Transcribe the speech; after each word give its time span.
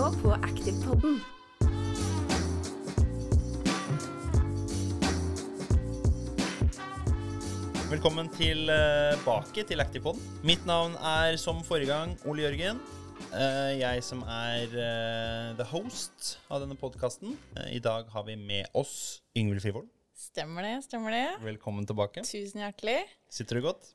nå 0.00 0.08
på 0.22 0.30
Aktivpodden. 0.32 1.18
Velkommen 7.90 8.30
tilbake 8.32 9.64
til 9.68 9.82
Activepodden. 9.82 10.22
Mitt 10.46 10.64
navn 10.64 10.94
er 10.96 11.36
som 11.42 11.60
forrige 11.66 11.90
gang 11.90 12.14
Ole 12.24 12.46
Jørgen. 12.46 12.80
Eh, 13.34 13.76
Jeg 13.82 14.00
som 14.06 14.22
er 14.24 14.72
eh, 14.72 15.52
the 15.60 15.68
host 15.68 16.38
av 16.48 16.64
denne 16.64 16.78
podkasten. 16.80 17.36
I 17.68 17.82
dag 17.84 18.08
har 18.08 18.24
vi 18.24 18.38
med 18.40 18.72
oss 18.72 19.20
Yngvild 19.36 19.60
Frivold. 19.66 19.92
Stemmer 20.16 20.64
det, 20.64 20.74
stemmer 20.88 21.12
det. 21.12 21.26
Velkommen 21.44 21.84
tilbake. 21.84 22.24
Tusen 22.24 22.64
hjertelig. 22.64 23.02
Sitter 23.28 23.60
du 23.60 23.68
godt? 23.68 23.92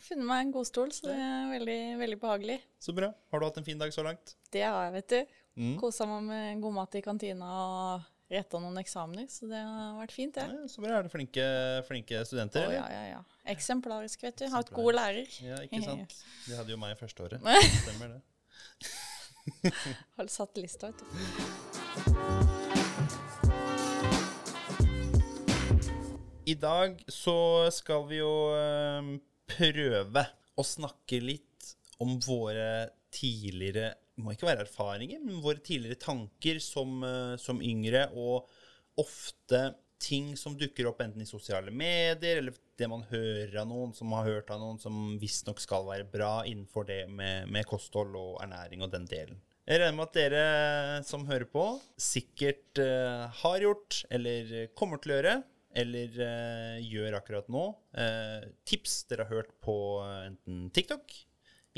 Funnet 0.00 0.24
meg 0.24 0.46
en 0.46 0.52
god 0.54 0.64
stol, 0.64 0.92
så 0.96 1.10
det 1.10 1.16
er 1.20 1.50
veldig, 1.50 1.80
veldig 2.00 2.16
behagelig. 2.22 2.56
Så 2.80 2.94
bra. 2.96 3.10
Har 3.32 3.40
du 3.40 3.44
hatt 3.44 3.58
en 3.60 3.66
fin 3.66 3.80
dag 3.80 3.92
så 3.92 4.04
langt? 4.06 4.32
Det 4.52 4.62
har 4.64 4.86
jeg, 4.86 4.94
vet 4.94 5.12
du. 5.12 5.34
Mm. 5.60 5.74
Kosa 5.82 6.06
meg 6.08 6.24
med 6.24 6.62
god 6.62 6.74
mat 6.78 6.96
i 6.96 7.02
kantina 7.04 7.50
og 7.52 8.06
retta 8.32 8.60
noen 8.62 8.78
eksamener, 8.80 9.26
så 9.28 9.48
det 9.50 9.60
har 9.60 9.98
vært 9.98 10.14
fint, 10.16 10.32
det. 10.38 10.46
Ja, 10.48 10.68
så 10.72 10.80
bra. 10.80 10.94
Er 10.96 11.04
det 11.04 11.12
flinke, 11.12 11.44
flinke 11.84 12.22
studenter? 12.24 12.70
Å, 12.70 12.72
ja, 12.78 12.86
ja, 12.94 13.04
ja. 13.10 13.20
Eksemplarisk, 13.52 14.24
vet 14.24 14.40
du. 14.40 14.46
Har 14.48 14.62
hatt 14.62 14.72
god 14.72 14.96
lærer. 14.96 15.28
Ja, 15.44 15.60
ikke 15.66 15.82
sant? 15.84 16.16
De 16.46 16.56
hadde 16.56 16.72
jo 16.72 16.80
meg 16.80 16.96
i 16.96 17.00
første 17.02 17.26
året. 17.26 17.44
Stemmer 17.84 18.16
det. 18.16 18.20
Har 20.16 20.32
satt 20.32 20.56
lista, 20.62 20.88
vet 20.88 21.04
du. 21.04 21.06
I 26.48 26.54
dag 26.56 26.96
så 27.12 27.68
skal 27.70 28.08
vi 28.08 28.16
jo 28.22 28.30
eh, 28.56 29.18
prøve 29.50 30.24
å 30.58 30.66
snakke 30.66 31.20
litt 31.22 31.74
om 32.00 32.16
våre 32.24 32.90
tidligere 33.12 33.92
Det 34.14 34.24
må 34.24 34.34
ikke 34.34 34.50
være 34.50 34.64
erfaringer, 34.66 35.20
men 35.24 35.40
våre 35.40 35.62
tidligere 35.64 35.96
tanker 36.00 36.58
som, 36.60 36.98
eh, 37.06 37.36
som 37.40 37.62
yngre, 37.64 38.02
og 38.12 38.44
ofte 39.00 39.62
ting 40.00 40.34
som 40.36 40.56
dukker 40.60 40.88
opp 40.90 41.00
enten 41.00 41.22
i 41.24 41.28
sosiale 41.28 41.72
medier, 41.72 42.40
eller 42.40 42.56
det 42.76 42.88
man 42.88 43.04
hører 43.08 43.54
av 43.62 43.68
noen 43.70 43.94
som 43.96 44.12
har 44.16 44.28
hørt 44.28 44.50
av 44.52 44.60
noen 44.60 44.80
som 44.80 45.14
visstnok 45.20 45.60
skal 45.60 45.86
være 45.88 46.08
bra 46.12 46.42
innenfor 46.48 46.84
det 46.88 47.06
med, 47.08 47.48
med 47.48 47.68
kosthold 47.68 48.16
og 48.16 48.42
ernæring 48.44 48.84
og 48.84 48.92
den 48.92 49.08
delen. 49.08 49.40
Jeg 49.68 49.80
regner 49.80 49.96
med 49.96 50.08
at 50.08 50.16
dere 50.18 50.44
som 51.06 51.24
hører 51.28 51.48
på, 51.48 51.64
sikkert 52.00 52.80
eh, 52.82 53.24
har 53.42 53.64
gjort, 53.64 54.02
eller 54.10 54.68
kommer 54.76 55.00
til 55.00 55.14
å 55.14 55.18
gjøre, 55.18 55.34
eller 55.76 56.16
eh, 56.24 56.80
gjør 56.82 57.18
akkurat 57.20 57.48
nå. 57.52 57.64
eh, 57.94 58.48
tips 58.66 59.04
dere 59.10 59.26
har 59.28 59.40
hørt 59.40 59.54
på 59.62 59.76
eh, 60.04 60.26
enten 60.30 60.66
TikTok, 60.74 61.14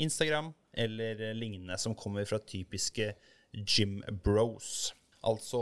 Instagram 0.01 0.51
eller 0.73 1.21
eh, 1.29 1.37
lignende, 1.37 1.77
som 1.77 1.95
kommer 1.95 2.25
fra 2.25 2.41
typiske 2.41 3.13
gym 3.53 3.99
bros. 4.25 4.93
Altså 5.23 5.59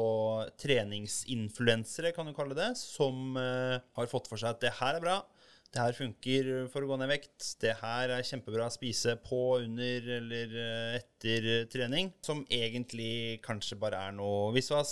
treningsinfluensere, 0.57 2.13
kan 2.15 2.25
du 2.25 2.33
kalle 2.33 2.55
det, 2.57 2.71
som 2.79 3.35
eh, 3.37 3.77
har 3.97 4.09
fått 4.09 4.31
for 4.31 4.41
seg 4.41 4.55
at 4.55 4.63
det 4.63 4.73
her 4.79 4.97
er 4.97 5.03
bra. 5.03 5.19
Det 5.71 5.79
her 5.79 5.95
funker 5.95 6.47
for 6.71 6.83
å 6.83 6.89
gå 6.89 6.97
ned 6.99 7.07
i 7.07 7.13
vekt. 7.13 7.53
Det 7.61 7.77
her 7.79 8.11
er 8.11 8.25
kjempebra 8.27 8.65
å 8.67 8.73
spise 8.73 9.13
på, 9.23 9.37
under 9.61 10.09
eller 10.17 10.55
eh, 10.59 10.97
etter 10.97 11.47
trening. 11.71 12.11
Som 12.25 12.41
egentlig 12.51 13.39
kanskje 13.45 13.77
bare 13.79 14.01
er 14.09 14.17
noe 14.17 14.49
visvas 14.55 14.91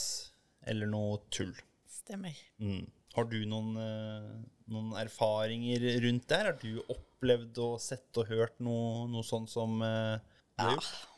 eller 0.70 0.88
noe 0.88 1.18
tull. 1.34 1.52
Stemmer. 1.90 2.38
Mm. 2.64 2.86
Har 3.16 3.26
du 3.30 3.40
noen, 3.50 3.74
eh, 3.82 4.34
noen 4.70 4.94
erfaringer 5.02 5.86
rundt 6.04 6.28
det 6.30 6.40
her? 6.40 6.52
Har 6.52 6.60
du 6.62 6.82
opplevd 6.94 7.62
og 7.66 7.80
sett 7.82 8.22
og 8.22 8.30
hørt 8.30 8.60
noe, 8.64 9.08
noe 9.10 9.26
sånt 9.26 9.50
som 9.52 9.82
uh, 9.82 10.20
Ja, 10.60 10.76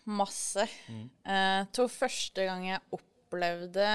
masse. 0.08 0.68
Mm. 0.88 1.08
Uh, 1.28 1.62
tror 1.76 1.92
første 1.92 2.48
gang 2.48 2.66
jeg 2.70 2.82
opplevde 2.96 3.90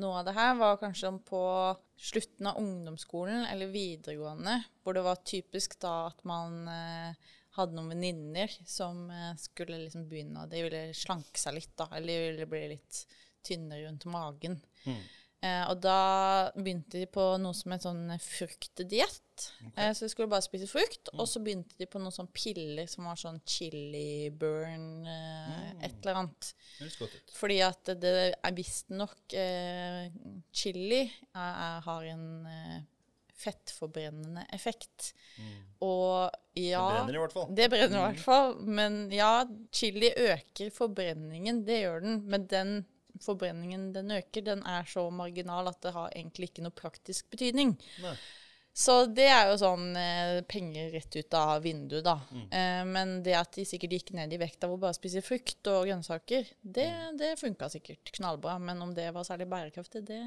noe 0.00 0.20
av 0.20 0.28
det 0.28 0.36
her, 0.38 0.54
var 0.60 0.78
kanskje 0.80 1.12
på 1.26 1.42
slutten 2.00 2.48
av 2.48 2.62
ungdomsskolen 2.62 3.44
eller 3.50 3.72
videregående, 3.74 4.56
hvor 4.80 4.96
det 4.96 5.04
var 5.04 5.20
typisk 5.26 5.76
da 5.82 5.94
at 6.12 6.22
man 6.28 6.62
uh, 6.70 7.30
hadde 7.58 7.76
noen 7.76 7.96
venninner 7.96 8.52
som 8.62 9.08
skulle 9.42 9.80
liksom 9.82 10.04
begynne 10.08 10.44
De 10.48 10.60
ville 10.62 10.84
slanke 10.94 11.40
seg 11.40 11.56
litt, 11.56 11.72
da, 11.74 11.88
eller 11.98 12.14
de 12.14 12.28
ville 12.30 12.46
bli 12.48 12.62
litt 12.76 13.00
tynne 13.42 13.80
rundt 13.82 14.06
magen. 14.06 14.60
Mm. 14.86 15.02
Eh, 15.40 15.62
og 15.72 15.78
da 15.80 16.50
begynte 16.52 16.98
de 17.00 17.06
på 17.08 17.22
noe 17.40 17.56
som 17.56 17.72
het 17.72 17.84
sånn 17.86 18.04
fruktdiett. 18.20 19.46
Eh, 19.72 19.88
så 19.96 20.04
de 20.04 20.10
skulle 20.12 20.28
bare 20.28 20.44
spise 20.44 20.68
frukt. 20.68 21.08
Og 21.16 21.24
så 21.30 21.40
begynte 21.40 21.78
de 21.80 21.88
på 21.88 22.00
noen 22.02 22.12
sånn 22.12 22.28
piller 22.36 22.90
som 22.90 23.08
var 23.08 23.16
sånn 23.20 23.40
chili 23.48 24.28
burn, 24.36 25.06
eh, 25.08 25.72
et 25.88 25.96
eller 26.02 26.20
annet. 26.22 26.52
Fordi 27.38 27.58
at 27.64 27.94
det 28.02 28.14
er 28.36 28.56
visstnok 28.56 29.36
eh, 29.40 30.12
Chili 30.52 31.02
er, 31.08 31.80
har 31.86 32.08
en 32.10 32.26
fettforbrennende 33.40 34.44
effekt. 34.52 35.14
Og 35.80 36.28
ja 36.58 36.82
Det 36.84 36.96
brenner 36.98 37.16
i 37.16 37.22
hvert 37.22 37.36
fall. 37.36 37.52
Det 37.56 37.68
brenner 37.72 37.96
i 37.96 38.06
hvert 38.10 38.24
fall. 38.24 38.56
Men 38.60 39.02
ja, 39.14 39.32
chili 39.72 40.12
øker 40.12 40.72
forbrenningen. 40.74 41.64
Det 41.64 41.80
gjør 41.80 42.04
den. 42.04 42.18
Men 42.28 42.48
den 42.50 42.74
forbrenningen 43.24 43.92
den 43.94 44.10
øker, 44.16 44.44
den 44.46 44.62
er 44.66 44.84
så 44.88 45.06
marginal 45.14 45.68
at 45.68 45.80
det 45.82 45.92
har 45.96 46.12
egentlig 46.14 46.50
ikke 46.50 46.64
noe 46.66 46.76
praktisk 46.76 47.30
betydning. 47.30 47.76
Nei. 48.04 48.14
Så 48.80 48.94
det 49.10 49.26
er 49.26 49.48
jo 49.50 49.56
sånn 49.58 49.96
eh, 49.98 50.40
penger 50.48 50.92
rett 50.94 51.16
ut 51.18 51.34
av 51.34 51.62
vinduet, 51.64 52.04
da. 52.06 52.14
Mm. 52.30 52.44
Eh, 52.54 52.82
men 52.86 53.14
det 53.26 53.34
at 53.34 53.56
de 53.58 53.64
sikkert 53.66 53.96
gikk 53.96 54.12
ned 54.14 54.32
i 54.32 54.38
vekt 54.40 54.62
av 54.64 54.70
å 54.72 54.78
bare 54.80 54.94
spise 54.94 55.20
frukt 55.26 55.66
og 55.72 55.88
grønnsaker, 55.88 56.46
det, 56.62 56.86
Mm. 56.86 57.18
det 57.18 57.32
funka 57.40 57.68
sikkert 57.68 58.12
knallbra. 58.14 58.58
Men 58.62 58.80
om 58.82 58.94
det 58.94 59.08
var 59.12 59.26
særlig 59.26 59.48
bærekraftig, 59.50 60.04
det, 60.06 60.22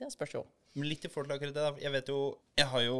det 0.00 0.08
spørs 0.14 0.34
jo. 0.38 0.44
Litt 0.76 1.04
i 1.04 1.08
forhold 1.12 1.28
til 1.30 1.36
akkurat 1.36 1.54
det, 1.54 1.66
da. 1.68 1.84
Jeg 1.84 1.92
vet 1.92 2.08
jo 2.12 2.38
Jeg 2.56 2.66
har 2.72 2.80
jo 2.84 2.98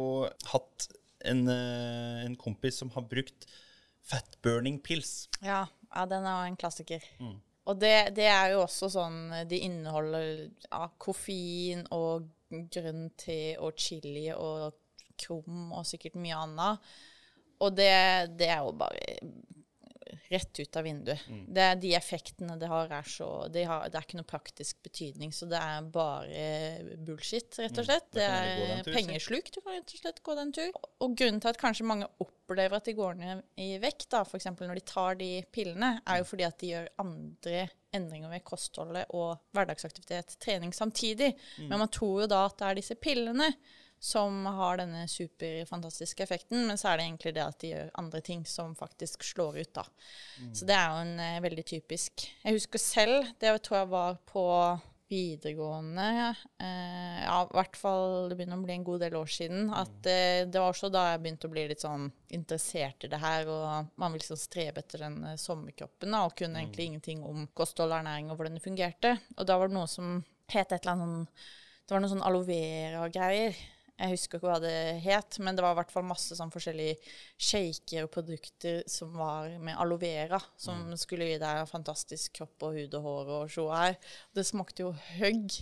hatt 0.53 0.87
en, 1.25 1.47
eh, 1.49 2.25
en 2.25 2.35
kompis 2.37 2.77
som 2.77 2.89
har 2.93 3.01
brukt 3.09 3.47
fat 4.07 4.37
burning 4.45 4.79
pils. 4.79 5.27
Ja, 5.41 5.65
ja 5.95 6.05
den 6.05 6.23
er 6.23 6.43
jo 6.45 6.51
en 6.53 6.57
klassiker. 6.57 7.01
Mm. 7.19 7.41
Og 7.67 7.79
det, 7.81 8.15
det 8.15 8.27
er 8.31 8.53
jo 8.53 8.63
også 8.63 8.89
sånn 8.93 9.19
De 9.49 9.59
inneholder 9.67 10.45
ja, 10.69 10.87
koffein 11.01 11.83
og 11.95 12.29
grønn 12.71 13.09
te 13.19 13.57
og 13.59 13.75
chili 13.75 14.29
og 14.31 14.77
krom 15.19 15.73
og 15.75 15.87
sikkert 15.89 16.15
mye 16.21 16.37
annet. 16.45 16.87
Og 17.65 17.73
det, 17.75 17.91
det 18.39 18.47
er 18.53 18.61
jo 18.63 18.75
bare 18.77 19.17
rett 20.31 20.59
ut 20.59 20.79
av 20.79 20.85
vinduet. 20.87 21.23
Mm. 21.27 21.43
Det 21.53 21.67
de 21.83 21.93
effektene 21.97 22.57
det 22.59 22.69
har, 22.71 22.91
er 22.93 23.07
så 23.09 23.29
de 23.53 23.63
har, 23.67 23.87
Det 23.89 23.99
er 23.99 24.07
ikke 24.07 24.19
noe 24.19 24.29
praktisk 24.29 24.81
betydning, 24.85 25.33
så 25.35 25.47
det 25.49 25.59
er 25.61 25.87
bare 25.93 26.97
bullshit, 27.07 27.49
rett 27.61 27.81
og 27.81 27.87
slett. 27.87 28.09
Mm. 28.11 28.17
Det 28.17 28.27
er 28.27 28.83
tur, 28.83 28.93
pengesluk. 28.97 29.51
Du 29.53 29.61
kan 29.61 29.77
rett 29.77 29.95
og 29.95 30.03
slett 30.03 30.21
gå 30.23 30.37
den 30.39 30.53
tur. 30.57 30.77
Og 31.03 31.17
grunnen 31.17 31.41
til 31.43 31.53
at 31.53 31.61
kanskje 31.61 31.87
mange 31.87 32.09
opplever 32.23 32.79
at 32.79 32.87
de 32.87 32.95
går 32.97 33.17
ned 33.21 33.43
i 33.63 33.71
vekt, 33.83 34.09
da, 34.13 34.23
f.eks. 34.25 34.51
når 34.59 34.79
de 34.79 34.85
tar 34.87 35.19
de 35.19 35.31
pillene, 35.53 35.97
er 36.05 36.21
jo 36.21 36.29
fordi 36.29 36.47
at 36.47 36.59
de 36.61 36.71
gjør 36.75 36.93
andre 37.03 37.67
endringer 37.97 38.31
ved 38.31 38.45
kostholdet 38.47 39.07
og 39.15 39.37
hverdagsaktivitet, 39.55 40.37
trening 40.43 40.73
samtidig. 40.75 41.33
Mm. 41.57 41.67
Men 41.71 41.83
man 41.85 41.91
tror 41.93 42.23
jo 42.23 42.31
da 42.31 42.45
at 42.49 42.57
det 42.59 42.69
er 42.69 42.81
disse 42.81 42.97
pillene 42.99 43.51
som 43.99 44.45
har 44.45 44.77
denne 44.81 45.05
superfantastiske 45.09 46.23
effekten, 46.23 46.67
men 46.67 46.77
så 46.77 46.91
er 46.91 46.99
det 46.99 47.07
egentlig 47.07 47.33
det 47.37 47.45
at 47.45 47.57
de 47.63 47.71
gjør 47.73 47.95
andre 48.01 48.21
ting 48.21 48.43
som 48.45 48.75
faktisk 48.77 49.25
slår 49.25 49.61
ut, 49.63 49.71
da. 49.79 49.87
Så 50.53 50.67
det 50.69 50.75
er 50.77 50.91
jo 50.91 51.05
en 51.05 51.23
eh, 51.23 51.39
veldig 51.41 51.65
typisk 51.65 52.27
Jeg 52.43 52.59
husker 52.59 52.81
selv, 52.81 53.33
det 53.41 53.55
tror 53.65 53.81
jeg 53.81 53.91
var 53.95 54.21
på 54.29 54.45
videregående, 55.07 56.35
eh, 56.59 57.19
ja, 57.23 57.37
i 57.43 57.55
hvert 57.55 57.77
fall 57.79 58.27
det 58.27 58.35
begynner 58.35 58.59
å 58.59 58.65
bli 58.65 58.75
en 58.75 58.87
god 58.87 59.03
del 59.05 59.15
år 59.15 59.29
siden, 59.31 59.69
at 59.71 60.09
eh, 60.09 60.43
det 60.43 60.59
var 60.59 60.73
også 60.73 60.89
da 60.91 61.05
jeg 61.13 61.21
begynte 61.23 61.47
å 61.47 61.53
bli 61.53 61.63
litt 61.69 61.83
sånn 61.83 62.09
interessert 62.35 63.07
i 63.07 63.11
det 63.11 63.19
her, 63.21 63.47
og 63.47 63.93
man 63.95 64.11
vil 64.11 64.19
liksom 64.19 64.39
strebe 64.41 64.83
etter 64.83 65.05
den 65.05 65.21
eh, 65.31 65.37
sommerkroppen, 65.39 66.11
da, 66.11 66.25
og 66.27 66.35
kunne 66.35 66.59
egentlig 66.59 66.89
ingenting 66.89 67.23
om 67.23 67.47
kosthold 67.55 67.93
og 67.93 68.01
ernæring 68.01 68.33
og 68.33 68.39
hvordan 68.39 68.59
det 68.59 68.65
fungerte. 68.65 69.15
Og 69.37 69.47
da 69.47 69.57
var 69.59 69.71
det 69.71 69.77
noe 69.79 69.87
som 69.91 70.19
het 70.51 70.75
et 70.75 70.81
eller 70.81 70.97
annet 70.97 71.07
sånn 71.07 71.47
Det 71.87 71.95
var 71.95 72.01
noe 72.03 72.11
sånn 72.11 72.27
aloe 72.27 72.43
vera-greier. 72.43 73.59
Jeg 73.97 74.13
husker 74.13 74.37
ikke 74.37 74.51
hva 74.51 74.59
det 74.61 74.73
het, 75.01 75.39
men 75.41 75.57
det 75.57 75.63
var 75.65 75.73
i 75.73 75.79
hvert 75.79 75.93
fall 75.93 76.05
masse 76.05 76.35
sånn 76.37 76.51
forskjellige 76.53 76.99
shaker 77.41 78.05
og 78.05 78.11
produkter 78.13 78.83
som 78.89 79.15
var 79.17 79.55
med 79.57 79.77
aloe 79.81 80.01
vera, 80.01 80.39
som 80.59 80.91
skulle 80.99 81.31
gi 81.31 81.39
deg 81.41 81.63
fantastisk 81.69 82.35
kropp 82.37 82.67
og 82.67 82.77
hud 82.77 82.97
og 82.99 83.07
hår 83.07 83.31
og 83.39 83.55
sjå 83.55 83.65
her. 83.71 83.97
Det 84.37 84.45
smakte 84.45 84.85
jo 84.85 84.91
høgg. 85.17 85.57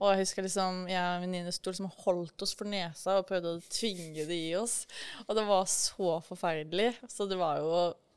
Og 0.00 0.10
jeg 0.10 0.24
husker 0.24 0.48
liksom, 0.48 0.82
jeg 0.90 0.98
og 0.98 1.12
en 1.14 1.26
venninne 1.28 1.54
sto 1.54 1.70
liksom 1.70 1.92
holdt 2.02 2.46
oss 2.46 2.56
for 2.58 2.70
nesa 2.70 3.20
og 3.20 3.28
prøvde 3.30 3.54
å 3.54 3.62
tvinge 3.70 4.26
det 4.26 4.40
i 4.48 4.56
oss. 4.58 4.80
Og 5.28 5.38
det 5.38 5.46
var 5.46 5.70
så 5.70 6.18
forferdelig. 6.26 6.90
Så 7.12 7.30
det 7.30 7.38
var 7.38 7.62
jo 7.62 7.70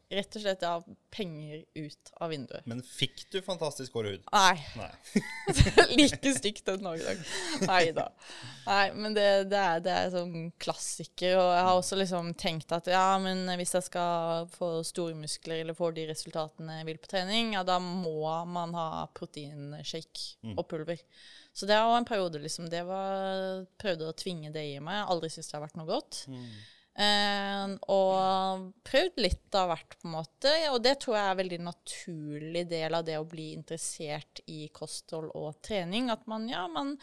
rett 0.10 0.36
og 0.36 0.42
slett 0.42 0.64
av 0.66 0.86
penger 1.14 1.62
ut 1.78 2.12
av 2.18 2.32
vinduet. 2.34 2.66
Men 2.70 2.82
fikk 2.86 3.28
du 3.30 3.40
fantastisk 3.46 3.94
hår 3.94 4.08
og 4.10 4.16
hud? 4.16 4.24
Nei. 4.34 4.56
Nei. 4.80 5.24
like 6.00 6.34
stygt 6.34 6.66
den 6.66 6.86
dag 6.86 6.98
i 6.98 7.06
dag. 7.06 7.22
Nei 7.70 7.82
da. 7.94 8.08
Nei, 8.66 8.86
men 8.98 9.18
det, 9.18 9.28
det, 9.52 9.60
er, 9.62 9.84
det 9.86 9.94
er 9.94 10.14
sånn 10.14 10.50
klassiker. 10.62 11.38
Og 11.38 11.50
jeg 11.54 11.66
har 11.68 11.74
også 11.76 12.00
liksom 12.00 12.32
tenkt 12.42 12.74
at 12.76 12.90
ja, 12.90 13.06
men 13.22 13.46
hvis 13.60 13.76
jeg 13.78 13.86
skal 13.90 14.50
få 14.54 14.72
store 14.88 15.18
muskler 15.20 15.62
eller 15.62 15.78
få 15.78 15.92
de 15.94 16.08
resultatene 16.10 16.80
jeg 16.80 16.90
vil 16.90 17.02
på 17.04 17.14
trening, 17.14 17.54
ja, 17.58 17.66
da 17.68 17.78
må 17.84 18.26
man 18.50 18.74
ha 18.78 19.06
proteinshake 19.18 20.56
og 20.56 20.66
pulver. 20.70 21.06
Så 21.54 21.70
det 21.70 21.78
var 21.78 21.98
en 21.98 22.06
periode 22.06 22.40
liksom 22.40 22.70
Det 22.70 22.84
var 22.88 23.64
Prøvde 23.82 24.06
å 24.08 24.14
tvinge 24.16 24.52
det 24.54 24.62
i 24.70 24.76
meg. 24.80 25.00
Jeg 25.02 25.08
aldri 25.14 25.32
syntes 25.34 25.50
det 25.50 25.58
har 25.58 25.66
vært 25.66 25.80
noe 25.80 25.90
godt. 25.90 26.22
Eh, 27.00 27.74
og 27.94 28.64
prøvd 28.84 29.22
litt 29.24 29.56
av 29.56 29.70
hvert, 29.72 29.96
på 30.02 30.08
en 30.10 30.16
måte. 30.18 30.52
Og 30.74 30.82
det 30.84 30.98
tror 31.00 31.16
jeg 31.16 31.24
er 31.24 31.32
en 31.32 31.40
veldig 31.40 31.60
naturlig 31.64 32.64
del 32.68 32.98
av 32.98 33.06
det 33.08 33.16
å 33.16 33.28
bli 33.28 33.54
interessert 33.56 34.42
i 34.52 34.66
kosthold 34.76 35.32
og 35.38 35.62
trening. 35.66 36.10
At 36.12 36.26
man, 36.30 36.50
ja, 36.52 36.66
man 36.72 36.98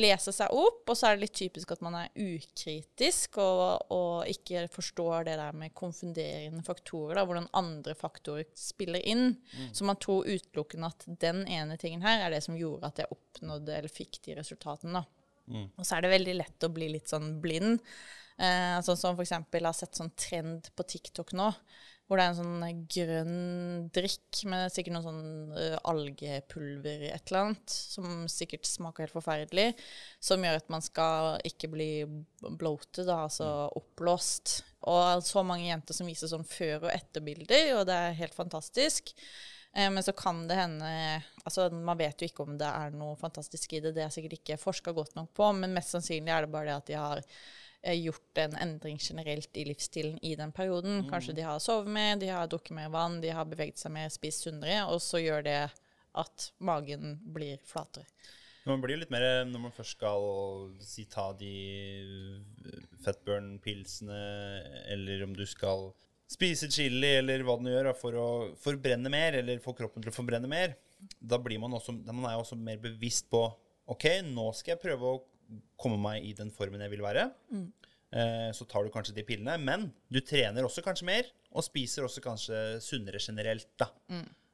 leser 0.00 0.32
seg 0.32 0.56
opp, 0.56 0.86
og 0.88 0.96
så 0.96 1.10
er 1.10 1.18
det 1.18 1.26
litt 1.26 1.36
typisk 1.42 1.74
at 1.76 1.84
man 1.84 1.98
er 2.00 2.10
ukritisk 2.16 3.36
og, 3.42 3.92
og 3.92 4.32
ikke 4.32 4.64
forstår 4.72 5.28
det 5.28 5.36
der 5.42 5.58
med 5.58 5.76
konfunderende 5.76 6.64
faktorer, 6.64 7.20
da, 7.20 7.26
hvordan 7.28 7.50
andre 7.58 7.96
faktorer 7.98 8.48
spiller 8.56 9.04
inn. 9.04 9.34
Så 9.76 9.84
man 9.88 10.00
tror 10.00 10.28
utelukkende 10.28 10.88
at 10.88 11.04
den 11.20 11.44
ene 11.44 11.76
tingen 11.80 12.04
her 12.06 12.24
er 12.24 12.32
det 12.32 12.40
som 12.46 12.56
gjorde 12.56 12.88
at 12.88 13.02
jeg 13.02 13.12
oppnådde 13.12 13.82
eller 13.82 13.92
fikk 13.92 14.22
de 14.24 14.40
resultatene. 14.40 15.02
da. 15.02 15.21
Og 15.78 15.86
så 15.86 15.96
er 15.96 16.04
det 16.04 16.12
veldig 16.14 16.34
lett 16.38 16.66
å 16.66 16.72
bli 16.72 16.90
litt 16.94 17.12
sånn 17.12 17.34
blind. 17.42 17.80
Eh, 18.42 18.76
sånn 18.82 18.98
som 18.98 19.16
for 19.16 19.24
eksempel 19.24 19.66
har 19.68 19.76
sett 19.76 19.98
sånn 19.98 20.12
trend 20.18 20.70
på 20.76 20.86
TikTok 20.88 21.34
nå, 21.36 21.50
hvor 22.08 22.18
det 22.18 22.24
er 22.24 22.32
en 22.32 22.38
sånn 22.38 22.80
grønn 22.92 23.36
drikk 23.94 24.42
med 24.50 24.72
sikkert 24.74 24.96
noe 24.96 25.04
sånn 25.04 25.54
uh, 25.54 25.76
algepulver 25.88 27.06
i 27.06 27.12
et 27.12 27.30
eller 27.30 27.46
annet, 27.46 27.72
som 27.94 28.26
sikkert 28.28 28.68
smaker 28.68 29.06
helt 29.06 29.14
forferdelig, 29.14 29.68
som 30.20 30.42
gjør 30.44 30.58
at 30.60 30.68
man 30.72 30.84
skal 30.84 31.38
ikke 31.48 31.70
bli 31.72 31.90
bloated, 32.42 33.06
da, 33.06 33.22
altså 33.28 33.48
oppblåst. 33.78 34.58
Og 34.92 35.22
så 35.24 35.44
mange 35.46 35.70
jenter 35.70 35.96
som 35.96 36.10
viser 36.10 36.28
sånn 36.28 36.44
før- 36.48 36.88
og 36.88 36.92
etterbilder, 36.92 37.76
og 37.78 37.86
det 37.88 37.96
er 37.96 38.20
helt 38.20 38.36
fantastisk. 38.36 39.14
Eh, 39.74 39.90
Men 39.90 40.02
så 40.02 40.12
kan 40.12 40.46
det 40.48 40.54
hende 40.58 40.88
altså 41.44 41.70
Man 41.72 41.98
vet 41.98 42.20
jo 42.20 42.28
ikke 42.28 42.44
om 42.44 42.58
det 42.60 42.68
er 42.68 42.92
noe 42.94 43.16
fantastisk 43.16 43.72
i 43.72 43.80
det, 43.80 43.94
det 43.96 44.04
er 44.04 44.12
sikkert 44.14 44.38
ikke 44.38 44.60
forska 44.60 44.92
godt 44.92 45.16
nok 45.16 45.32
på, 45.34 45.48
men 45.56 45.74
mest 45.74 45.94
sannsynlig 45.94 46.32
er 46.32 46.44
det 46.46 46.52
bare 46.52 46.68
det 46.68 46.76
at 46.76 46.90
de 46.90 46.98
har 47.00 47.22
eh, 47.82 47.96
gjort 47.98 48.42
en 48.44 48.58
endring 48.62 49.00
generelt 49.00 49.56
i 49.56 49.64
livsstilen 49.66 50.20
i 50.22 50.36
den 50.38 50.52
perioden. 50.52 51.02
Kanskje 51.10 51.34
de 51.34 51.46
har 51.48 51.58
sovet 51.58 51.90
mer, 51.90 52.14
de 52.20 52.28
har 52.30 52.46
drukket 52.46 52.76
mer 52.78 52.92
vann, 52.94 53.20
de 53.24 53.32
har 53.34 53.48
beveget 53.48 53.80
seg 53.80 53.94
mer, 53.96 54.12
spist 54.12 54.46
sunnere, 54.46 54.84
og 54.86 55.02
så 55.02 55.18
gjør 55.22 55.42
det 55.48 55.58
at 56.12 56.52
magen 56.60 57.16
blir 57.34 57.58
flatere. 57.64 58.06
Man 58.68 58.78
blir 58.78 59.00
litt 59.00 59.10
mer 59.10 59.24
når 59.48 59.58
man 59.64 59.72
først 59.74 59.96
skal 59.96 60.26
si 60.86 61.08
ta 61.10 61.32
de 61.34 61.50
fettburn-pilsene, 63.02 64.20
eller 64.94 65.24
om 65.26 65.34
du 65.34 65.42
skal 65.50 65.88
spise 66.32 66.68
chili, 66.72 67.10
eller 67.20 67.44
hva 67.46 67.58
den 67.60 67.70
gjør, 67.72 67.90
for 67.98 68.16
å 68.18 68.26
forbrenne 68.62 69.12
mer, 69.12 69.36
eller 69.42 69.60
få 69.62 69.74
kroppen 69.78 70.02
til 70.04 70.12
å 70.12 70.16
forbrenne 70.16 70.50
mer. 70.50 70.74
Da 71.20 71.38
blir 71.42 71.60
man 71.62 71.74
også, 71.78 71.94
man 72.08 72.26
er 72.30 72.38
også 72.40 72.56
mer 72.58 72.80
bevisst 72.82 73.28
på 73.32 73.44
OK, 73.92 74.06
nå 74.28 74.48
skal 74.56 74.76
jeg 74.76 74.82
prøve 74.84 75.08
å 75.16 75.22
komme 75.80 75.98
meg 76.00 76.24
i 76.24 76.34
den 76.38 76.52
formen 76.54 76.80
jeg 76.84 76.92
vil 76.94 77.02
være. 77.04 77.26
Eh, 78.12 78.50
så 78.54 78.66
tar 78.68 78.84
du 78.84 78.92
kanskje 78.94 79.14
de 79.16 79.24
pillene, 79.26 79.56
men 79.60 79.88
du 80.12 80.20
trener 80.24 80.64
også 80.66 80.84
kanskje 80.84 81.08
mer, 81.08 81.28
og 81.52 81.64
spiser 81.66 82.06
også 82.06 82.22
kanskje 82.24 82.60
sunnere 82.84 83.20
generelt, 83.20 83.68
da. 83.80 83.90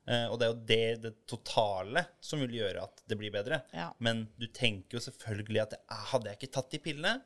Eh, 0.09 0.25
og 0.33 0.39
det 0.41 0.47
er 0.47 0.53
jo 0.55 0.61
det, 0.71 0.83
det 1.05 1.13
totale 1.29 2.07
som 2.25 2.41
vil 2.41 2.55
gjøre 2.63 2.87
at 2.87 3.03
det 3.11 3.19
blir 3.21 3.35
bedre. 3.35 3.61
Ja. 3.77 3.91
Men 4.01 4.25
du 4.41 4.47
tenker 4.57 4.97
jo 4.97 5.03
selvfølgelig 5.05 5.61
at 5.67 5.75
"Ah, 5.85 6.07
hadde 6.15 6.31
jeg 6.31 6.39
ikke 6.41 6.55
tatt 6.57 6.71
de 6.73 6.81
pillene, 6.87 7.19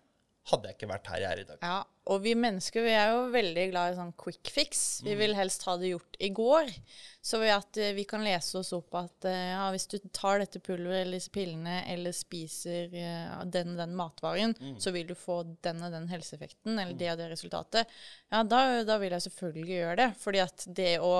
hadde 0.50 0.66
jeg 0.68 0.74
ikke 0.80 0.90
vært 0.90 1.10
her 1.12 1.20
jeg 1.22 1.30
er 1.30 1.42
i 1.44 1.48
dag. 1.52 1.58
Ja, 1.62 1.76
og 2.10 2.22
vi 2.24 2.34
mennesker 2.34 2.82
vi 2.82 2.94
er 2.98 3.12
jo 3.12 3.26
veldig 3.30 3.68
glad 3.70 3.92
i 3.92 3.98
sånn 4.00 4.14
quick 4.18 4.50
fix. 4.50 5.02
Vi 5.06 5.14
vil 5.18 5.36
helst 5.38 5.62
ha 5.68 5.76
det 5.78 5.92
gjort 5.92 6.16
i 6.18 6.32
går. 6.34 6.72
Så 7.22 7.38
ved 7.38 7.52
at 7.54 7.78
eh, 7.78 7.92
vi 7.94 8.02
kan 8.10 8.24
lese 8.26 8.58
oss 8.58 8.72
opp 8.74 8.96
at 8.98 9.28
eh, 9.30 9.52
ja, 9.52 9.68
hvis 9.70 9.86
du 9.86 9.94
tar 10.10 10.40
dette 10.42 10.58
pulveret 10.58 11.04
eller 11.04 11.20
disse 11.20 11.30
pillene 11.30 11.76
eller 11.92 12.14
spiser 12.16 12.90
eh, 12.98 13.36
den 13.46 13.76
og 13.76 13.78
den 13.78 13.94
matvaren, 13.94 14.56
så 14.82 14.90
vil 14.90 15.06
du 15.06 15.14
få 15.14 15.44
den 15.62 15.84
og 15.86 15.94
den 15.94 16.08
helseeffekten 16.10 16.74
eller 16.74 16.98
det 16.98 17.12
og 17.12 17.20
det 17.22 17.28
resultatet. 17.30 17.94
Ja, 18.32 18.42
da, 18.42 18.82
da 18.88 18.96
vil 18.98 19.14
jeg 19.14 19.22
selvfølgelig 19.28 19.76
gjøre 19.76 19.94
det. 20.00 20.08
Fordi 20.18 20.42
at 20.42 20.66
det 20.66 20.96
å 20.98 21.12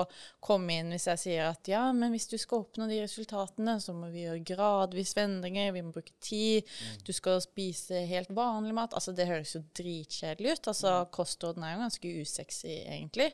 komme 0.43 0.75
inn 0.81 0.91
hvis 0.91 1.07
jeg 1.13 1.23
sier 1.23 1.47
at 1.53 1.71
ja, 1.71 1.85
men 1.95 2.11
hvis 2.11 2.27
du 2.27 2.35
skal 2.41 2.65
oppnå 2.65 2.89
de 2.91 2.99
resultatene, 3.05 3.77
så 3.79 3.95
må 3.95 4.11
vi 4.11 4.25
gjøre 4.25 4.43
gradvis 4.51 5.15
endringer, 5.23 5.71
vi 5.71 5.85
må 5.87 5.95
bruke 5.95 6.17
tid, 6.19 6.67
du 7.07 7.13
skal 7.15 7.39
spise 7.45 8.03
helt 8.09 8.35
vanlig 8.35 8.75
mat. 8.75 8.91
Altså, 8.91 9.15
det 9.15 9.29
høres 9.31 9.55
jo 9.55 9.63
dritkjedelig 9.79 10.57
ut. 10.57 10.72
Altså, 10.73 10.93
kostrådene 11.13 11.69
er 11.69 11.75
jo 11.75 11.83
ganske 11.85 12.13
usexy, 12.23 12.73
egentlig. 12.81 13.29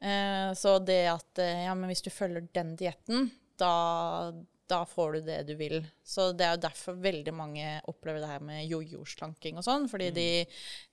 Eh, 0.00 0.50
så 0.58 0.78
det 0.82 1.02
at 1.12 1.42
eh, 1.42 1.66
ja, 1.66 1.76
men 1.76 1.92
hvis 1.92 2.04
du 2.06 2.10
følger 2.12 2.48
den 2.56 2.72
dietten, 2.80 3.28
da, 3.60 4.32
da 4.70 4.80
får 4.88 5.12
du 5.12 5.20
det 5.28 5.38
du 5.48 5.54
vil. 5.58 5.80
Så 6.06 6.30
det 6.36 6.46
er 6.46 6.54
jo 6.56 6.62
derfor 6.64 6.98
veldig 7.02 7.34
mange 7.36 7.74
opplever 7.90 8.22
det 8.22 8.30
her 8.30 8.44
med 8.44 8.64
jojo-slanking 8.70 9.60
og 9.60 9.66
sånn. 9.66 9.86
Fordi 9.90 10.10
de, 10.16 10.28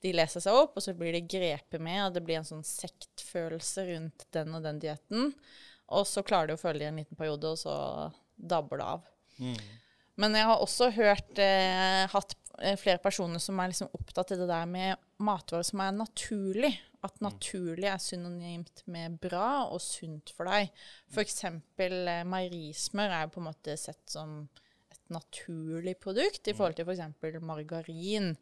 de 0.03 0.13
leser 0.15 0.43
seg 0.43 0.57
opp, 0.57 0.77
og 0.77 0.83
så 0.83 0.95
blir 0.97 1.15
de 1.15 1.23
grepet 1.29 1.81
med, 1.83 2.01
og 2.05 2.17
det 2.17 2.25
blir 2.27 2.41
en 2.41 2.47
sånn 2.47 2.65
sektfølelse 2.67 3.87
rundt 3.93 4.27
den 4.35 4.55
og 4.57 4.67
den 4.67 4.81
dietten. 4.83 5.33
Og 5.95 6.07
så 6.09 6.23
klarer 6.27 6.51
de 6.51 6.57
å 6.57 6.61
følge 6.61 6.83
det 6.83 6.89
i 6.89 6.91
en 6.91 7.01
liten 7.03 7.19
periode, 7.19 7.53
og 7.53 7.61
så 7.61 7.75
dabber 8.35 8.81
det 8.81 8.89
av. 8.97 9.11
Men 10.17 10.33
jeg 10.35 10.49
har 10.49 10.63
også 10.63 10.89
hørt 10.95 11.39
eh, 11.41 12.03
hatt 12.09 12.33
eh, 12.57 12.77
flere 12.79 12.99
personer 13.01 13.41
som 13.41 13.59
er 13.61 13.69
liksom 13.71 13.93
opptatt 13.93 14.33
i 14.33 14.39
det 14.39 14.49
der 14.49 14.65
med 14.69 14.97
matvarer 15.23 15.65
som 15.67 15.81
er 15.83 15.95
naturlig. 15.95 16.73
At 17.05 17.19
naturlig 17.23 17.87
er 17.87 17.99
synonymt 18.01 18.81
med 18.91 19.19
bra 19.21 19.67
og 19.69 19.79
sunt 19.83 20.31
for 20.35 20.49
deg. 20.49 20.71
For 21.13 21.23
eksempel 21.23 22.09
eh, 22.09 22.25
meierismør 22.27 23.13
er 23.19 23.29
på 23.31 23.41
en 23.41 23.49
måte 23.51 23.77
sett 23.79 24.01
som 24.11 24.41
et 24.91 25.13
naturlig 25.13 25.95
produkt 26.01 26.49
i 26.49 26.55
forhold 26.57 26.79
til 26.79 26.89
f.eks. 26.89 27.39
margarin. 27.45 28.33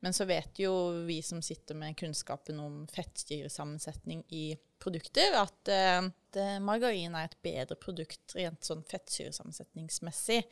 Men 0.00 0.16
så 0.16 0.26
vet 0.28 0.58
jo 0.62 0.72
vi 1.06 1.20
som 1.24 1.42
sitter 1.44 1.78
med 1.78 1.96
kunnskapen 2.00 2.60
om 2.60 2.82
fettsyresammensetning 2.92 4.24
i 4.36 4.44
produkter, 4.80 5.36
at, 5.36 5.60
eh, 5.68 5.98
at 6.00 6.40
eh, 6.40 6.56
margarin 6.64 7.14
er 7.14 7.28
et 7.28 7.40
bedre 7.44 7.78
produkt 7.80 8.36
rent 8.36 8.64
sånn 8.66 8.84
fettsyresammensetningsmessig. 8.90 10.42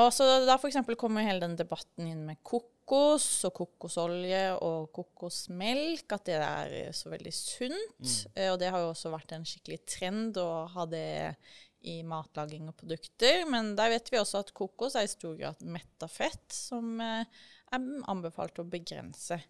Og 0.00 0.10
så 0.14 0.26
da 0.46 0.56
for 0.58 0.96
kommer 0.98 1.26
hele 1.26 1.44
den 1.44 1.58
debatten 1.58 2.08
inn 2.10 2.24
med 2.26 2.40
kokos 2.84 3.26
og 3.48 3.54
kokosolje 3.56 4.40
og 4.60 4.90
kokosmelk, 4.92 6.12
at 6.12 6.24
det 6.28 6.34
er 6.36 6.92
så 6.92 7.10
veldig 7.12 7.32
sunt. 7.32 8.26
Eh, 8.36 8.50
Og 8.52 8.58
det 8.60 8.70
har 8.70 8.80
jo 8.80 8.90
også 8.92 9.10
vært 9.12 9.32
en 9.32 9.44
skikkelig 9.44 9.80
trend 9.86 10.36
å 10.36 10.66
ha 10.68 10.84
det 10.86 11.36
i 11.84 12.02
matlaging 12.02 12.68
og 12.68 12.76
produkter. 12.76 13.44
Men 13.48 13.74
der 13.76 13.90
vet 13.90 14.10
vi 14.12 14.18
også 14.20 14.38
at 14.44 14.52
kokos 14.56 14.94
er 14.96 15.04
i 15.04 15.08
stor 15.12 15.36
grad 15.36 15.60
metta 15.64 16.08
fett, 16.08 16.44
som 16.52 17.00
eh, 17.00 17.24
er 17.72 17.88
anbefalt 18.08 18.58
å 18.60 18.64
begrense. 18.68 19.40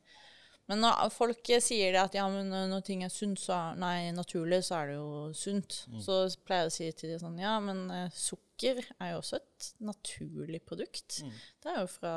Men 0.70 0.80
når 0.80 1.10
folk 1.12 1.50
sier 1.60 1.92
det 1.92 2.00
at 2.00 2.14
ja, 2.16 2.24
men 2.32 2.48
når 2.70 2.84
ting 2.86 3.02
er 3.04 3.12
sunt, 3.12 3.40
så 3.42 3.58
nei, 3.76 4.08
naturlig, 4.16 4.62
så 4.64 4.78
er 4.78 4.92
det 4.92 4.94
jo 4.96 5.08
sunt. 5.36 5.82
Så 6.00 6.22
pleier 6.46 6.68
jeg 6.68 6.70
å 6.70 6.76
si 6.78 6.88
til 6.96 7.12
dem 7.12 7.20
sånn 7.20 7.42
Ja, 7.42 7.58
men 7.60 7.82
eh, 7.92 8.06
sukker 8.16 8.80
er 8.96 9.12
jo 9.12 9.18
også 9.20 9.42
et 9.42 9.68
naturlig 9.84 10.62
produkt. 10.64 11.20
Det 11.60 11.68
er 11.74 11.82
jo 11.82 11.90
fra 11.92 12.14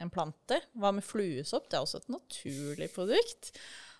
en 0.00 0.14
plante. 0.14 0.62
Hva 0.80 0.94
med 0.96 1.04
fluesopp? 1.04 1.68
Det 1.68 1.76
er 1.76 1.84
også 1.84 2.00
et 2.00 2.10
naturlig 2.14 2.88
produkt. 2.94 3.52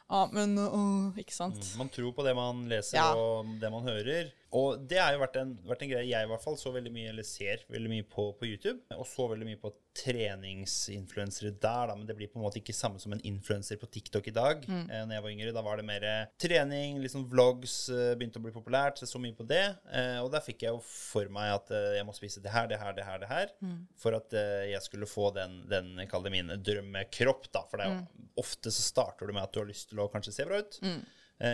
Ja, 0.08 0.22
men 0.32 0.56
uh, 0.56 1.18
Ikke 1.20 1.34
sant? 1.36 1.60
Man 1.76 1.90
tror 1.92 2.14
på 2.16 2.24
det 2.24 2.32
man 2.36 2.64
leser 2.70 2.96
Ja. 2.96 3.10
og 3.12 3.50
det 3.60 3.68
man 3.72 3.84
hører. 3.84 4.30
Og 4.56 4.78
det 4.88 4.96
har 4.96 5.12
jo 5.12 5.20
vært 5.20 5.36
en, 5.42 5.50
vært 5.68 5.82
en 5.84 5.90
greie 5.90 6.06
jeg 6.08 6.24
i 6.24 6.30
hvert 6.30 6.40
fall 6.44 6.56
så 6.56 6.70
veldig 6.72 6.92
mye, 6.94 7.10
eller 7.10 7.26
ser 7.28 7.66
veldig 7.68 7.90
mye 7.92 8.06
på 8.08 8.30
på 8.38 8.46
YouTube. 8.48 8.80
Og 8.96 9.04
så 9.06 9.26
veldig 9.28 9.44
mye 9.50 9.60
på 9.60 9.72
treningsinfluensere 9.98 11.50
der, 11.60 11.88
da. 11.90 11.94
Men 11.96 12.06
det 12.08 12.14
blir 12.16 12.30
på 12.32 12.38
en 12.38 12.44
måte 12.46 12.60
ikke 12.60 12.74
samme 12.76 13.00
som 13.02 13.12
en 13.12 13.22
influenser 13.26 13.76
på 13.80 13.88
TikTok 13.92 14.28
i 14.30 14.34
dag. 14.36 14.64
Mm. 14.68 14.84
Eh, 14.90 15.02
når 15.08 15.14
jeg 15.18 15.24
var 15.26 15.34
yngre, 15.34 15.52
da 15.56 15.64
var 15.66 15.80
det 15.80 15.86
mer 15.88 16.06
eh, 16.06 16.30
trening, 16.40 17.00
liksom 17.02 17.26
vlogs 17.32 17.76
eh, 17.92 18.12
begynte 18.18 18.40
å 18.40 18.44
bli 18.46 18.54
populært. 18.54 19.00
Så 19.02 19.08
så 19.10 19.20
mye 19.22 19.36
på 19.36 19.46
det. 19.48 19.64
Eh, 19.92 20.18
og 20.22 20.30
der 20.34 20.44
fikk 20.44 20.64
jeg 20.66 20.74
jo 20.76 20.82
for 20.86 21.28
meg 21.34 21.54
at 21.58 21.74
eh, 21.74 21.90
jeg 21.98 22.08
må 22.08 22.16
spise 22.16 22.42
det 22.44 22.54
her, 22.54 22.70
det 22.70 22.80
her, 22.82 22.94
det 22.96 23.06
her, 23.08 23.20
det 23.24 23.30
her. 23.32 23.52
Mm. 23.64 23.78
For 24.00 24.16
at 24.18 24.32
eh, 24.38 24.68
jeg 24.72 24.84
skulle 24.86 25.10
få 25.10 25.30
den, 25.36 25.60
den 25.70 25.92
kall 26.10 26.24
det 26.26 26.34
min 26.34 26.54
drømmekropp, 26.56 27.50
da. 27.54 27.66
For 27.68 27.76
det 27.82 27.88
er 27.88 27.92
jo 27.92 27.96
Mm. 27.98 28.26
ofte 28.38 28.70
så 28.70 28.82
starter 28.84 29.26
du 29.26 29.32
med 29.34 29.42
at 29.42 29.52
du 29.52 29.58
har 29.58 29.66
lyst 29.66 29.88
til 29.90 29.98
å 29.98 30.04
kanskje 30.12 30.30
se 30.36 30.44
bra 30.46 30.60
ut. 30.62 30.76
Eh, 30.86 31.00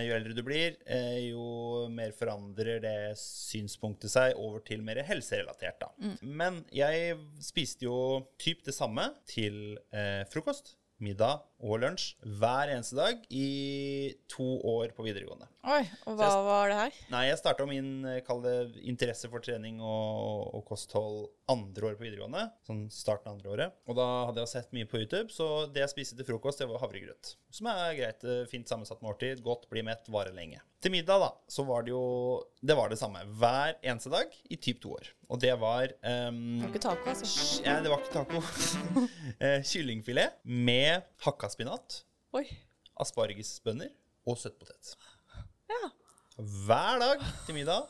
jo 0.07 0.15
eldre 0.17 0.33
du 0.37 0.41
blir, 0.47 0.79
eh, 0.89 1.19
jo 1.31 1.89
mer 1.93 2.15
forandrer 2.17 2.81
det 2.81 2.97
synspunktet 3.21 4.13
seg 4.15 4.39
over 4.41 4.63
til 4.65 4.81
mer 4.85 5.03
helserelatert. 5.05 5.83
Da. 5.83 6.15
Men 6.23 6.63
jeg 6.73 7.19
spiste 7.45 7.85
jo 7.85 7.99
typ 8.41 8.65
det 8.65 8.77
samme 8.77 9.11
til 9.29 9.77
eh, 9.93 10.25
frokost. 10.33 10.77
middag 11.05 11.43
og 11.59 11.81
lunsj 11.83 12.15
hver 12.39 12.71
eneste 12.71 12.97
dag 12.97 13.25
i 13.35 14.15
to 14.31 14.47
år 14.71 14.93
på 14.97 15.05
videregående. 15.05 15.49
Oi, 15.67 15.83
og 16.07 16.17
hva 16.17 16.29
var 16.47 16.71
det 16.71 16.77
her? 16.79 17.01
Nei, 17.13 17.25
jeg 17.27 17.41
starta 17.41 17.67
min 17.69 18.07
eh, 18.09 18.31
det, 18.45 18.55
interesse 18.87 19.29
for 19.29 19.43
trening 19.45 19.83
og, 19.83 20.55
og 20.55 20.65
kosthold 20.71 21.19
andre 21.51 21.87
året 21.91 21.99
på 22.01 22.05
videregående. 22.07 22.43
Sånn 22.67 22.85
starten 22.93 23.29
av 23.29 23.35
andre 23.37 23.51
året. 23.53 23.75
Og 23.91 23.97
da 23.99 24.05
hadde 24.29 24.41
jeg 24.43 24.51
sett 24.55 24.71
mye 24.77 24.89
på 24.89 25.01
YouTube, 25.03 25.29
så 25.35 25.49
det 25.73 25.83
jeg 25.83 25.93
spiste 25.93 26.17
til 26.19 26.27
frokost, 26.29 26.63
det 26.63 26.69
var 26.71 26.81
havregrøt. 26.81 27.35
Som 27.53 27.69
er 27.73 27.97
greit, 27.99 28.25
eh, 28.25 28.45
fint 28.51 28.69
sammensatt 28.71 29.03
måltid. 29.05 29.43
Godt, 29.45 29.67
bli 29.73 29.83
mett, 29.85 30.09
varer 30.13 30.33
lenge. 30.37 30.63
Til 30.85 30.93
middag, 30.93 31.21
da, 31.21 31.31
så 31.49 31.65
var 31.65 31.85
det 31.85 31.95
jo 31.95 32.03
Det 32.61 32.75
var 32.77 32.91
det 32.93 32.99
samme 33.01 33.23
hver 33.41 33.79
eneste 33.83 34.11
dag 34.13 34.33
i 34.53 34.57
typ 34.57 34.81
to 34.83 34.93
år. 34.97 35.09
Og 35.33 35.41
det 35.41 35.53
var 35.61 35.93
um, 36.05 36.61
Det 36.61 36.67
var 36.67 36.73
ikke 36.75 36.85
taco, 36.85 37.09
altså. 37.13 37.65
ja, 37.65 37.79
det 37.85 37.93
var 37.93 38.01
ikke 38.01 38.25
taco. 38.25 38.43
Eh, 39.45 39.61
Kyllingfilet 39.67 40.37
med 40.45 41.03
hakka 41.25 41.49
spinat, 41.51 42.03
Oi. 42.37 42.45
aspargesbønner 43.03 43.91
og 44.29 44.39
søtpotet. 44.39 44.95
Ja. 45.69 45.89
Hver 46.39 47.01
dag 47.03 47.25
til 47.47 47.57
middag. 47.59 47.89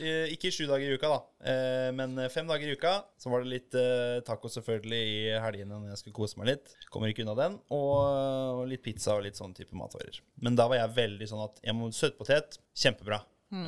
Eh, 0.00 0.32
Ikke 0.34 0.50
sju 0.52 0.66
dager 0.68 0.88
i 0.90 0.96
uka, 0.98 1.08
da, 1.08 1.20
Eh, 1.42 1.88
men 1.90 2.14
fem 2.30 2.46
dager 2.46 2.68
i 2.70 2.76
uka. 2.76 2.92
Så 3.18 3.30
var 3.32 3.42
det 3.42 3.50
litt 3.50 3.74
eh, 3.74 4.20
taco 4.26 4.46
selvfølgelig 4.52 5.00
i 5.10 5.40
helgene 5.42 5.74
når 5.80 5.90
jeg 5.94 6.02
skulle 6.02 6.18
kose 6.20 6.38
meg 6.38 6.52
litt. 6.52 6.74
Kommer 6.92 7.10
ikke 7.10 7.24
unna 7.24 7.34
den. 7.38 7.58
Og, 7.74 8.62
litt 8.70 8.84
pizza 8.84 9.16
og 9.16 9.24
litt 9.26 9.38
sånn 9.40 9.54
type 9.56 9.74
matvarer. 9.74 10.20
Men 10.44 10.54
da 10.58 10.68
var 10.70 10.78
jeg 10.78 10.94
veldig 11.00 11.28
sånn 11.32 11.42
at 11.48 11.58
jeg 11.64 11.74
må 11.78 11.90
søtpotet 11.90 12.60
kjempebra. 12.74 13.22
Mm. 13.52 13.66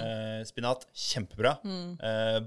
spinat 0.49 0.87
kjempebra. 0.96 1.58
Mm. 1.61 1.99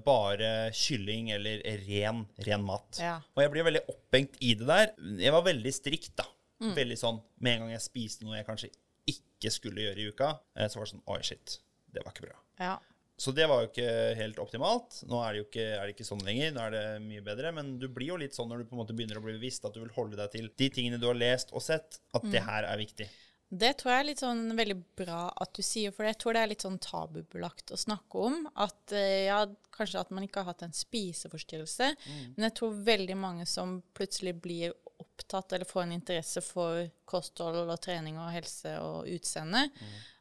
bare 0.01 0.71
kylling 0.73 1.27
eller 1.35 1.59
ren, 1.85 2.23
ren 2.47 2.63
mat. 2.65 2.97
Ja. 2.97 3.19
Og 3.35 3.43
jeg 3.43 3.51
blir 3.53 3.67
veldig 3.67 3.83
opphengt 3.93 4.39
i 4.41 4.55
det 4.57 4.65
der. 4.65 4.95
Jeg 5.21 5.35
var 5.35 5.45
veldig 5.45 5.73
strikt, 5.75 6.15
da. 6.17 6.25
Veldig 6.57 6.97
sånn 6.97 7.19
Med 7.37 7.53
en 7.53 7.59
gang 7.67 7.75
jeg 7.75 7.83
spiste 7.85 8.25
noe 8.25 8.39
jeg 8.39 8.47
kanskje 8.47 8.71
ikke 9.11 9.51
skulle 9.53 9.83
gjøre 9.85 10.01
i 10.01 10.07
uka, 10.09 10.31
eh, 10.57 10.65
så 10.65 10.79
var 10.79 10.87
det 10.87 10.95
sånn 10.95 11.03
Oi, 11.13 11.19
shit. 11.21 11.59
Det 11.93 12.01
var 12.03 12.15
ikke 12.15 12.29
bra. 12.31 12.39
ja. 12.63 12.77
Så 13.17 13.33
det 13.33 13.47
var 13.49 13.63
jo 13.63 13.69
ikke 13.71 13.91
helt 14.19 14.39
optimalt. 14.39 14.99
Nå 15.09 15.19
er 15.25 15.33
det 15.33 15.39
jo 15.39 15.45
ikke, 15.47 15.67
er 15.73 15.85
det 15.87 15.95
ikke 15.95 16.05
sånn 16.05 16.25
lenger. 16.25 16.51
Nå 16.53 16.65
er 16.67 16.75
det 16.75 16.83
mye 17.01 17.23
bedre. 17.25 17.53
Men 17.55 17.71
du 17.81 17.87
blir 17.89 18.11
jo 18.11 18.19
litt 18.21 18.37
sånn 18.37 18.51
når 18.51 18.61
du 18.61 18.69
på 18.69 18.77
en 18.77 18.83
måte 18.83 18.93
begynner 18.97 19.17
å 19.17 19.23
bli 19.25 19.33
bevisst 19.39 19.65
at 19.65 19.73
du 19.73 19.81
vil 19.81 19.95
holde 19.95 20.19
deg 20.19 20.35
til 20.35 20.51
de 20.53 20.67
tingene 20.73 20.99
du 21.01 21.07
har 21.09 21.17
lest 21.17 21.49
og 21.55 21.65
sett, 21.65 21.97
at 22.13 22.27
det 22.29 22.43
her 22.45 22.67
er 22.69 22.77
viktig. 22.77 23.09
Det 23.47 23.71
tror 23.79 23.93
jeg 23.93 24.03
er 24.03 24.07
litt 24.09 24.21
sånn 24.21 24.41
veldig 24.57 24.75
bra 24.99 25.21
at 25.39 25.53
du 25.55 25.61
sier, 25.63 25.93
for 25.95 26.03
jeg 26.03 26.17
tror 26.19 26.35
det 26.35 26.41
er 26.43 26.49
litt 26.51 26.65
sånn 26.65 26.81
tabubelagt 26.83 27.71
å 27.71 27.79
snakke 27.79 28.23
om. 28.27 28.41
At 28.59 28.91
eh, 28.91 29.29
ja, 29.29 29.39
kanskje 29.73 30.01
at 30.01 30.11
man 30.11 30.25
ikke 30.27 30.43
har 30.43 30.51
hatt 30.51 30.65
en 30.67 30.75
spiseforstyrrelse, 30.75 31.93
men 32.35 32.47
jeg 32.49 32.55
tror 32.59 32.75
veldig 32.89 33.15
mange 33.17 33.47
som 33.47 33.79
plutselig 33.95 34.35
blir 34.43 34.75
opptatt 34.99 35.55
eller 35.55 35.69
får 35.69 35.85
en 35.85 35.95
interesse 35.95 36.43
for 36.43 36.83
kosthold 37.07 37.69
og 37.69 37.81
trening 37.81 38.19
og 38.19 38.33
helse 38.35 38.75
og 38.83 39.07
utseende, 39.15 39.63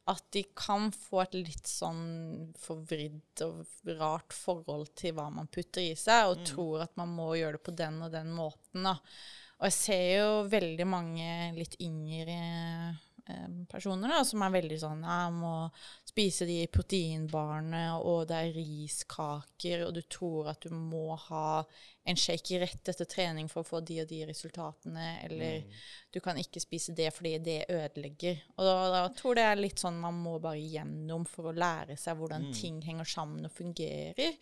at 0.07 0.23
de 0.35 0.43
kan 0.55 0.93
få 0.95 1.25
et 1.25 1.35
litt 1.35 1.67
sånn 1.67 2.53
forvridd 2.63 3.43
og 3.47 3.65
rart 3.99 4.35
forhold 4.37 4.93
til 4.99 5.17
hva 5.17 5.27
man 5.35 5.51
putter 5.51 5.83
i 5.83 5.97
seg, 5.99 6.31
og 6.31 6.45
tror 6.47 6.85
at 6.85 6.95
man 7.01 7.11
må 7.17 7.33
gjøre 7.35 7.59
det 7.59 7.65
på 7.67 7.75
den 7.75 7.99
og 8.07 8.13
den 8.15 8.31
måten. 8.37 8.87
Da. 8.87 8.95
Og 9.59 9.67
jeg 9.67 9.77
ser 9.77 10.05
jo 10.21 10.31
veldig 10.53 10.87
mange 10.87 11.29
litt 11.57 11.75
yngre 11.83 12.39
personer 13.71 14.09
da, 14.13 14.21
som 14.25 14.43
er 14.47 14.53
veldig 14.55 14.77
sånn 14.79 15.01
Jeg 15.03 15.33
må 15.35 15.53
spise 16.07 16.47
de 16.47 16.61
proteinbarene, 16.71 17.81
og 17.99 18.29
det 18.31 18.37
er 18.39 18.53
riskaker, 18.55 19.83
og 19.87 19.95
du 19.97 20.03
tror 20.07 20.53
at 20.53 20.63
du 20.63 20.71
må 20.75 21.17
ha 21.29 21.65
en 22.07 22.17
shake 22.17 22.61
rett 22.63 22.89
etter 22.93 23.09
trening 23.11 23.49
for 23.51 23.65
å 23.65 23.67
få 23.67 23.81
de 23.83 23.99
og 24.05 24.09
de 24.13 24.21
resultatene, 24.29 25.09
eller 25.27 25.65
du 26.15 26.21
kan 26.23 26.39
ikke 26.39 26.63
spise 26.63 26.95
det 26.95 27.11
fordi 27.17 27.35
det 27.43 27.59
ødelegger. 27.69 28.39
Og 28.57 28.65
da, 28.69 28.77
da 28.95 29.03
tror 29.19 29.35
det 29.35 29.49
er 29.49 29.59
litt 29.59 29.83
sånn 29.83 29.99
man 30.01 30.15
må 30.23 30.39
bare 30.39 30.63
gjennom 30.63 31.27
for 31.27 31.51
å 31.51 31.57
lære 31.57 31.99
seg 31.99 32.17
hvordan 32.21 32.51
ting 32.55 32.79
henger 32.87 33.05
sammen 33.11 33.45
og 33.51 33.53
fungerer. 33.59 34.39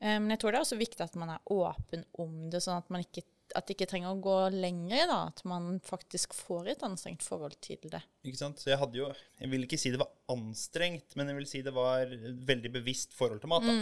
Eh, 0.00 0.16
Men 0.18 0.30
jeg 0.32 0.40
tror 0.40 0.52
det 0.52 0.58
er 0.62 0.64
også 0.66 0.80
viktig 0.80 1.04
at 1.04 1.14
man 1.20 1.36
er 1.36 1.44
åpen 1.52 2.04
om 2.24 2.48
det, 2.50 2.62
sånn 2.64 2.80
at 2.80 2.88
man 2.90 3.04
ikke 3.04 3.26
at 3.54 3.66
det 3.68 3.76
ikke 3.76 3.88
trenger 3.90 4.12
å 4.12 4.20
gå 4.22 4.36
lenger, 4.54 5.06
da. 5.10 5.20
At 5.30 5.42
man 5.48 5.78
faktisk 5.84 6.34
får 6.36 6.72
et 6.74 6.84
anstrengt 6.86 7.24
forhold 7.24 7.56
til 7.64 7.80
det. 7.92 8.02
Ikke 8.24 8.40
sant? 8.40 8.60
Så 8.60 8.70
jeg 8.72 8.80
hadde 8.80 8.98
jo 8.98 9.08
Jeg 9.40 9.50
vil 9.52 9.66
ikke 9.66 9.78
si 9.80 9.92
det 9.92 10.00
var 10.00 10.12
anstrengt, 10.32 11.14
men 11.18 11.28
jeg 11.30 11.38
vil 11.38 11.48
si 11.48 11.60
det 11.64 11.74
var 11.76 12.08
et 12.08 12.38
veldig 12.48 12.70
bevisst 12.78 13.12
forhold 13.16 13.42
til 13.42 13.52
mat. 13.52 13.66
da. 13.66 13.74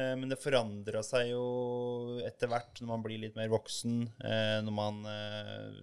Eh, 0.00 0.12
men 0.20 0.30
det 0.30 0.40
forandra 0.42 1.02
seg 1.06 1.32
jo 1.32 1.44
etter 2.24 2.50
hvert 2.50 2.80
når 2.80 2.90
man 2.92 3.04
blir 3.04 3.22
litt 3.24 3.38
mer 3.38 3.50
voksen. 3.52 3.96
Eh, 4.24 4.58
når 4.64 4.76
man 4.76 5.00
eh, 5.10 5.80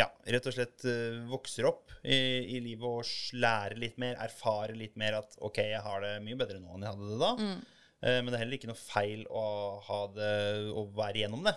ja, 0.00 0.08
rett 0.08 0.48
og 0.48 0.56
slett 0.56 0.86
eh, 0.88 1.20
vokser 1.30 1.68
opp 1.68 1.92
i, 2.02 2.16
i 2.56 2.62
livet 2.64 2.86
og 2.88 3.36
lærer 3.40 3.76
litt 3.80 4.00
mer, 4.00 4.16
erfarer 4.24 4.78
litt 4.78 4.96
mer 5.00 5.20
at 5.20 5.36
OK, 5.44 5.60
jeg 5.72 5.84
har 5.84 6.06
det 6.06 6.16
mye 6.24 6.38
bedre 6.40 6.62
nå 6.62 6.74
enn 6.76 6.86
jeg 6.86 6.96
hadde 6.96 7.12
det 7.12 7.20
da. 7.20 7.34
Mm. 7.40 7.60
men 8.00 8.30
det 8.30 8.36
er 8.36 8.40
heller 8.40 8.56
ikke 8.56 8.70
noe 8.70 8.80
feil 8.80 9.26
å 9.28 9.42
ha 9.84 10.00
det 10.14 10.34
å 10.72 10.86
være 10.96 11.20
igjennom 11.20 11.44
det. 11.44 11.52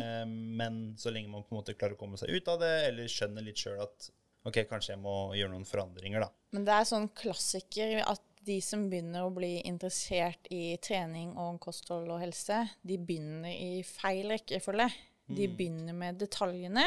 Eh, 0.00 0.22
men 0.26 0.94
så 0.98 1.12
lenge 1.12 1.32
man 1.32 1.44
på 1.44 1.54
en 1.54 1.60
måte 1.60 1.76
klarer 1.76 1.96
å 1.96 2.00
komme 2.00 2.20
seg 2.20 2.32
ut 2.32 2.48
av 2.52 2.62
det, 2.62 2.74
eller 2.90 3.10
skjønner 3.12 3.44
litt 3.44 3.60
sjøl 3.60 3.82
at 3.84 4.10
OK, 4.46 4.62
kanskje 4.70 4.94
jeg 4.94 5.02
må 5.02 5.16
gjøre 5.34 5.52
noen 5.52 5.66
forandringer, 5.66 6.22
da. 6.22 6.30
Men 6.54 6.66
det 6.68 6.76
er 6.76 6.88
sånn 6.88 7.10
klassiker 7.18 7.98
at 8.04 8.22
de 8.46 8.60
som 8.62 8.84
begynner 8.86 9.26
å 9.26 9.34
bli 9.34 9.56
interessert 9.66 10.46
i 10.54 10.76
trening 10.82 11.32
og 11.34 11.58
kosthold 11.64 12.06
og 12.14 12.22
helse, 12.22 12.62
de 12.86 12.98
begynner 13.02 13.50
i 13.50 13.82
feil 13.86 14.30
rekkefølge. 14.36 14.86
De 15.26 15.48
begynner 15.50 15.90
med 15.98 16.20
detaljene, 16.22 16.84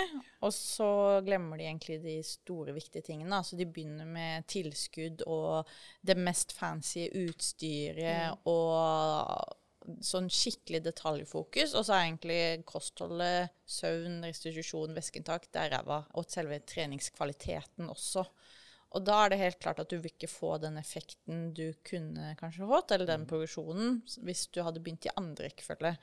og 0.48 0.54
så 0.56 1.20
glemmer 1.26 1.60
de 1.60 1.66
egentlig 1.68 1.98
de 2.00 2.14
store, 2.24 2.72
viktige 2.72 3.04
tingene. 3.10 3.42
Altså 3.42 3.60
de 3.60 3.68
begynner 3.68 4.08
med 4.08 4.48
tilskudd 4.48 5.26
og 5.28 5.68
det 6.08 6.16
mest 6.16 6.56
fancy 6.56 7.10
utstyret 7.26 8.48
og 8.48 9.59
sånn 10.06 10.30
skikkelig 10.32 10.82
detaljfokus, 10.86 11.74
og 11.78 11.86
så 11.88 11.96
er 11.96 12.06
egentlig 12.06 12.40
kostholdet, 12.70 13.56
søvn, 13.70 14.22
restitusjon, 14.28 14.96
væskeinntak, 14.98 15.50
det 15.54 15.66
er 15.66 15.76
ræva. 15.78 16.04
Og 16.20 16.30
selve 16.32 16.62
treningskvaliteten 16.70 17.92
også. 17.92 18.26
Og 18.98 19.06
da 19.06 19.20
er 19.22 19.32
det 19.32 19.42
helt 19.44 19.60
klart 19.62 19.82
at 19.84 19.92
du 19.92 20.00
vil 20.00 20.10
ikke 20.10 20.32
få 20.32 20.56
den 20.62 20.80
effekten 20.82 21.52
du 21.58 21.68
kunne 21.86 22.34
kanskje 22.40 22.70
fått, 22.70 22.96
eller 22.96 23.10
den 23.10 23.28
progresjonen, 23.30 24.00
hvis 24.26 24.48
du 24.50 24.64
hadde 24.66 24.82
begynt 24.82 25.06
i 25.06 25.14
andre 25.20 25.50
rekkefølge. 25.50 25.94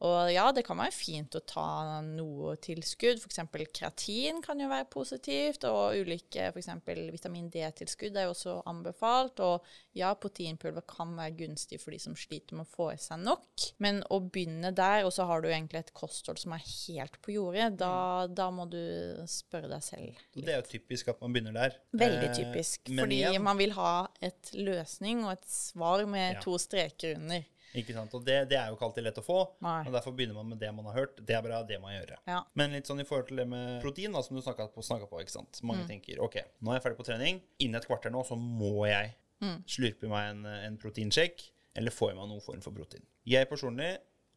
Og 0.00 0.30
ja, 0.32 0.46
det 0.56 0.62
kan 0.64 0.78
være 0.80 0.94
fint 0.96 1.34
å 1.36 1.42
ta 1.44 2.00
noe 2.00 2.54
tilskudd, 2.64 3.18
f.eks. 3.20 3.40
kreatin 3.76 4.38
kan 4.40 4.60
jo 4.62 4.68
være 4.70 4.86
positivt, 4.88 5.66
og 5.68 5.98
ulike 6.00 6.46
f.eks. 6.54 6.70
vitamin 7.12 7.50
D-tilskudd 7.52 8.16
er 8.16 8.24
jo 8.24 8.32
også 8.32 8.54
anbefalt. 8.70 9.42
Og 9.44 9.66
ja, 9.98 10.14
proteinpulver 10.16 10.86
kan 10.88 11.12
være 11.18 11.36
gunstig 11.42 11.82
for 11.82 11.92
de 11.92 12.00
som 12.00 12.16
sliter 12.16 12.56
med 12.56 12.64
å 12.64 12.72
få 12.78 12.88
i 12.94 12.96
seg 13.02 13.20
nok. 13.26 13.66
Men 13.84 14.00
å 14.08 14.22
begynne 14.24 14.72
der, 14.72 15.04
og 15.04 15.12
så 15.12 15.28
har 15.28 15.44
du 15.44 15.50
egentlig 15.50 15.82
et 15.84 15.92
kosthold 15.92 16.40
som 16.40 16.56
er 16.56 16.64
helt 16.64 17.20
på 17.20 17.36
jordet, 17.36 17.68
da, 17.80 17.92
da 18.32 18.48
må 18.54 18.64
du 18.72 18.80
spørre 19.28 19.68
deg 19.68 19.84
selv. 19.84 20.24
Litt. 20.32 20.46
det 20.46 20.54
er 20.56 20.62
jo 20.62 20.68
typisk 20.78 21.12
at 21.12 21.20
man 21.20 21.36
begynner 21.36 21.56
der. 21.60 21.76
Veldig 21.92 22.28
Eh, 22.30 22.36
typisk. 22.40 22.88
Eh, 22.88 22.96
fordi 23.04 23.20
igjen, 23.20 23.42
man 23.44 23.58
vil 23.60 23.76
ha 23.76 23.92
et 24.24 24.50
løsning 24.56 25.26
og 25.26 25.32
et 25.36 25.48
svar 25.50 26.06
med 26.08 26.36
Ja. 26.38 26.40
to 26.40 26.56
streker 26.58 27.16
under. 27.20 27.44
Ikke 27.78 27.94
sant? 27.94 28.14
Og 28.18 28.24
det, 28.26 28.36
det 28.50 28.56
er 28.58 28.68
jo 28.70 28.74
ikke 28.76 28.86
alltid 28.88 29.04
lett 29.06 29.18
å 29.20 29.22
få. 29.22 29.38
Nei. 29.62 29.76
Og 29.86 29.92
Derfor 29.94 30.14
begynner 30.16 30.34
man 30.40 30.48
med 30.50 30.58
det 30.58 30.72
man 30.74 30.88
har 30.90 30.96
hørt. 31.02 31.20
Det 31.26 31.36
er 31.36 31.42
bra, 31.44 31.60
det 31.66 31.78
må 31.82 31.92
jeg 31.92 32.00
gjøre. 32.02 32.18
Ja. 32.26 32.40
Men 32.58 32.74
litt 32.74 32.90
sånn 32.90 33.00
i 33.02 33.06
forhold 33.06 33.28
til 33.30 33.38
det 33.42 33.46
med 33.50 33.78
protein, 33.84 34.12
da, 34.16 34.22
som 34.26 34.36
du 34.36 34.42
snakka 34.42 34.66
på, 34.74 34.82
på. 34.82 35.20
ikke 35.22 35.36
sant? 35.36 35.60
Mm. 35.62 35.68
Mange 35.70 35.86
tenker 35.86 36.18
ok, 36.24 36.40
nå 36.60 36.72
er 36.72 36.80
jeg 36.80 36.86
ferdig 36.88 36.98
på 36.98 37.06
trening. 37.06 37.40
Innen 37.62 37.78
et 37.78 37.86
kvarter 37.86 38.10
nå 38.14 38.24
så 38.26 38.38
må 38.40 38.86
jeg 38.90 39.14
Mm. 39.40 39.62
slurpe 39.64 40.04
i 40.04 40.08
meg 40.12 40.26
en, 40.34 40.42
en 40.44 40.74
proteinshake. 40.76 41.46
Eller 41.78 41.94
få 41.94 42.10
i 42.10 42.14
meg 42.18 42.26
noen 42.28 42.42
form 42.44 42.60
for 42.60 42.74
protein. 42.76 43.06
Jeg 43.24 43.48
personlig 43.48 43.94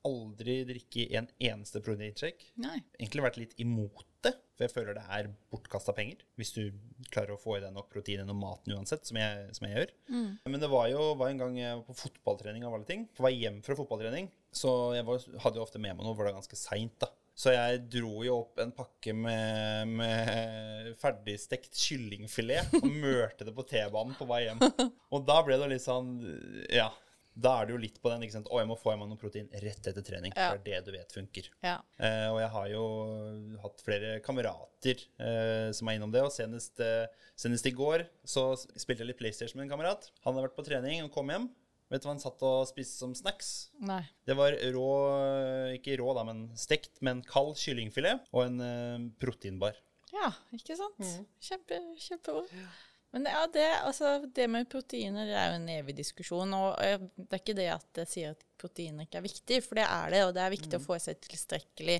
aldri 0.07 0.61
drikke 0.69 1.09
en 1.17 1.27
eneste 1.43 1.81
proteinshake. 1.83 2.53
Egentlig 2.99 3.23
vært 3.25 3.39
litt 3.41 3.53
imot 3.59 4.05
for 4.53 4.65
jeg 4.67 4.73
føler 4.73 4.97
det 4.97 5.03
er 5.17 5.31
bortkasta 5.53 5.95
penger. 5.97 6.21
Hvis 6.37 6.53
du 6.55 6.61
klarer 7.09 7.33
å 7.35 7.41
få 7.41 7.57
i 7.57 7.63
deg 7.63 7.73
nok 7.73 7.89
protein 7.93 8.21
gjennom 8.21 8.37
maten 8.43 8.75
uansett, 8.75 9.07
som 9.09 9.17
jeg, 9.17 9.47
som 9.57 9.67
jeg 9.67 9.75
gjør. 9.79 9.93
Men 10.49 10.61
det 10.61 10.69
var 10.71 10.87
jo 10.91 11.09
var 11.19 11.33
en 11.33 11.41
gang 11.41 11.57
jeg 11.57 11.79
var 11.79 11.83
på 11.87 11.97
fotballtrening 12.03 12.67
av 12.67 12.77
alle 12.77 12.89
ting. 12.89 13.07
På 13.17 13.25
vei 13.25 13.33
hjem 13.39 13.61
fra 13.65 13.77
fotballtrening, 13.79 14.29
så 14.53 14.93
jeg 14.97 15.07
var, 15.09 15.25
hadde 15.45 15.59
jo 15.61 15.65
ofte 15.65 15.81
med 15.81 15.97
meg 15.97 16.05
noe, 16.05 16.13
for 16.13 16.25
det 16.25 16.33
var 16.33 16.41
ganske 16.41 16.59
seint, 16.59 16.97
da. 17.01 17.09
Så 17.33 17.49
jeg 17.49 17.79
dro 17.89 18.19
jo 18.21 18.35
opp 18.43 18.59
en 18.61 18.71
pakke 18.77 19.13
med, 19.17 19.89
med 19.97 20.91
ferdigstekt 21.01 21.73
kyllingfilet 21.73 22.75
og 22.77 22.85
mørte 22.85 23.47
det 23.47 23.55
på 23.57 23.65
T-banen 23.71 24.13
på 24.19 24.27
vei 24.29 24.43
hjem. 24.45 24.61
Og 25.13 25.25
da 25.25 25.39
ble 25.45 25.57
det 25.57 25.71
litt 25.73 25.85
sånn 25.85 26.13
Ja. 26.69 26.91
Da 27.33 27.55
er 27.59 27.65
det 27.65 27.73
jo 27.73 27.81
litt 27.81 27.97
på 28.01 28.11
den. 28.11 28.21
ikke 28.25 28.35
sant? 28.35 28.49
Å, 28.51 28.59
jeg 28.61 28.69
må 28.69 28.77
få 28.77 28.93
i 28.93 28.97
meg 28.99 29.09
noe 29.09 29.19
protein 29.21 29.47
rett 29.63 29.87
etter 29.89 30.05
trening. 30.05 30.33
Ja. 30.37 30.51
For 30.53 30.61
det 30.65 30.75
er 30.77 30.83
det 30.85 30.91
du 30.91 30.97
vet 30.97 31.15
funker. 31.15 31.49
Ja. 31.65 31.79
Eh, 31.97 32.27
og 32.29 32.37
jeg 32.43 32.51
har 32.53 32.67
jo 32.69 32.83
hatt 33.63 33.83
flere 33.85 34.13
kamerater 34.25 35.01
eh, 35.17 35.71
som 35.73 35.89
er 35.89 35.97
innom 35.97 36.13
det. 36.13 36.21
Og 36.27 36.33
senest, 36.35 36.77
eh, 36.83 37.07
senest 37.39 37.65
i 37.69 37.73
går 37.73 38.05
så 38.27 38.51
spilte 38.59 39.01
jeg 39.03 39.11
litt 39.13 39.21
PlayStation 39.21 39.59
med 39.59 39.67
en 39.67 39.73
kamerat. 39.75 40.11
Han 40.23 40.35
hadde 40.35 40.47
vært 40.49 40.57
på 40.59 40.67
trening 40.69 41.01
og 41.07 41.11
kom 41.15 41.33
hjem. 41.33 41.49
Vet 41.91 42.01
du 42.01 42.07
hva 42.07 42.13
han 42.15 42.21
satt 42.23 42.41
og 42.47 42.63
spiste 42.69 43.01
som 43.03 43.11
snacks? 43.17 43.49
Nei. 43.85 44.01
Det 44.25 44.33
var 44.39 44.55
rå 44.73 44.87
Ikke 45.75 45.97
rå, 45.99 46.13
da, 46.17 46.23
men 46.25 46.47
stekt, 46.57 46.95
men 47.05 47.21
kald 47.27 47.57
kyllingfilet 47.61 48.29
og 48.31 48.45
en 48.47 48.63
eh, 48.65 49.09
proteinbar. 49.21 49.77
Ja, 50.13 50.29
ikke 50.53 50.77
sant? 50.77 51.01
Kjempe, 51.41 51.79
kjempebra. 51.97 52.45
Men 53.13 53.27
ja, 53.29 53.43
det, 53.53 53.65
altså, 53.85 54.15
det 54.35 54.47
med 54.49 54.69
proteiner 54.71 55.27
det 55.29 55.35
er 55.37 55.51
jo 55.51 55.59
en 55.59 55.69
evig 55.69 55.97
diskusjon. 55.99 56.53
Og 56.57 56.79
eh, 56.81 56.97
det 57.17 57.29
er 57.29 57.43
ikke 57.43 57.59
det 57.59 57.69
at 57.75 58.01
jeg 58.03 58.09
sier 58.09 58.33
at 58.33 58.41
proteiner 58.63 59.05
ikke 59.05 59.19
er 59.19 59.27
viktig, 59.27 59.59
for 59.65 59.79
det 59.79 59.89
er 59.89 60.15
det. 60.15 60.23
Og 60.27 60.33
det 60.35 60.45
er 60.45 60.55
viktig 60.55 60.79
å 60.79 60.83
få 60.83 60.97
i 60.97 61.03
seg 61.03 61.19
tilstrekkelig 61.27 61.99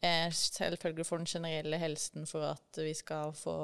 eh, 0.00 0.32
selvfølgelig 0.32 1.06
for 1.06 1.20
den 1.20 1.26
generelle 1.30 1.78
helsen 1.80 2.26
for 2.28 2.50
at 2.52 2.80
vi 2.80 2.92
skal 2.96 3.34
få 3.36 3.54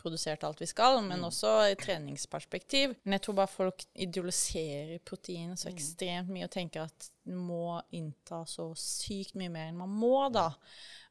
produsert 0.00 0.44
alt 0.46 0.60
vi 0.62 0.68
skal, 0.70 1.00
men 1.04 1.24
også 1.26 1.52
i 1.70 1.78
treningsperspektiv. 1.80 2.96
Men 3.04 3.16
jeg 3.16 3.26
tror 3.26 3.38
bare 3.40 3.52
folk 3.52 3.86
idealiserer 3.94 4.98
protein 5.04 5.56
så 5.56 5.70
ekstremt 5.72 6.32
mye 6.32 6.48
og 6.48 6.54
tenker 6.54 6.86
at 6.86 7.10
man 7.26 7.42
må 7.48 7.80
innta 7.96 8.44
så 8.46 8.68
sykt 8.78 9.34
mye 9.38 9.50
mer 9.50 9.70
enn 9.70 9.80
man 9.80 9.90
må, 9.90 10.28
da. 10.34 10.52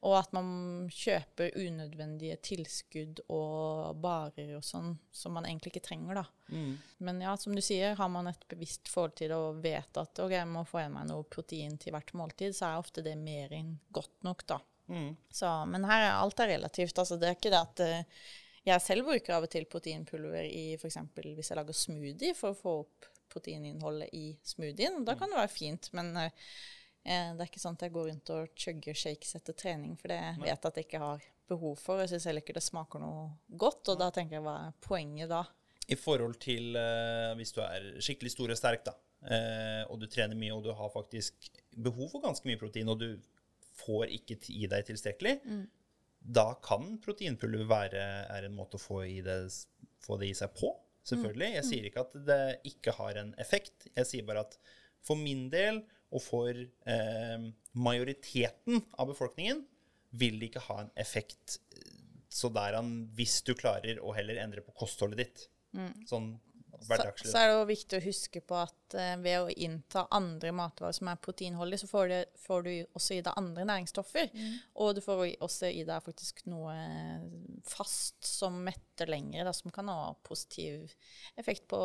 Og 0.05 0.15
at 0.19 0.31
man 0.35 0.47
kjøper 0.93 1.55
unødvendige 1.57 2.37
tilskudd 2.45 3.23
og 3.25 3.97
barer 4.03 4.53
og 4.55 4.63
sånn 4.63 4.93
som 5.11 5.33
man 5.35 5.47
egentlig 5.49 5.73
ikke 5.73 5.87
trenger, 5.89 6.21
da. 6.21 6.25
Men 6.97 7.21
ja, 7.23 7.33
som 7.37 7.55
du 7.55 7.61
sier, 7.63 7.95
har 7.97 8.09
man 8.13 8.29
et 8.29 8.47
bevisst 8.51 8.89
forhold 8.91 9.15
til 9.17 9.31
det 9.31 9.37
og 9.39 9.61
vet 9.63 9.97
at 9.97 10.21
ok, 10.21 10.31
jeg 10.35 10.47
må 10.51 10.61
få 10.69 10.83
i 10.83 10.91
meg 10.93 11.07
noe 11.09 11.25
protein 11.25 11.77
til 11.81 11.95
hvert 11.95 12.13
måltid, 12.17 12.53
så 12.55 12.69
er 12.69 12.83
ofte 12.83 13.03
det 13.05 13.15
mer 13.17 13.53
enn 13.55 13.75
godt 13.95 14.23
nok, 14.27 14.45
da. 14.53 14.59
Så, 15.33 15.49
men 15.65 15.87
her 15.89 16.03
er 16.05 16.11
alt 16.19 16.39
er 16.43 16.51
relativt. 16.53 16.97
Altså, 17.01 17.17
det 17.17 17.31
er 17.31 17.37
ikke 17.39 17.53
det 17.53 17.61
at 17.63 17.83
eh, 17.85 18.29
jeg 18.65 18.81
selv 18.81 19.09
bruker 19.09 19.35
av 19.35 19.45
og 19.45 19.51
til 19.53 19.65
proteinpulver 19.69 20.45
i 20.45 20.65
f.eks. 20.77 20.97
hvis 21.21 21.51
jeg 21.51 21.57
lager 21.59 21.77
smoothie 21.77 22.37
for 22.37 22.53
å 22.53 22.59
få 22.59 22.77
opp 22.85 23.09
proteininnholdet 23.33 24.13
i 24.13 24.27
smoothien. 24.45 25.01
Da 25.05 25.17
kan 25.19 25.33
det 25.33 25.41
være 25.41 25.53
fint, 25.53 25.89
men 25.97 26.13
eh, 26.21 26.47
eh, 27.03 27.33
det 27.35 27.41
er 27.41 27.49
ikke 27.49 27.61
sånn 27.63 27.77
at 27.77 27.87
jeg 27.87 27.95
går 27.97 28.09
rundt 28.11 28.33
og 28.37 28.53
chugger 28.57 28.97
shakes 28.97 29.35
etter 29.37 29.57
trening, 29.57 29.97
for 29.99 30.13
det 30.13 30.21
vet 30.39 30.53
jeg 30.53 30.61
at 30.61 30.79
jeg 30.79 30.87
ikke 30.87 31.03
har 31.03 31.25
behov 31.49 31.77
for. 31.81 32.01
Jeg 32.01 32.13
syns 32.13 32.25
heller 32.29 32.45
ikke 32.45 32.57
det 32.57 32.65
smaker 32.65 33.01
noe 33.03 33.27
godt, 33.49 33.93
og 33.93 33.99
da 34.01 34.09
tenker 34.13 34.39
jeg 34.39 34.45
hva 34.45 34.57
er 34.69 34.77
poenget 34.85 35.29
da? 35.33 35.43
I 35.91 35.97
forhold 35.99 36.39
til 36.41 36.77
uh, 36.79 37.35
hvis 37.37 37.53
du 37.55 37.61
er 37.65 37.91
skikkelig 38.03 38.33
stor 38.33 38.53
og 38.53 38.59
sterk, 38.59 38.85
da, 38.87 38.95
uh, 39.29 39.83
og 39.93 39.99
du 40.01 40.07
trener 40.09 40.37
mye, 40.39 40.53
og 40.55 40.65
du 40.65 40.71
har 40.73 40.93
faktisk 40.93 41.49
behov 41.75 42.13
for 42.15 42.23
ganske 42.25 42.47
mye 42.49 42.61
protein, 42.61 42.89
og 42.89 43.01
du 43.03 43.09
får 43.75 44.13
ikke 44.15 44.39
i 44.55 44.65
deg 44.71 44.87
tilstrekkelig, 44.87 45.35
da 46.25 46.47
kan 46.63 46.95
proteinpulver 47.03 47.67
være 47.69 48.05
en 48.39 48.55
måte 48.55 48.79
å 48.79 48.81
få, 48.81 49.03
i 49.05 49.19
det, 49.25 49.37
få 50.01 50.17
det 50.21 50.31
i 50.31 50.37
seg 50.37 50.55
på. 50.57 50.71
Selvfølgelig. 51.05 51.49
Jeg 51.59 51.65
sier 51.67 51.87
ikke 51.89 52.01
at 52.01 52.15
det 52.25 52.41
ikke 52.71 52.95
har 52.97 53.19
en 53.21 53.33
effekt. 53.41 53.89
Jeg 53.93 54.09
sier 54.09 54.25
bare 54.25 54.45
at 54.47 54.55
for 55.05 55.19
min 55.19 55.45
del, 55.53 55.83
og 56.15 56.23
for 56.23 56.57
eh, 56.57 57.45
majoriteten 57.77 58.81
av 58.97 59.11
befolkningen, 59.11 59.61
vil 60.15 60.39
det 60.39 60.49
ikke 60.49 60.65
ha 60.69 60.79
en 60.85 60.91
effekt. 61.01 61.59
Så 62.31 62.49
der 62.55 62.77
han, 62.77 62.93
hvis 63.17 63.41
du 63.45 63.53
klarer 63.57 63.99
å 64.01 64.15
heller 64.15 64.39
endre 64.41 64.63
på 64.65 64.73
kostholdet 64.79 65.21
ditt. 65.21 65.45
Sånn 66.09 66.33
Så, 66.75 66.89
hverdagslig. 66.89 67.29
så 67.31 67.39
er 67.39 67.47
det 67.47 67.53
jo 67.55 67.67
viktig 67.69 67.97
å 67.97 68.03
huske 68.03 68.41
på 68.43 68.55
at 68.59 68.95
uh, 68.99 69.13
ved 69.23 69.37
å 69.45 69.53
innta 69.63 70.01
andre 70.13 70.51
matvarer 70.51 70.93
som 70.97 71.07
er 71.07 71.21
proteinholdige, 71.23 71.79
så 71.85 71.87
får 71.87 72.09
du, 72.11 72.15
får 72.43 72.65
du 72.67 72.71
også 72.99 73.15
i 73.15 73.21
deg 73.23 73.37
andre 73.39 73.63
næringsstoffer. 73.69 74.27
Og 74.83 74.91
du 74.97 74.99
får 75.01 75.23
også 75.47 75.69
i 75.71 75.85
deg 75.87 76.03
faktisk 76.03 76.43
noe 76.51 76.75
fast 77.65 78.27
som 78.27 78.59
metter 78.67 79.07
lengre, 79.09 79.43
da, 79.47 79.53
som 79.55 79.71
kan 79.73 79.87
ha 79.91 80.11
positiv 80.27 80.91
effekt 81.39 81.65
på 81.71 81.79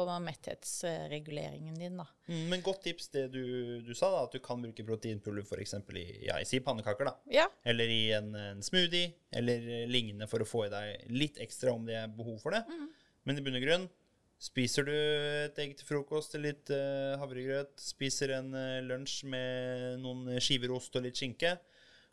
metthetsreguleringen 0.81 1.75
din. 1.79 1.97
Da. 2.03 2.07
Mm, 2.29 2.49
Men 2.51 2.63
godt 2.63 2.83
tips 2.85 3.09
det 3.15 3.29
du, 3.33 3.81
du 3.87 3.95
sa, 3.95 4.11
da, 4.11 4.25
at 4.27 4.33
du 4.35 4.41
kan 4.45 4.63
bruke 4.63 4.85
proteinpulver 4.87 5.47
f.eks. 5.47 5.75
i 5.97 6.05
ja, 6.27 6.39
jeg 6.43 6.47
sier 6.51 6.65
pannekaker. 6.67 7.11
da. 7.11 7.17
Ja, 7.31 7.47
Eller 7.65 7.89
i 7.91 8.03
en, 8.17 8.35
en 8.35 8.63
smoothie, 8.63 9.13
eller 9.33 9.67
eh, 9.81 9.87
lignende 9.91 10.29
for 10.31 10.43
å 10.43 10.49
få 10.49 10.67
i 10.67 10.73
deg 10.73 11.11
litt 11.15 11.41
ekstra 11.43 11.73
om 11.75 11.87
det 11.89 11.97
er 12.03 12.11
behov 12.15 12.39
for 12.43 12.55
det. 12.57 12.65
Men 13.29 13.39
i 13.39 13.45
bunn 13.45 13.59
og 13.59 13.65
grunn, 13.65 13.89
spiser 14.41 14.87
du 14.89 14.95
et 14.95 15.59
egg 15.61 15.75
til 15.77 15.89
frokost 15.89 16.35
eller 16.35 16.55
litt 16.55 16.71
uh, 16.73 17.19
havregrøt, 17.21 17.75
spiser 17.83 18.33
en 18.39 18.55
uh, 18.57 18.81
lunsj 18.87 19.25
med 19.29 20.01
noen 20.01 20.41
skiver 20.41 20.73
ost 20.73 20.97
og 20.97 21.05
litt 21.05 21.21
skinke, 21.21 21.59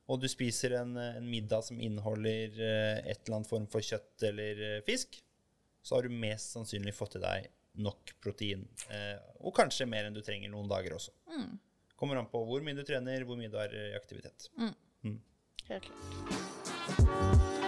og 0.07 0.21
du 0.23 0.27
spiser 0.31 0.71
en, 0.77 0.93
eh, 0.95 1.17
en 1.19 1.25
middag 1.27 1.65
som 1.67 1.81
inneholder 1.83 2.53
uh, 2.55 2.95
et 3.03 3.19
eller 3.25 3.35
annet 3.41 3.49
form 3.49 3.65
for 3.71 3.83
kjøtt 3.83 4.23
eller 4.29 4.61
fisk, 4.87 5.19
så 5.83 5.97
har 5.97 6.07
du 6.07 6.15
mest 6.15 6.55
sannsynlig 6.55 6.93
fått 6.95 7.17
i 7.19 7.23
deg 7.23 7.49
nok 7.83 8.15
protein. 8.23 8.63
Og 9.45 9.51
kanskje 9.55 9.85
mer 9.85 10.07
enn 10.07 10.15
du 10.15 10.23
trenger 10.25 10.49
noen 10.49 10.71
dager 10.71 10.95
også. 10.95 11.11
Kommer 11.99 12.17
an 12.17 12.31
på 12.31 12.41
hvor 12.47 12.65
mye 12.65 12.75
du 12.75 12.81
trener, 12.87 13.27
hvor 13.27 13.37
mye 13.37 13.51
du 13.51 13.59
har 13.59 13.69
i 13.75 13.91
aktivitet. 13.99 14.49
helt 15.69 15.91
klart. 15.91 17.66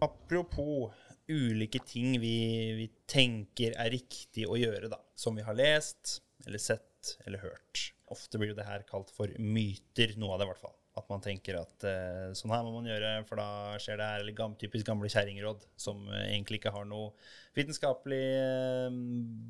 Apropos 0.00 0.90
ulike 1.30 1.78
ting 1.86 2.16
vi, 2.20 2.36
vi 2.78 2.88
tenker 3.10 3.76
er 3.78 3.92
riktig 3.92 4.46
å 4.48 4.58
gjøre, 4.58 4.88
da. 4.92 4.98
Som 5.14 5.36
vi 5.38 5.44
har 5.46 5.56
lest, 5.58 6.18
eller 6.46 6.62
sett, 6.62 7.16
eller 7.26 7.44
hørt. 7.44 7.90
Ofte 8.10 8.40
blir 8.40 8.54
jo 8.54 8.58
det 8.58 8.66
her 8.66 8.84
kalt 8.88 9.12
for 9.14 9.30
myter, 9.38 10.16
noe 10.18 10.34
av 10.34 10.40
det 10.40 10.48
i 10.48 10.52
hvert 10.54 10.64
fall. 10.64 10.79
At 10.98 11.06
man 11.06 11.22
tenker 11.22 11.60
at 11.60 11.84
uh, 11.86 12.32
sånn 12.34 12.50
her 12.50 12.64
må 12.66 12.72
man 12.74 12.88
gjøre, 12.90 13.12
for 13.28 13.38
da 13.38 13.76
skjer 13.80 14.00
det 14.00 14.08
her. 14.08 14.24
Eller 14.24 14.34
gam, 14.36 14.56
typisk 14.58 14.88
gamle 14.88 15.10
kjerringråd 15.10 15.62
som 15.80 16.02
eh, 16.10 16.32
egentlig 16.32 16.58
ikke 16.60 16.72
har 16.74 16.88
noe 16.88 17.12
vitenskapelig 17.54 18.24
uh, 18.42 18.96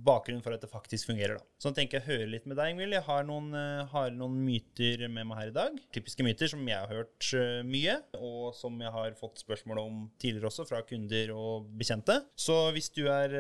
bakgrunn 0.05 0.42
for 0.44 0.57
at 0.57 0.62
det 0.64 0.70
faktisk 0.72 1.09
fungerer. 1.11 1.40
da. 1.40 1.61
Sånn 1.62 1.76
tenker 1.76 1.98
jeg 1.98 2.05
å 2.05 2.11
høre 2.11 2.29
litt 2.35 2.48
med 2.48 2.61
deg, 2.61 2.74
Ingvild. 2.74 2.96
Jeg 2.96 3.07
har 3.09 3.24
noen, 3.29 3.55
har 3.92 4.12
noen 4.16 4.37
myter 4.44 5.07
med 5.09 5.29
meg 5.31 5.40
her 5.40 5.53
i 5.53 5.57
dag. 5.57 5.81
Typiske 5.96 6.24
myter 6.26 6.53
som 6.53 6.62
jeg 6.68 6.76
har 6.76 6.92
hørt 6.92 7.31
mye, 7.68 7.96
og 8.20 8.53
som 8.57 8.76
jeg 8.81 8.92
har 8.94 9.16
fått 9.18 9.42
spørsmål 9.44 9.83
om 9.83 9.98
tidligere 10.20 10.48
også 10.50 10.68
fra 10.68 10.83
kunder 10.87 11.33
og 11.37 11.68
bekjente. 11.81 12.18
Så 12.40 12.57
hvis 12.76 12.92
du 12.96 13.05
er 13.12 13.37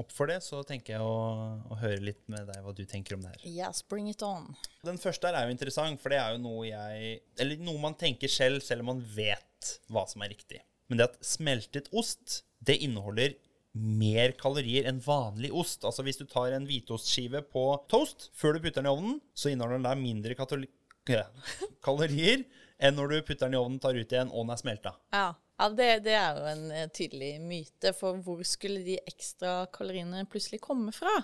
opp 0.00 0.12
for 0.16 0.30
det, 0.30 0.40
så 0.44 0.62
tenker 0.68 0.96
jeg 0.96 1.04
å, 1.04 1.60
å 1.68 1.80
høre 1.80 2.02
litt 2.10 2.24
med 2.32 2.48
deg 2.48 2.64
hva 2.64 2.74
du 2.76 2.84
tenker 2.88 3.16
om 3.16 3.24
det 3.24 3.34
her. 3.36 3.46
Yes, 3.48 3.82
bring 3.88 4.08
it 4.10 4.22
on. 4.24 4.52
Den 4.86 5.00
første 5.00 5.28
her 5.28 5.38
er 5.38 5.48
jo 5.48 5.56
interessant, 5.56 6.00
for 6.02 6.12
det 6.12 6.20
er 6.20 6.36
jo 6.36 6.42
noe 6.44 6.68
jeg 6.68 7.17
Eller 7.40 7.60
noe 7.62 7.80
man 7.82 7.96
tenker 7.98 8.30
selv, 8.32 8.62
selv 8.64 8.84
om 8.84 8.94
man 8.94 9.04
vet 9.14 9.74
hva 9.92 10.04
som 10.08 10.22
er 10.24 10.32
riktig. 10.32 10.62
Men 10.88 11.00
det 11.00 11.10
at 11.10 11.18
smeltet 11.26 11.90
ost, 11.96 12.42
det 12.64 12.78
inneholder 12.84 13.36
mer 13.78 14.32
kalorier 14.40 14.88
enn 14.88 15.00
vanlig 15.04 15.50
ost. 15.54 15.84
Altså 15.86 16.04
hvis 16.06 16.18
du 16.20 16.24
tar 16.28 16.54
en 16.56 16.66
hvitostskive 16.68 17.42
på 17.52 17.64
toast 17.90 18.30
før 18.38 18.56
du 18.56 18.64
putter 18.64 18.80
den 18.82 18.88
i 18.90 18.94
ovnen, 18.94 19.18
så 19.34 19.52
inneholder 19.52 19.78
den 19.78 19.90
der 19.90 20.00
mindre 20.00 20.38
kalorier 21.86 22.46
enn 22.78 22.96
når 22.96 23.12
du 23.12 23.20
putter 23.26 23.46
den 23.46 23.58
i 23.58 23.60
ovnen, 23.60 23.78
tar 23.82 23.98
ut 23.98 24.16
igjen 24.16 24.32
og 24.32 24.46
den 24.46 24.54
er 24.54 24.62
smelta. 24.62 24.94
Ja, 25.14 25.28
ja 25.60 25.70
det, 25.74 25.88
det 26.06 26.16
er 26.16 26.40
jo 26.40 26.50
en 26.54 26.66
eh, 26.74 26.90
tydelig 26.94 27.32
myte, 27.44 27.94
for 27.96 28.20
hvor 28.24 28.42
skulle 28.46 28.84
de 28.86 28.98
ekstra 29.04 29.60
kaloriene 29.74 30.26
plutselig 30.30 30.62
komme 30.64 30.94
fra? 30.96 31.14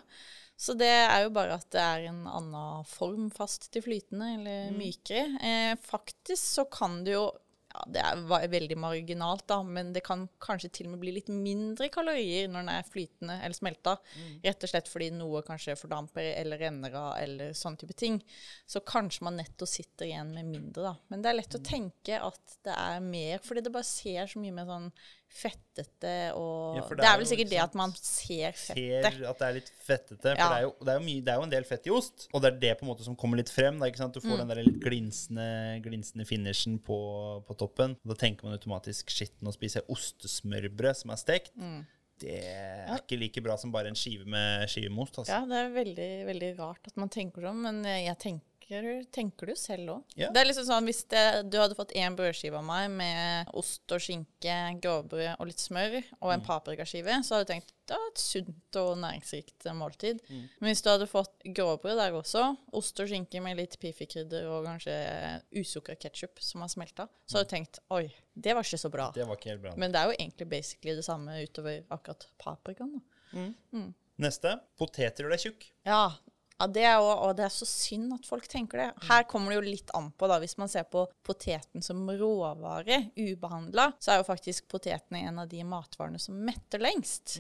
Så 0.57 0.77
det 0.79 0.87
er 0.87 1.25
jo 1.25 1.33
bare 1.35 1.57
at 1.59 1.67
det 1.75 1.83
er 1.83 2.09
en 2.11 2.25
annen 2.31 2.85
form, 2.87 3.31
fast 3.35 3.71
til 3.75 3.83
flytende 3.83 4.35
eller 4.37 4.69
mykere. 4.77 5.25
Eh, 5.43 5.73
faktisk 5.83 6.43
så 6.61 6.65
kan 6.71 7.03
det 7.05 7.17
jo 7.17 7.25
ja, 7.75 7.83
Det 7.91 8.03
er 8.07 8.49
veldig 8.53 8.77
marginalt, 8.79 9.49
da, 9.51 9.57
men 9.67 9.89
det 9.93 10.05
kan 10.07 10.29
kanskje 10.39 10.71
til 10.71 10.87
og 10.87 10.93
med 10.93 11.01
bli 11.03 11.17
litt 11.17 11.29
mindre 11.29 11.89
kalorier 11.91 12.47
når 12.47 12.61
den 12.61 12.71
er 12.71 12.87
flytende 12.87 13.41
eller 13.43 13.59
smelta. 13.59 13.97
Rett 14.45 14.63
og 14.63 14.71
slett 14.71 14.91
fordi 14.93 15.09
noe 15.11 15.43
kanskje 15.43 15.75
fordamper 15.81 16.23
eller 16.37 16.63
renner 16.63 16.95
av 16.95 17.17
eller 17.19 17.51
sånne 17.53 17.83
type 17.83 17.97
ting. 17.99 18.21
Så 18.65 18.79
kanskje 18.87 19.27
man 19.27 19.41
netto 19.43 19.67
sitter 19.67 20.07
igjen 20.07 20.31
med 20.37 20.47
mindre, 20.53 20.87
da. 20.87 20.95
Men 21.11 21.23
det 21.27 21.33
er 21.33 21.41
lett 21.41 21.59
å 21.59 21.65
tenke 21.67 22.23
at 22.23 22.57
det 22.63 22.79
er 22.79 23.03
mer, 23.03 23.43
fordi 23.43 23.67
det 23.67 23.75
bare 23.75 23.91
ser 23.91 24.31
så 24.31 24.39
mye 24.39 24.55
mer 24.55 24.71
sånn 24.71 24.91
fettete 25.35 26.13
og 26.39 26.77
Ja, 26.79 26.83
det, 26.89 26.97
det 27.01 27.07
er 27.11 27.19
vel 27.21 27.27
sikkert 27.29 27.51
det 27.51 27.59
at 27.65 27.75
man 27.79 27.93
ser 27.99 28.53
fettet. 28.55 29.09
Ser 29.09 29.25
at 29.31 29.41
det 29.43 29.47
er 29.49 29.57
litt 29.59 29.71
fettete. 29.85 30.21
For 30.23 30.39
Ja. 30.39 30.49
det, 30.53 30.59
er 30.61 30.63
jo, 30.69 30.73
det, 30.81 30.89
er 30.95 31.01
jo 31.01 31.05
mye, 31.09 31.25
det 31.27 31.33
er 31.35 31.41
jo 31.41 31.47
en 31.49 31.55
del 31.57 31.67
fett 31.69 31.89
i 31.91 31.95
ost, 31.95 32.29
og 32.33 32.45
det 32.45 32.53
er 32.53 32.61
det 32.63 32.73
på 32.79 32.87
en 32.87 32.91
måte 32.93 33.07
som 33.07 33.17
kommer 33.19 33.41
litt 33.43 33.51
frem. 33.53 33.81
Da? 33.83 33.91
Du 33.91 34.21
Mm. 34.21 34.29
får 34.31 34.39
den 34.45 34.49
der 34.55 34.63
litt 34.63 34.81
glinsende, 34.85 35.49
glinsende 35.85 36.25
finishen 36.29 36.79
på, 36.79 36.99
på 37.47 37.57
toppen. 37.59 37.97
Og 38.05 38.15
da 38.15 38.19
tenker 38.27 38.45
man 38.47 38.55
automatisk 38.57 39.11
shit, 39.11 39.35
nå 39.43 39.53
spiser 39.53 39.83
jeg 39.83 39.91
ostesmørbrød 39.97 41.03
som 41.03 41.11
er 41.11 41.21
stekt. 41.21 41.53
Mm. 41.59 41.83
Det 42.23 42.37
er 42.47 42.95
ikke 43.01 43.19
like 43.19 43.43
bra 43.43 43.57
som 43.59 43.73
bare 43.75 43.91
en 43.91 43.97
skive 43.99 44.25
med 44.31 44.69
skive 44.71 44.89
med 44.95 45.03
ost. 45.03 45.19
Altså. 45.19 45.33
Ja, 45.35 45.41
det 45.51 45.59
er 45.65 45.73
veldig, 45.75 46.11
veldig 46.29 46.51
rart 46.61 46.87
at 46.87 46.97
man 46.97 47.11
tenker 47.11 47.43
sånn, 47.43 47.59
men 47.67 47.83
jeg 47.85 48.15
tenker 48.23 48.47
Tenker 49.13 49.47
du 49.47 49.55
selv 49.59 49.91
òg? 49.93 50.03
Yeah. 50.17 50.33
Det 50.33 50.41
er 50.41 50.47
liksom 50.49 50.65
sånn 50.69 50.87
hvis 50.89 51.03
det, 51.13 51.23
du 51.53 51.59
hadde 51.61 51.77
fått 51.77 51.93
én 52.01 52.15
brødskive 52.17 52.57
av 52.59 52.65
meg 52.65 52.91
med 52.91 53.51
ost 53.55 53.93
og 53.93 54.01
skinke, 54.01 54.55
grovbrød 54.81 55.37
og 55.39 55.47
litt 55.51 55.61
smør, 55.61 55.99
og 56.21 56.29
Mm. 56.31 56.35
en 56.39 56.45
paprikaskive, 56.47 57.19
så 57.25 57.35
hadde 57.37 57.47
du 57.47 57.53
tenkt 57.53 57.73
det 57.85 57.99
var 58.01 58.07
et 58.09 58.17
sunt 58.23 58.77
og 58.81 58.95
næringsrikt 58.97 59.67
måltid. 59.77 60.21
Mm. 60.31 60.49
Men 60.61 60.71
hvis 60.71 60.81
du 60.83 60.89
hadde 60.89 61.07
fått 61.07 61.35
grovbrød 61.45 61.99
der 62.01 62.13
også, 62.17 62.57
ost 62.73 63.01
og 63.05 63.09
skinke 63.11 63.43
med 63.45 63.59
litt 63.59 63.77
pifikrydder 63.79 64.47
og 64.49 64.65
kanskje 64.65 64.95
usukra 65.61 65.95
ketsjup 66.01 66.41
som 66.41 66.63
har 66.65 66.69
smelta, 66.73 67.09
så 67.29 67.37
hadde 67.39 67.51
du 67.51 67.55
tenkt 67.57 67.79
oi, 67.93 68.07
det 68.35 68.55
var 68.57 68.65
ikke 68.65 68.81
så 68.81 68.91
bra. 68.91 69.11
Det 69.13 69.27
var 69.29 69.37
ikke 69.37 69.51
helt 69.53 69.63
bra. 69.67 69.75
Men 69.77 69.93
det 69.93 70.01
er 70.01 70.09
jo 70.09 70.17
egentlig 70.19 70.49
basically 70.49 70.95
det 70.97 71.05
samme 71.05 71.37
utover 71.45 71.85
akkurat 71.91 72.27
paprikaen. 72.41 73.03
da. 73.35 73.85
Neste. 74.17 74.61
Poteter 74.79 75.25
gjør 75.27 75.33
deg 75.35 75.41
tjukk. 75.43 75.65
Ja, 75.85 76.13
ja 76.61 76.69
det 76.71 76.85
er 76.87 76.97
jo, 77.03 77.07
og 77.27 77.33
det 77.39 77.47
er 77.49 77.53
så 77.53 77.67
synd 77.67 78.13
at 78.15 78.27
folk 78.29 78.47
tenker 78.51 78.79
det. 78.79 78.89
Her 79.09 79.25
kommer 79.31 79.51
det 79.51 79.59
jo 79.59 79.65
litt 79.67 79.91
an 79.99 80.13
på, 80.15 80.29
da. 80.31 80.39
Hvis 80.43 80.57
man 80.61 80.71
ser 80.71 80.87
på 80.91 81.03
poteten 81.27 81.83
som 81.83 82.05
råvare, 82.07 83.01
ubehandla, 83.19 83.89
så 83.99 84.15
er 84.15 84.21
jo 84.21 84.29
faktisk 84.29 84.69
potetene 84.71 85.25
en 85.27 85.41
av 85.43 85.49
de 85.51 85.65
matvarene 85.67 86.21
som 86.23 86.39
metter 86.47 86.83
lengst. 86.83 87.39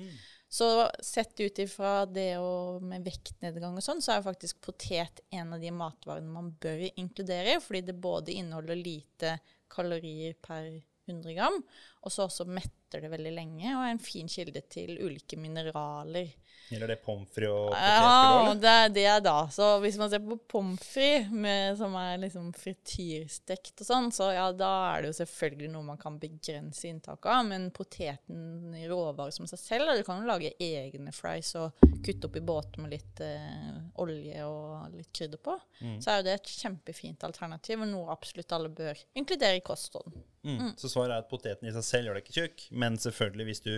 Så 0.54 0.68
sett 1.02 1.40
ut 1.40 1.58
ifra 1.58 2.06
det 2.06 2.36
og 2.38 2.82
med 2.86 3.06
vektnedgang 3.06 3.78
og 3.78 3.82
sånn, 3.82 4.02
så 4.02 4.12
er 4.14 4.20
jo 4.20 4.28
faktisk 4.28 4.60
potet 4.62 5.22
en 5.34 5.54
av 5.56 5.62
de 5.62 5.70
matvarene 5.74 6.30
man 6.30 6.52
bør 6.62 6.84
inkludere, 6.94 7.56
fordi 7.62 7.80
det 7.88 7.96
både 7.98 8.36
inneholder 8.38 8.78
lite 8.78 9.38
kalorier 9.70 10.36
per 10.42 10.68
100 11.08 11.34
gram, 11.36 11.58
og 12.02 12.12
så 12.12 12.26
også 12.28 12.46
metter 12.48 13.02
det 13.02 13.10
veldig 13.12 13.32
lenge, 13.34 13.66
og 13.74 13.82
er 13.82 13.94
en 13.94 14.02
fin 14.02 14.30
kilde 14.30 14.62
til 14.70 14.94
ulike 15.02 15.38
mineraler. 15.40 16.30
Gjelder 16.70 16.94
det 16.94 16.96
pommes 17.04 17.28
frites 17.28 17.52
og 17.52 17.74
Ja, 17.76 17.96
potetgull 18.00 18.50
og 18.54 18.62
det 18.62 18.72
er 18.72 18.92
det 18.94 19.10
da. 19.26 19.36
Så 19.52 19.66
hvis 19.82 19.98
man 20.00 20.10
ser 20.12 20.22
på 20.24 20.38
pommes 20.50 20.80
frites, 20.80 21.78
som 21.78 21.96
er 22.00 22.22
liksom 22.22 22.50
frityrstekt 22.56 23.82
og 23.84 23.88
sånn, 23.88 24.10
så 24.14 24.30
ja, 24.32 24.46
da 24.56 24.70
er 24.94 25.04
det 25.04 25.12
jo 25.12 25.18
selvfølgelig 25.20 25.70
noe 25.74 25.88
man 25.90 26.00
kan 26.00 26.16
begrense 26.20 26.88
inntaket 26.88 27.30
av. 27.30 27.44
Men 27.50 27.68
poteten 27.74 28.74
i 28.78 28.88
råvare 28.90 29.34
som 29.34 29.48
seg 29.50 29.60
selv, 29.60 29.92
du 29.94 30.04
kan 30.06 30.22
jo 30.22 30.30
lage 30.30 30.54
egne 30.62 31.12
fries 31.14 31.52
og 31.60 31.84
kutte 32.04 32.30
opp 32.30 32.40
i 32.40 32.44
båter 32.44 32.84
med 32.84 32.94
litt 32.96 33.20
eh, 33.24 33.76
olje 34.02 34.48
og 34.48 34.96
litt 34.96 35.12
krydder 35.14 35.40
på. 35.44 35.58
Så 36.00 36.10
er 36.10 36.20
jo 36.20 36.28
det 36.28 36.38
et 36.38 36.54
kjempefint 36.62 37.24
alternativ, 37.26 37.82
og 37.84 37.90
noe 37.90 38.12
absolutt 38.14 38.52
alle 38.56 38.72
bør 38.72 38.98
inkludere 39.18 39.60
i 39.60 39.64
kostholden. 39.64 40.24
Mm. 40.44 40.74
Så 40.80 40.90
svaret 40.92 41.14
er 41.14 41.22
at 41.22 41.30
poteten 41.30 41.68
i 41.68 41.72
seg 41.74 41.86
selv 41.86 42.08
gjør 42.08 42.18
deg 42.18 42.26
ikke 42.26 42.36
tjukk, 42.40 42.66
men 42.76 42.98
selvfølgelig 43.00 43.48
hvis 43.48 43.64
du 43.64 43.72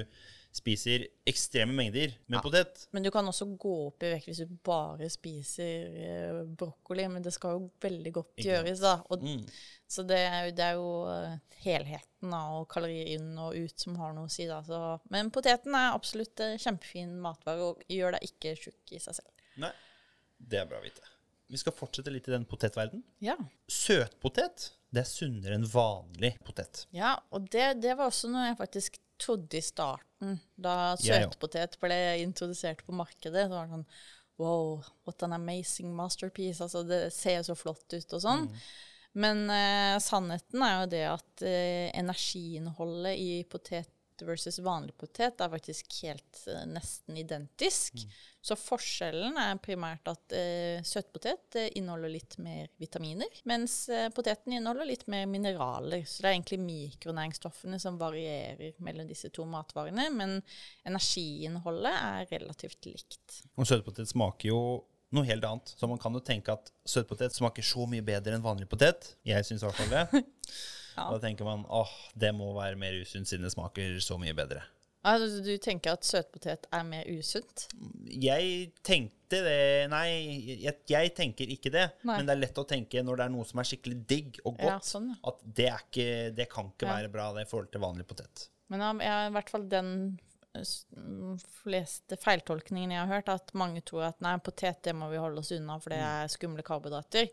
spiser 0.57 1.05
ekstreme 1.29 1.75
mengder 1.77 2.15
med 2.33 2.41
potet. 2.45 2.87
Men 2.97 3.05
du 3.05 3.11
kan 3.15 3.27
også 3.29 3.47
gå 3.61 3.73
opp 3.91 4.03
i 4.07 4.11
vekt 4.15 4.31
hvis 4.31 4.41
du 4.45 4.55
bare 4.65 5.09
spiser 5.13 5.97
eh, 6.03 6.41
brokkoli, 6.59 7.05
men 7.13 7.25
det 7.25 7.35
skal 7.37 7.59
jo 7.59 7.71
veldig 7.85 8.13
godt 8.17 8.33
Ikke 8.41 8.49
gjøres, 8.55 8.81
da. 8.85 8.95
Og, 9.11 9.23
Mm. 9.27 9.43
Så 9.87 10.03
det 10.03 10.17
er, 10.19 10.47
jo- 10.49 10.55
det 10.59 10.65
er 10.67 10.79
jo 10.81 10.87
eh, 11.13 11.35
helheten 11.63 12.33
da, 12.35 12.41
og 12.59 12.65
kalorier 12.73 13.13
inn 13.15 13.37
og 13.39 13.55
ut 13.55 13.79
som 13.85 13.95
har 14.01 14.17
noe 14.17 14.27
å 14.27 14.33
si, 14.33 14.47
da. 14.51 14.59
Så, 14.67 14.81
men 15.15 15.31
poteten 15.31 15.77
er 15.79 15.93
absolutt 15.95 16.41
eh, 16.43 16.57
kjempefin 16.59 17.13
matvare 17.23 17.63
og 17.71 17.85
gjør 17.93 18.17
deg 18.17 18.27
ikke 18.33 18.57
tjukk 18.65 18.97
i 18.97 19.03
seg 19.05 19.21
selv. 19.21 19.45
Nei, 19.63 19.71
det 20.43 20.59
er 20.65 20.67
bra 20.73 20.81
å 20.81 20.85
vite. 20.89 21.05
Vi 21.47 21.61
skal 21.63 21.77
fortsette 21.79 22.11
litt 22.11 22.27
i 22.27 22.33
den 22.35 22.43
potetverden. 22.51 23.05
Ja. 23.23 23.37
Søtpotet, 23.71 24.73
det 24.91 25.05
er 25.05 25.07
sunnere 25.07 25.55
enn 25.55 25.67
vanlig 25.71 26.33
potet. 26.43 26.87
Ja, 26.97 27.13
og 27.31 27.47
det, 27.55 27.77
det 27.85 27.93
var 27.99 28.11
også 28.11 28.27
noe 28.33 28.49
jeg 28.49 28.57
faktisk 28.59 28.99
trodde 29.23 29.61
i 29.61 29.63
starten, 29.65 30.06
da 30.57 30.75
Jeg 31.03 31.27
søtpotet 31.27 31.77
ble 31.83 31.97
introdusert 32.23 32.83
på 32.87 32.95
markedet. 32.97 33.49
Så 33.49 33.55
var 33.55 33.67
det 33.67 33.79
sånn 33.79 33.89
Wow, 34.37 34.83
what 35.09 35.23
an 35.25 35.33
amazing 35.33 35.95
masterpiece. 35.97 36.61
Altså, 36.61 36.83
det 36.85 37.07
ser 37.17 37.39
jo 37.39 37.47
så 37.49 37.55
flott 37.57 37.95
ut 37.97 38.17
og 38.19 38.21
sånn. 38.21 38.43
Men 39.17 39.47
eh, 39.49 39.97
sannheten 40.05 40.61
er 40.61 40.75
jo 40.77 40.89
det 40.93 41.05
at 41.09 41.45
eh, 41.49 41.89
energiinnholdet 41.97 43.17
i 43.17 43.31
potet 43.49 43.89
versus 44.25 44.59
vanlig 44.65 44.97
potet 44.97 45.41
er 45.43 45.53
faktisk 45.53 45.93
helt 46.05 46.41
eh, 46.49 46.65
nesten 46.71 47.19
identisk. 47.21 48.07
Så 48.47 48.55
forskjellen 48.55 49.35
er 49.43 49.59
primært 49.59 50.07
at 50.07 50.35
eh, 50.39 50.79
søtpotet 50.87 51.59
eh, 51.59 51.71
inneholder 51.81 52.13
litt 52.13 52.37
mer 52.39 52.69
vitaminer, 52.79 53.41
mens 53.51 53.89
eh, 53.91 54.07
poteten 54.15 54.55
inneholder 54.55 54.87
litt 54.87 55.07
mer 55.11 55.27
mineraler. 55.27 56.05
Så 56.07 56.23
det 56.23 56.31
er 56.31 56.37
egentlig 56.37 56.61
mikronæringsstoffene 56.63 57.81
som 57.83 57.99
varierer 57.99 58.79
mellom 58.87 59.09
disse 59.11 59.33
to 59.35 59.49
matvarene, 59.51 60.09
men 60.15 60.39
energiinnholdet 60.87 61.95
er 61.97 62.29
relativt 62.37 62.87
likt. 62.87 63.41
Og 63.59 63.67
søtpotet 63.67 64.15
smaker 64.15 64.53
jo 64.53 64.61
noe 65.15 65.27
helt 65.27 65.45
annet. 65.47 65.75
Så 65.75 65.89
man 65.91 65.99
kan 66.03 66.15
jo 66.15 66.23
tenke 66.25 66.55
at 66.55 66.71
søtpotet 66.87 67.35
smaker 67.35 67.67
så 67.67 67.87
mye 67.91 68.05
bedre 68.07 68.37
enn 68.37 68.45
vanlig 68.45 68.69
potet. 68.71 69.15
Jeg 69.27 69.47
syns 69.47 69.63
i 69.63 69.69
hvert 69.69 69.79
fall 69.81 69.93
det. 69.93 70.23
Ja. 70.97 71.11
Da 71.13 71.21
tenker 71.23 71.47
man 71.49 71.67
åh, 71.69 71.93
det 72.17 72.33
må 72.37 72.51
være 72.57 72.79
mer 72.81 72.97
usunt 73.03 73.29
siden 73.29 73.47
det 73.47 73.53
smaker 73.55 74.01
så 74.03 74.19
mye 74.21 74.35
bedre. 74.37 74.65
Altså, 75.07 75.39
du 75.45 75.53
tenker 75.63 75.95
at 75.95 76.07
søtpotet 76.07 76.67
er 76.75 76.87
mer 76.87 77.07
usunt? 77.15 77.69
Jeg 78.11 78.73
tenkte 78.87 79.41
det 79.45 79.87
Nei, 79.93 80.07
jeg, 80.65 80.75
jeg 80.91 81.13
tenker 81.15 81.51
ikke 81.53 81.71
det. 81.75 81.85
Nei. 82.03 82.19
Men 82.19 82.29
det 82.29 82.35
er 82.35 82.43
lett 82.43 82.59
å 82.59 82.67
tenke 82.67 83.03
når 83.07 83.21
det 83.21 83.27
er 83.27 83.35
noe 83.37 83.47
som 83.47 83.63
er 83.63 83.69
skikkelig 83.71 83.99
digg 84.11 84.41
og 84.43 84.59
Ja, 84.59 84.77
godt, 84.77 84.89
sånn, 84.89 85.09
ja. 85.13 85.19
at 85.31 85.45
det, 85.47 85.69
er 85.71 85.85
ikke, 85.87 86.09
det 86.39 86.49
kan 86.51 86.71
ikke 86.73 86.91
være 86.91 87.11
bra 87.15 87.29
det 87.37 87.47
i 87.47 87.51
forhold 87.51 87.71
til 87.75 87.85
vanlig 87.87 88.07
potet. 88.11 88.49
Men 88.73 88.83
jeg 89.03 89.29
i 89.29 89.35
hvert 89.37 89.53
fall 89.53 89.69
den 89.71 89.93
eh, 90.59 90.73
mm, 90.99 91.37
fleste 91.61 92.19
feiltolkningen 92.23 92.97
jeg 92.97 93.05
har 93.05 93.13
hørt, 93.15 93.31
at 93.31 93.55
mange 93.59 93.85
tror 93.87 94.09
at 94.09 94.19
nei, 94.27 94.35
potet 94.43 94.83
det 94.89 94.97
må 94.99 95.11
vi 95.13 95.23
holde 95.23 95.43
oss 95.45 95.55
unna, 95.55 95.79
for 95.83 95.95
det 95.95 96.03
er 96.03 96.35
skumle 96.35 96.67
karbohydrater. 96.67 97.31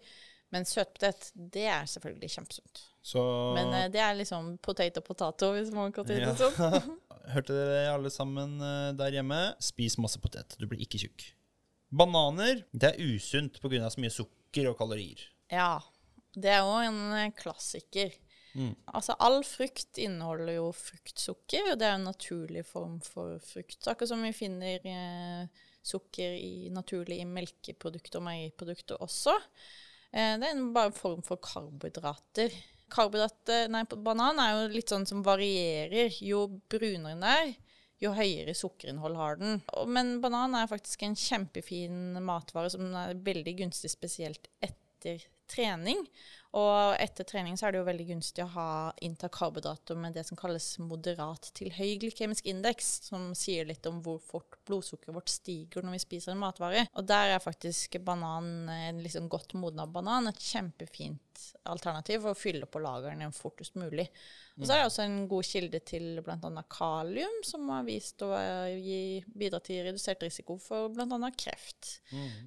Men 0.53 0.67
søtpotet, 0.69 1.31
det 1.33 1.65
er 1.65 1.87
selvfølgelig 1.89 2.29
kjempesunt. 2.35 2.83
Så 3.03 3.21
Men 3.57 3.73
eh, 3.73 3.87
det 3.91 4.01
er 4.03 4.17
liksom 4.19 4.53
potato 4.63 5.01
potato, 5.05 5.51
hvis 5.55 5.71
man 5.75 5.93
kan 5.95 6.07
si 6.07 6.19
det 6.21 6.35
sånn. 6.39 6.91
Hørte 7.33 7.55
dere 7.55 7.93
alle 7.93 8.11
sammen 8.13 8.59
eh, 8.61 8.91
der 8.99 9.17
hjemme? 9.17 9.41
Spis 9.63 9.97
masse 10.01 10.21
potet. 10.23 10.57
Du 10.61 10.67
blir 10.69 10.83
ikke 10.85 11.01
tjukk. 11.01 11.25
Bananer 11.93 12.63
det 12.71 12.93
er 12.93 13.13
usunt 13.13 13.59
pga. 13.61 13.89
så 13.89 14.01
mye 14.01 14.13
sukker 14.13 14.69
og 14.71 14.77
kalorier. 14.79 15.25
Ja. 15.53 15.77
Det 16.33 16.49
er 16.49 16.65
òg 16.65 16.87
en 16.87 17.33
klassiker. 17.37 18.13
klassiker. 18.13 18.21
Altså, 18.53 19.15
all 19.17 19.41
frukt 19.45 19.97
inneholder 20.01 20.57
jo 20.59 20.67
fruktsukker, 20.77 21.71
og 21.71 21.79
det 21.81 21.87
er 21.87 21.95
en 21.97 22.05
naturlig 22.05 22.65
form 22.69 22.99
for 23.05 23.39
frukt. 23.41 23.79
Akkurat 23.89 24.11
som 24.11 24.21
vi 24.25 24.33
finner 24.35 24.85
eh, 24.89 25.63
sukker 25.85 26.35
i, 26.37 26.69
naturlig 26.73 27.19
i 27.23 27.29
melkeprodukter 27.29 28.21
og 28.21 28.27
meieriprodukter 28.27 29.01
også. 29.03 29.35
Eh, 30.13 30.35
det 30.39 30.49
er 30.49 30.61
bare 30.75 30.91
en 30.91 30.97
form 30.97 31.23
for 31.25 31.41
karbohydrater. 31.41 32.53
Karbohydrater, 32.93 33.67
nei, 33.73 33.83
banan 34.05 34.41
er 34.41 34.53
jo 34.53 34.71
litt 34.75 34.93
sånn 34.93 35.07
som 35.09 35.23
varierer. 35.25 36.13
Jo 36.21 36.45
brunere 36.69 37.15
den 37.15 37.25
er, 37.25 37.53
jo 38.03 38.13
høyere 38.13 38.53
sukkerinnhold 38.57 39.17
har 39.17 39.39
den. 39.41 39.61
Men 39.89 40.19
banan 40.21 40.53
er 40.59 40.69
faktisk 40.69 41.05
en 41.07 41.17
kjempefin 41.17 42.19
matvare 42.25 42.69
som 42.73 42.93
er 42.99 43.17
veldig 43.25 43.57
gunstig 43.63 43.93
spesielt 43.93 44.51
etter 44.61 45.25
trening. 45.49 46.05
Og 46.53 46.93
etter 47.01 47.25
trening 47.25 47.55
så 47.57 47.65
er 47.65 47.73
det 47.73 47.79
jo 47.79 47.87
veldig 47.87 48.05
gunstig 48.11 48.43
å 48.43 48.51
ha 48.53 48.67
innta 49.01 49.25
karbohydrater 49.33 49.97
med 49.97 50.13
det 50.13 50.21
som 50.27 50.37
kalles 50.37 50.67
moderat 50.77 51.49
til 51.57 51.73
høy 51.73 51.95
glykemisk 52.03 52.45
indeks, 52.51 52.91
som 53.07 53.31
sier 53.37 53.65
litt 53.65 53.87
om 53.89 54.03
hvor 54.05 54.19
fort 54.21 54.59
blodsukkeret 54.69 55.17
vårt 55.17 55.33
stiger 55.33 55.81
når 55.81 55.97
vi 55.97 56.03
spiser 56.03 56.35
en 56.35 56.43
matvare. 56.43 56.85
Og 56.93 57.07
der 57.09 57.33
er 57.33 57.41
faktisk 57.41 57.97
banan, 58.05 58.69
en 58.69 59.01
liksom 59.01 59.31
godt 59.33 59.57
modna 59.57 59.87
banan, 59.89 60.29
et 60.29 60.45
kjempefint 60.45 61.32
alternativ 61.69 62.23
for 62.23 62.33
å 62.33 62.37
fylle 62.37 62.67
på 62.69 62.81
lagrene 62.83 63.29
fortest 63.33 63.77
mulig. 63.79 64.05
Og 64.59 64.67
så 64.67 64.75
er 64.75 64.83
det 64.83 64.89
også 64.89 65.03
en 65.07 65.15
god 65.31 65.47
kilde 65.47 65.79
til 65.87 66.19
bl.a. 66.21 66.63
kalium, 66.69 67.39
som 67.47 67.69
har 67.73 67.85
vist 67.87 68.21
å 68.21 68.29
eh, 68.37 68.75
gi, 68.77 68.99
bidra 69.25 69.57
til 69.65 69.81
redusert 69.87 70.21
risiko 70.25 70.59
for 70.61 70.91
bl.a. 70.93 71.31
kreft. 71.39 71.95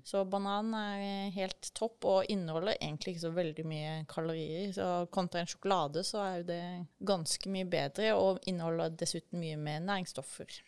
Så 0.06 0.22
banan 0.30 0.70
er 0.78 1.32
helt 1.34 1.72
topp 1.74 2.06
og 2.06 2.30
inneholder 2.30 2.76
egentlig 2.76 3.16
ikke 3.16 3.24
så 3.26 3.32
veldig 3.34 3.66
mye 3.66 3.96
kalorier. 4.10 4.70
Så 4.76 4.90
kontra 5.14 5.42
en 5.42 5.50
sjokolade 5.50 6.04
så 6.06 6.22
er 6.22 6.38
jo 6.38 6.46
det 6.52 6.62
ganske 7.10 7.50
mye 7.50 7.66
bedre, 7.74 8.12
og 8.14 8.38
inneholder 8.46 8.94
dessuten 9.02 9.42
mye 9.42 9.58
mer 9.58 9.82
næringsstoffer. 9.88 10.60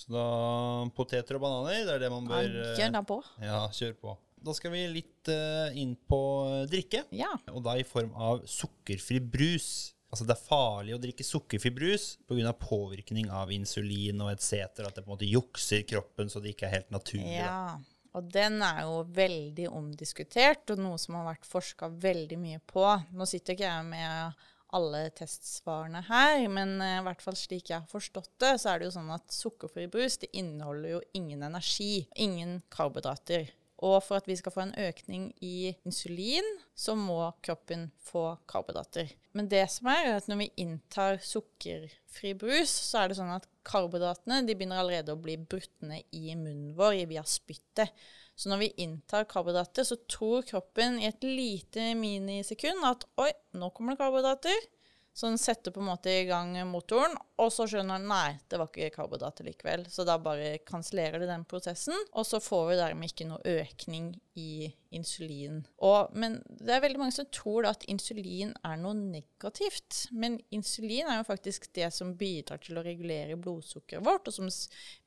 Så 0.00 0.14
da 0.14 0.26
poteter 0.96 1.36
og 1.36 1.42
bananer, 1.44 1.82
det 1.84 1.98
er 1.98 2.04
det 2.06 2.12
man 2.12 2.28
bør 2.28 2.54
eh, 2.70 2.90
da 2.94 3.02
på. 3.04 3.18
Ja, 3.42 3.64
kjør 3.74 3.96
på. 4.00 4.18
Da 4.40 4.54
skal 4.56 4.72
vi 4.74 4.82
litt 4.88 5.30
eh, 5.32 5.78
inn 5.80 5.94
på 6.08 6.20
drikke. 6.70 7.04
Ja. 7.14 7.32
Og 7.52 7.62
da 7.66 7.76
i 7.78 7.86
form 7.86 8.12
av 8.16 8.44
sukkerfri 8.48 9.20
brus. 9.20 9.70
Altså 10.10 10.26
Det 10.26 10.34
er 10.34 10.42
farlig 10.42 10.96
å 10.96 11.00
drikke 11.02 11.22
sukkerfri 11.26 11.70
brus 11.70 12.16
pga. 12.26 12.52
påvirkning 12.58 13.30
av 13.30 13.52
insulin 13.54 14.20
og 14.24 14.32
etc. 14.32 14.80
At 14.82 14.96
det 14.96 15.04
på 15.04 15.10
en 15.10 15.14
måte 15.14 15.28
jukser 15.28 15.84
kroppen 15.86 16.32
så 16.32 16.42
det 16.42 16.56
ikke 16.56 16.66
er 16.66 16.80
helt 16.80 16.94
naturlig. 16.94 17.36
Ja, 17.36 17.76
og 18.16 18.30
den 18.34 18.58
er 18.66 18.82
jo 18.88 19.04
veldig 19.14 19.68
omdiskutert, 19.70 20.72
og 20.72 20.80
noe 20.82 20.98
som 20.98 21.20
har 21.20 21.28
vært 21.28 21.46
forska 21.46 21.92
veldig 22.02 22.40
mye 22.42 22.62
på. 22.66 22.86
Nå 23.14 23.28
sitter 23.28 23.54
ikke 23.54 23.68
jeg 23.68 23.86
med 23.92 24.40
alle 24.74 25.04
testsvarene 25.18 26.02
her, 26.06 26.44
men 26.50 26.76
eh, 26.82 26.98
i 27.00 27.06
hvert 27.06 27.22
fall 27.24 27.38
slik 27.38 27.72
jeg 27.72 27.82
har 27.82 27.90
forstått 27.90 28.32
det, 28.42 28.52
så 28.62 28.72
er 28.72 28.80
det 28.80 28.88
jo 28.88 28.96
sånn 28.98 29.10
at 29.14 29.34
sukkerfri 29.34 29.88
brus 29.90 30.20
det 30.22 30.30
inneholder 30.38 30.96
jo 30.96 31.00
ingen 31.18 31.42
energi, 31.46 32.06
ingen 32.14 32.60
karbohydrater. 32.70 33.50
Og 33.80 33.96
for 34.04 34.20
at 34.20 34.26
vi 34.28 34.36
skal 34.36 34.52
få 34.52 34.64
en 34.66 34.74
økning 34.76 35.30
i 35.40 35.72
insulin, 35.88 36.46
så 36.76 36.92
må 36.98 37.18
kroppen 37.44 37.86
få 38.04 38.34
karbohydrater. 38.50 39.14
Men 39.36 39.48
det 39.48 39.62
som 39.72 39.88
er, 39.88 40.02
er 40.04 40.18
at 40.18 40.28
når 40.28 40.42
vi 40.42 40.48
inntar 40.64 41.20
sukkerfri 41.24 42.34
brus, 42.36 42.72
så 42.90 43.00
er 43.00 43.10
det 43.10 43.16
sånn 43.20 43.32
at 43.32 43.48
karbohydratene 43.66 44.42
begynner 44.50 44.82
allerede 44.82 45.14
å 45.16 45.20
bli 45.20 45.38
brutt 45.40 45.86
ned 45.86 46.04
i 46.12 46.34
munnen 46.34 46.74
vår 46.76 47.06
via 47.08 47.24
spyttet. 47.24 47.94
Så 48.36 48.52
når 48.52 48.62
vi 48.66 48.70
inntar 48.84 49.28
karbohydrater, 49.28 49.84
så 49.84 49.96
tror 50.08 50.44
kroppen 50.48 51.00
i 51.00 51.08
et 51.08 51.24
lite 51.24 51.90
minisekund 51.96 52.84
at 52.88 53.08
oi, 53.20 53.32
nå 53.56 53.72
kommer 53.76 53.96
det 53.96 54.02
karbohydrater. 54.04 54.68
Så 55.12 55.26
den 55.28 55.40
setter 55.40 55.74
på 55.74 55.82
en 55.82 55.90
måte 55.90 56.12
i 56.12 56.28
gang 56.28 56.54
motoren, 56.68 57.16
og 57.40 57.52
så 57.54 57.66
skjønner 57.70 57.96
han 57.96 58.08
nei, 58.10 58.38
det 58.50 58.58
var 58.60 58.68
ikke 58.68 58.92
karbohydrater 58.98 59.46
likevel. 59.48 59.86
Så 59.88 60.04
da 60.08 60.18
bare 60.20 60.58
kansellerer 60.68 61.22
de 61.22 61.30
den 61.30 61.46
prosessen, 61.48 61.96
og 62.12 62.26
så 62.28 62.40
får 62.42 62.66
vi 62.70 62.80
dermed 62.80 63.12
ikke 63.12 63.28
noe 63.30 63.56
økning 63.60 64.12
i 64.40 64.70
insulin. 64.90 65.60
Og, 65.86 66.10
men 66.18 66.38
det 66.48 66.74
er 66.74 66.82
veldig 66.82 66.98
mange 67.00 67.14
som 67.14 67.28
tror 67.32 67.68
at 67.70 67.84
insulin 67.90 68.52
er 68.66 68.78
noe 68.80 68.96
negativt. 68.98 70.06
Men 70.10 70.38
insulin 70.54 71.08
er 71.08 71.20
jo 71.20 71.26
faktisk 71.28 71.68
det 71.76 71.88
som 71.94 72.12
bidrar 72.18 72.60
til 72.62 72.78
å 72.78 72.84
regulere 72.84 73.38
blodsukkeret 73.40 74.04
vårt, 74.06 74.28
og 74.28 74.36
som 74.36 74.50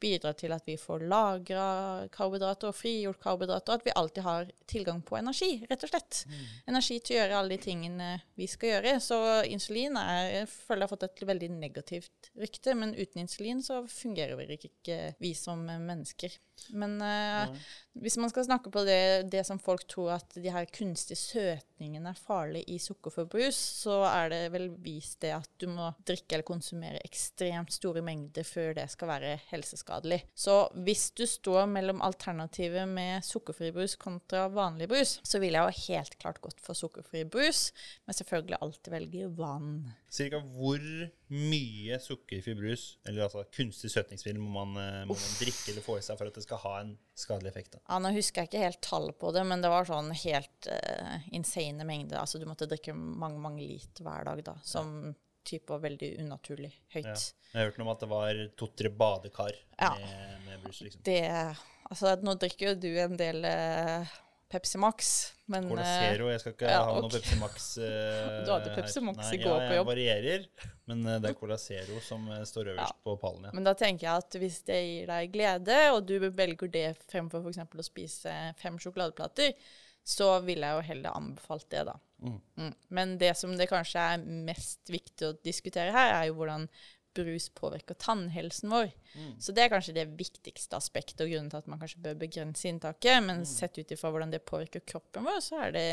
bidrar 0.03 0.37
til 0.39 0.55
at 0.55 0.67
vi 0.67 0.77
får 0.79 1.05
lagra 1.11 1.67
karbohydrater 2.15 2.71
og 2.71 2.77
frigjort 2.79 3.21
karbohydrater, 3.23 3.73
og 3.73 3.81
at 3.81 3.87
vi 3.87 3.97
alltid 4.01 4.27
har 4.27 4.51
tilgang 4.71 5.03
på 5.05 5.19
energi, 5.19 5.51
rett 5.69 5.85
og 5.85 5.93
slett. 5.93 6.23
Energi 6.69 6.99
til 6.99 7.17
å 7.17 7.21
gjøre 7.21 7.41
alle 7.41 7.57
de 7.57 7.63
tingene 7.67 8.11
vi 8.39 8.47
skal 8.51 8.77
gjøre. 8.77 8.97
Så 9.03 9.19
insulin 9.51 9.99
er, 9.99 10.29
jeg 10.39 10.51
føler 10.53 10.83
jeg 10.83 10.89
har 10.89 10.95
fått 10.95 11.09
et 11.09 11.27
veldig 11.33 11.51
negativt 11.57 12.22
rykte, 12.39 12.75
men 12.77 12.95
uten 12.95 13.23
insulin 13.23 13.63
så 13.63 13.81
fungerer 13.89 14.39
vi 14.39 14.57
ikke 14.57 14.97
vi 15.19 15.33
som 15.37 15.65
mennesker. 15.65 16.35
Men 16.71 16.95
uh, 17.01 17.53
hvis 17.93 18.17
man 18.17 18.31
skal 18.31 18.45
snakke 18.47 18.71
på 18.73 18.83
det, 18.87 19.29
det 19.29 19.43
som 19.45 19.59
folk 19.61 19.85
tror 19.89 20.15
at 20.15 20.33
de 20.39 20.49
her 20.49 20.65
kunstige 20.73 21.19
søtningene 21.19 22.13
er 22.13 22.19
farlig 22.19 22.63
i 22.71 22.79
sukkerforbrus, 22.81 23.57
så 23.83 23.99
er 24.07 24.31
det 24.33 24.41
vel 24.55 24.69
vist 24.81 25.19
det 25.21 25.33
at 25.35 25.49
du 25.61 25.67
må 25.69 25.91
drikke 26.07 26.37
eller 26.37 26.47
konsumere 26.47 27.01
ekstremt 27.05 27.73
store 27.75 28.01
mengder 28.05 28.47
før 28.47 28.73
det 28.79 28.87
skal 28.93 29.11
være 29.11 29.35
helseskadelig. 29.51 30.23
Så 30.33 30.57
hvis 30.85 31.09
du 31.13 31.25
står 31.29 31.67
mellom 31.69 32.01
alternativet 32.05 32.89
med 32.89 33.25
sukkerfri 33.27 33.69
brus 33.75 33.97
kontra 34.01 34.47
vanlig 34.53 34.89
brus, 34.89 35.19
så 35.21 35.41
ville 35.43 35.59
jeg 35.59 35.69
jo 35.69 35.91
helt 35.93 36.17
klart 36.23 36.41
gått 36.41 36.63
for 36.65 36.77
sukkerfri 36.77 37.25
brus, 37.29 37.67
men 38.07 38.17
selvfølgelig 38.17 38.61
alltid 38.61 38.93
velge 38.95 39.29
vann. 39.37 39.75
Cirka 40.13 40.41
hvor 40.41 40.81
mye 41.33 41.97
sukkerfri 42.01 42.53
brus, 42.57 42.83
eller 43.07 43.25
altså 43.25 43.45
kunstig 43.53 43.89
søtningsmiddel, 43.93 44.41
må 44.41 44.51
man, 44.65 44.75
eh, 44.81 45.05
må 45.09 45.15
man 45.17 45.39
drikke 45.39 45.71
eller 45.71 45.85
få 45.85 45.97
i 45.97 46.03
seg 46.05 46.19
for 46.19 46.29
at 46.29 46.37
det 46.37 46.43
skal 46.45 46.52
ha 46.61 46.73
en 46.81 46.93
skadelig 47.17 47.49
effekt? 47.51 47.71
da? 47.75 47.79
Ja, 47.89 47.99
Nå 48.03 48.11
husker 48.15 48.41
jeg 48.43 48.49
ikke 48.51 48.63
helt 48.65 48.81
tallet 48.85 49.17
på 49.21 49.31
det, 49.35 49.43
men 49.49 49.61
det 49.61 49.69
var 49.73 49.85
sånn 49.89 50.11
helt 50.11 50.69
uh, 50.71 51.17
insane 51.35 51.85
mengde. 51.85 52.17
Altså 52.19 52.39
du 52.41 52.45
måtte 52.49 52.67
drikke 52.69 52.93
mange, 52.95 53.39
mange 53.41 53.61
liter 53.65 54.03
hver 54.07 54.25
dag, 54.29 54.43
da. 54.45 54.55
Som 54.63 55.13
type 55.43 55.69
var 55.73 55.81
veldig 55.83 56.13
unaturlig 56.23 56.71
høyt. 56.95 57.05
Ja. 57.05 57.15
Jeg 57.53 57.59
har 57.59 57.67
hørt 57.69 57.77
noe 57.81 57.85
om 57.89 57.93
at 57.93 58.03
det 58.05 58.09
var 58.13 58.41
to-tre 58.57 58.89
badekar 58.89 59.57
Ja. 59.79 59.91
med, 59.99 60.41
med 60.47 60.61
brus. 60.63 60.81
liksom. 60.81 61.01
Det 61.03 61.21
Altså, 61.91 62.13
nå 62.23 62.33
drikker 62.39 62.69
jo 62.71 62.75
du 62.79 62.87
en 63.03 63.17
del 63.19 63.43
eh, 63.45 64.07
Pepsi 64.53 64.77
Max, 64.77 65.07
men 65.49 65.65
Cola 65.65 65.81
eh, 65.81 65.99
Zero, 65.99 66.27
jeg 66.29 66.41
skal 66.43 66.53
ikke 66.53 66.69
ja, 66.69 66.81
ha 66.85 66.97
noe. 67.01 67.09
Pepsi 67.09 67.37
Max. 67.41 67.69
Uh, 67.81 67.85
Du 68.45 68.51
hadde 68.53 68.73
Pepsi. 68.75 69.01
Max 69.01 69.31
i 69.33 69.39
går 69.41 69.55
ja, 69.55 69.63
på 69.65 69.77
jobb. 69.79 69.79
Jeg 69.79 69.87
varierer, 69.87 70.45
men 70.91 71.01
eh, 71.09 71.17
det 71.23 71.31
er 71.31 71.37
Cola 71.41 71.57
Zero 71.57 71.97
som 72.05 72.27
eh, 72.29 72.43
står 72.45 72.69
øverst 72.75 72.99
på 73.01 73.15
pallen. 73.23 73.47
ja. 73.49 73.53
Men 73.57 73.65
da 73.65 73.73
tenker 73.79 74.05
jeg 74.05 74.25
at 74.27 74.37
hvis 74.43 74.59
det 74.69 74.77
gir 74.77 75.09
deg 75.09 75.33
glede, 75.33 75.79
og 75.95 76.03
du 76.05 76.19
velger 76.21 76.69
det 76.75 76.85
fremfor 77.09 77.41
f.eks. 77.41 77.63
å 77.65 77.87
spise 77.87 78.35
fem 78.61 78.77
sjokoladeplater, 78.77 79.57
så 80.05 80.29
ville 80.45 80.69
jeg 80.69 80.77
jo 80.77 80.87
heller 80.91 81.17
anbefalt 81.17 81.65
det, 81.73 81.85
da. 81.89 81.97
Mm. 82.23 82.73
Men 82.93 83.17
det 83.19 83.33
som 83.39 83.57
det 83.57 83.71
kanskje 83.71 84.05
er 84.13 84.27
mest 84.45 84.91
viktig 84.91 85.31
å 85.31 85.35
diskutere 85.43 85.95
her, 85.95 86.13
er 86.19 86.29
jo 86.29 86.37
hvordan 86.37 86.69
brus 87.13 87.49
påvirker 87.55 87.97
tannhelsen 88.01 88.71
vår. 88.73 88.89
Så 89.39 89.53
det 89.55 89.65
er 89.65 89.73
kanskje 89.73 89.95
det 89.97 90.07
viktigste 90.19 90.77
aspektet 90.79 91.21
og 91.25 91.29
grunnen 91.33 91.51
til 91.53 91.61
at 91.61 91.69
man 91.69 91.81
kanskje 91.81 92.01
bør 92.05 92.17
begrense 92.25 92.67
inntaket. 92.69 93.21
Men 93.25 93.45
sett 93.49 93.77
ut 93.77 93.93
ifra 93.93 94.11
hvordan 94.13 94.33
det 94.33 94.43
påvirker 94.49 94.85
kroppen 94.89 95.27
vår, 95.29 95.39
så 95.45 95.61
er 95.67 95.75
det 95.75 95.85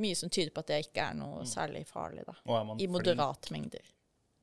mye 0.00 0.18
som 0.18 0.32
tyder 0.32 0.52
på 0.54 0.64
at 0.64 0.72
det 0.72 0.82
ikke 0.88 1.08
er 1.10 1.16
noe 1.18 1.46
særlig 1.48 1.86
farlig, 1.88 2.26
da. 2.26 2.36
I 2.40 2.84
flink- 2.84 2.94
moderat 2.96 3.50
mengder. 3.54 3.88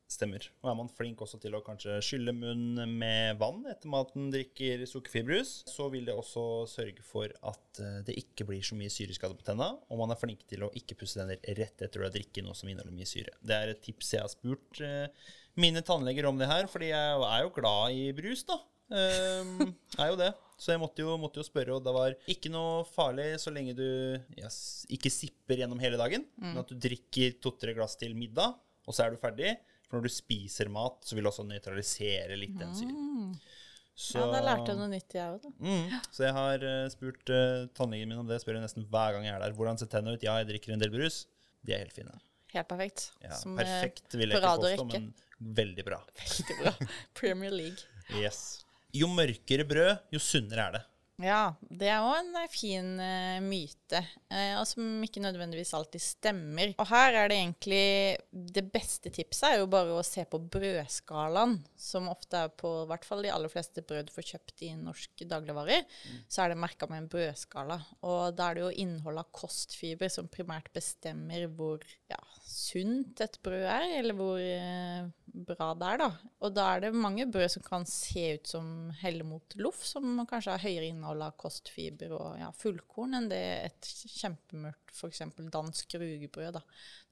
Stemmer. 0.08 0.40
Og 0.64 0.70
er 0.72 0.76
man 0.80 0.88
flink 0.88 1.20
også 1.20 1.36
til 1.44 1.56
å 1.58 1.60
kanskje 1.66 1.98
skylle 2.06 2.32
munnen 2.32 2.94
med 2.96 3.36
vann 3.42 3.66
etter 3.68 3.92
maten 3.92 4.30
drikker 4.32 4.86
sukkerfri 4.88 5.24
brus, 5.28 5.50
så 5.68 5.90
vil 5.92 6.08
det 6.08 6.16
også 6.16 6.44
sørge 6.72 7.04
for 7.04 7.28
at 7.28 7.82
eh, 7.84 7.98
det 8.08 8.16
ikke 8.22 8.48
blir 8.48 8.64
så 8.64 8.78
mye 8.80 8.94
syreskade 8.94 9.36
på 9.36 9.44
tenna, 9.50 9.74
og 9.76 10.00
man 10.00 10.14
er 10.16 10.22
flink 10.22 10.46
til 10.48 10.64
å 10.64 10.72
ikke 10.80 10.96
pusse 11.02 11.20
tenner 11.20 11.42
rett 11.60 11.84
etter 11.84 12.00
du 12.00 12.06
har 12.08 12.16
drukket 12.16 12.48
noe 12.48 12.56
som 12.56 12.72
inneholder 12.72 12.96
mye 12.96 13.10
syre. 13.10 13.36
Det 13.44 13.58
er 13.58 13.74
et 13.74 13.84
tips 13.84 14.14
jeg 14.16 14.24
har 14.24 14.32
spurt 14.32 14.80
eh, 14.80 15.28
mine 15.60 15.84
tannleger 15.86 16.28
om 16.30 16.40
det 16.40 16.50
her, 16.50 16.68
fordi 16.72 16.92
jeg 16.92 17.22
er 17.28 17.46
jo 17.46 17.54
glad 17.56 17.96
i 17.98 18.10
brus, 18.18 18.44
da. 18.48 18.60
Um, 18.88 19.74
er 20.00 20.12
jo 20.12 20.20
det. 20.20 20.32
Så 20.58 20.72
jeg 20.74 20.82
måtte 20.82 21.04
jo, 21.04 21.14
måtte 21.22 21.42
jo 21.42 21.46
spørre, 21.46 21.76
og 21.76 21.84
det 21.86 21.94
var 21.94 22.16
ikke 22.34 22.50
noe 22.50 22.82
farlig 22.90 23.28
så 23.44 23.52
lenge 23.54 23.76
du 23.78 23.86
yes, 24.40 24.88
ikke 24.94 25.12
sipper 25.14 25.60
gjennom 25.62 25.82
hele 25.84 26.00
dagen, 26.02 26.26
men 26.42 26.58
at 26.64 26.72
du 26.72 26.80
drikker 26.82 27.36
to-tre 27.44 27.76
glass 27.78 27.94
til 28.00 28.16
middag, 28.18 28.56
og 28.88 28.96
så 28.96 29.06
er 29.06 29.14
du 29.14 29.22
ferdig. 29.22 29.54
For 29.88 30.00
når 30.00 30.10
du 30.10 30.16
spiser 30.18 30.72
mat, 30.74 30.98
så 31.06 31.16
vil 31.16 31.24
det 31.24 31.32
også 31.32 31.46
nøytralisere 31.48 32.36
litt 32.40 32.58
den 32.60 32.74
syren. 32.76 33.38
Så, 33.98 34.20
Ja, 34.20 34.28
da 34.30 34.42
lærte 34.46 34.74
jeg 34.74 34.78
noe 34.78 34.92
nytt, 34.92 35.14
jeg 35.16 35.36
òg, 35.36 35.46
da. 35.46 35.52
Mm, 35.58 36.10
så 36.14 36.26
jeg 36.28 36.34
har 36.36 36.66
uh, 36.70 36.90
spurt 36.94 37.32
uh, 37.34 37.64
tannlegen 37.78 38.12
min 38.12 38.20
om 38.22 38.28
det. 38.30 38.38
Spør 38.44 38.60
jeg 38.60 38.66
nesten 38.68 38.86
hver 38.92 39.16
gang 39.16 39.26
jeg 39.26 39.34
er 39.34 39.42
der. 39.42 39.56
Hvordan 39.58 39.80
ser 39.82 39.90
tennene 39.90 40.18
ut? 40.18 40.26
Ja, 40.26 40.36
jeg 40.42 40.52
drikker 40.52 40.76
en 40.76 40.84
del 40.84 40.94
brus. 40.94 41.24
De 41.66 41.74
er 41.74 41.82
helt 41.82 41.96
fine. 41.96 42.14
Helt 42.58 42.70
perfekt. 42.70 43.08
Ja, 43.24 43.32
Som, 43.38 43.58
eh, 43.58 43.64
perfekt 43.64 44.18
vil 44.18 44.34
jeg 44.34 44.42
ikke 44.42 44.54
påstå, 44.66 44.86
men 44.92 45.14
veldig 45.62 45.86
bra. 45.86 46.02
Veldig 46.24 46.60
bra. 46.62 46.76
Premier 47.14 47.54
League. 47.54 47.86
Yes. 48.18 48.66
Jo 48.96 49.10
mørkere 49.12 49.68
brød, 49.68 49.98
jo 50.16 50.22
sunnere 50.24 50.70
er 50.70 50.78
det. 50.80 50.86
Ja, 51.18 51.56
det 51.74 51.88
er 51.90 52.04
òg 52.06 52.20
en 52.20 52.36
eh, 52.38 52.50
fin 52.54 52.90
uh, 53.02 53.40
myte, 53.42 54.04
uh, 54.30 54.60
og 54.60 54.68
som 54.70 55.02
ikke 55.02 55.24
nødvendigvis 55.24 55.74
alltid 55.74 56.04
stemmer. 56.04 56.76
Og 56.78 56.86
her 56.92 57.18
er 57.24 57.32
det 57.32 57.40
egentlig 57.40 57.88
Det 58.54 58.62
beste 58.70 59.10
tipset 59.14 59.48
er 59.50 59.56
jo 59.64 59.70
bare 59.72 59.96
å 59.98 60.04
se 60.06 60.28
på 60.30 60.38
brødskalaen, 60.38 61.58
som 61.74 62.12
ofte 62.12 62.44
er 62.46 62.54
på 62.54 62.70
i 62.84 62.86
hvert 62.92 63.08
fall 63.08 63.26
de 63.26 63.34
aller 63.34 63.50
fleste 63.50 63.82
brød 63.82 64.12
du 64.12 64.14
får 64.14 64.30
kjøpt 64.36 64.66
i 64.70 64.72
norsk 64.78 65.26
dagligvarer. 65.26 65.90
Så 66.30 66.44
er 66.44 66.54
det 66.54 66.62
merka 66.62 66.86
med 66.92 67.02
en 67.02 67.10
brødskala. 67.10 67.80
Og 68.06 68.38
da 68.38 68.52
er 68.52 68.60
det 68.60 68.66
jo 68.68 68.72
innholdet 68.86 69.26
av 69.26 69.34
kostfiber 69.42 70.14
som 70.14 70.30
primært 70.30 70.70
bestemmer 70.78 71.50
hvor 71.50 71.82
ja, 72.14 72.22
sunt 72.58 73.22
et 73.22 73.38
brød 73.46 73.64
er, 73.70 73.86
eller 74.00 74.18
hvor 74.18 74.42
eh, 74.42 75.06
bra 75.48 75.70
det 75.78 75.90
er, 75.92 76.02
da. 76.02 76.08
Og 76.42 76.54
da 76.56 76.66
er 76.74 76.84
det 76.86 76.92
mange 76.98 77.28
brød 77.30 77.52
som 77.54 77.66
kan 77.66 77.86
se 77.90 78.24
ut 78.38 78.50
som 78.50 78.68
heller 79.02 79.28
mot 79.28 79.58
loff, 79.62 79.84
som 79.86 80.24
kanskje 80.30 80.56
har 80.56 80.64
høyere 80.64 80.90
innhold 80.90 81.22
av 81.28 81.38
kostfiber 81.40 82.16
og 82.18 82.42
ja, 82.42 82.50
fullkorn 82.58 83.20
enn 83.20 83.30
det 83.32 83.44
et 83.70 83.92
kjempemørkt 84.18 84.96
f.eks. 84.98 85.24
dansk 85.54 85.98
rugebrød. 86.02 86.58
da. 86.58 86.64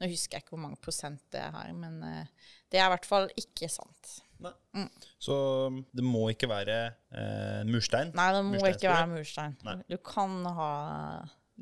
Nå 0.01 0.10
husker 0.10 0.39
jeg 0.39 0.45
ikke 0.45 0.55
hvor 0.55 0.65
mange 0.65 0.81
prosent 0.81 1.21
det 1.36 1.45
har, 1.55 1.71
men 1.77 2.01
eh, 2.10 2.51
det 2.71 2.81
er 2.81 2.89
i 2.89 2.93
hvert 2.95 3.10
fall 3.10 3.29
ikke 3.39 3.69
sant. 3.71 4.19
Nei. 4.43 4.88
Så 5.21 5.36
um, 5.71 5.79
det 5.95 6.03
må 6.03 6.25
ikke 6.34 6.49
være 6.51 6.79
eh, 7.15 7.62
murstein. 7.69 8.12
Nei, 8.17 8.29
det 8.36 8.43
må 8.49 8.60
ikke 8.67 8.91
være 8.91 9.10
murstein. 9.13 9.58
Nei. 9.67 9.79
Du 9.88 9.97
kan 10.03 10.41
ha 10.58 10.71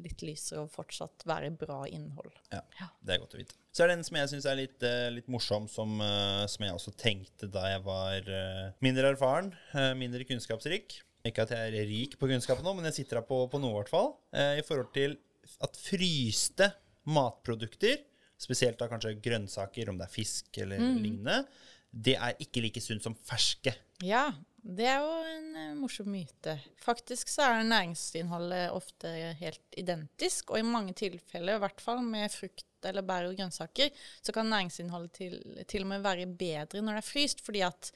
litt 0.02 0.24
lysere 0.26 0.64
og 0.64 0.72
fortsatt 0.74 1.26
være 1.30 1.52
bra 1.58 1.84
innhold. 1.90 2.34
Ja, 2.54 2.64
det 3.04 3.16
er 3.16 3.22
godt 3.22 3.36
å 3.36 3.42
vite. 3.42 3.58
Så 3.74 3.84
er 3.84 3.92
det 3.92 3.98
en 3.98 4.06
som 4.08 4.18
jeg 4.20 4.32
syns 4.32 4.48
er 4.50 4.60
litt, 4.60 4.86
eh, 4.86 5.10
litt 5.14 5.30
morsom, 5.32 5.68
som, 5.70 5.96
eh, 6.02 6.46
som 6.50 6.66
jeg 6.66 6.76
også 6.76 6.94
tenkte 6.98 7.50
da 7.52 7.66
jeg 7.72 7.84
var 7.86 8.30
eh, 8.30 8.72
mindre 8.86 9.14
erfaren, 9.14 9.52
mindre 9.98 10.26
kunnskapsrik. 10.30 11.00
Ikke 11.26 11.46
at 11.46 11.54
jeg 11.56 11.72
er 11.72 11.88
rik 11.88 12.18
på 12.20 12.28
kunnskap 12.28 12.62
nå, 12.64 12.74
men 12.76 12.90
jeg 12.90 13.00
sitter 13.00 13.22
her 13.22 13.28
på, 13.28 13.46
på 13.50 13.62
noe, 13.62 13.72
i 13.72 13.78
hvert 13.80 13.92
fall. 13.94 14.10
I 14.34 14.64
forhold 14.68 14.90
til 14.96 15.16
at 15.64 15.78
fryste 15.80 16.68
matprodukter, 17.08 18.02
spesielt 18.44 18.82
da 18.82 18.90
kanskje 18.92 19.16
grønnsaker, 19.24 19.88
om 19.88 20.02
det 20.02 20.10
er 20.10 20.12
fisk 20.12 20.60
eller 20.60 20.84
lignende, 20.84 21.46
det 21.94 22.18
er 22.18 22.36
ikke 22.44 22.66
like 22.66 22.82
sunt 22.84 23.06
som 23.06 23.16
ferske. 23.24 23.72
Ja, 24.04 24.26
det 24.64 24.86
er 24.88 25.02
jo 25.04 25.16
en 25.28 25.48
eh, 25.60 25.72
morsom 25.76 26.08
myte. 26.14 26.56
Faktisk 26.80 27.32
så 27.32 27.50
er 27.50 27.66
næringsinnholdet 27.68 28.72
ofte 28.72 29.12
helt 29.40 29.80
identisk, 29.80 30.54
og 30.54 30.62
i 30.62 30.68
mange 30.68 30.96
tilfeller, 30.96 31.58
i 31.58 31.64
hvert 31.64 31.84
fall 31.84 32.00
med 32.06 32.32
frukt 32.32 32.68
eller 32.88 33.06
bær 33.08 33.28
og 33.28 33.36
grønnsaker, 33.40 33.92
så 34.24 34.36
kan 34.36 34.50
næringsinnholdet 34.52 35.14
til, 35.20 35.36
til 35.68 35.86
og 35.86 35.92
med 35.92 36.04
være 36.04 36.28
bedre 36.28 36.82
når 36.82 37.00
det 37.00 37.04
er 37.04 37.12
fryst, 37.12 37.44
fordi 37.44 37.64
at 37.64 37.92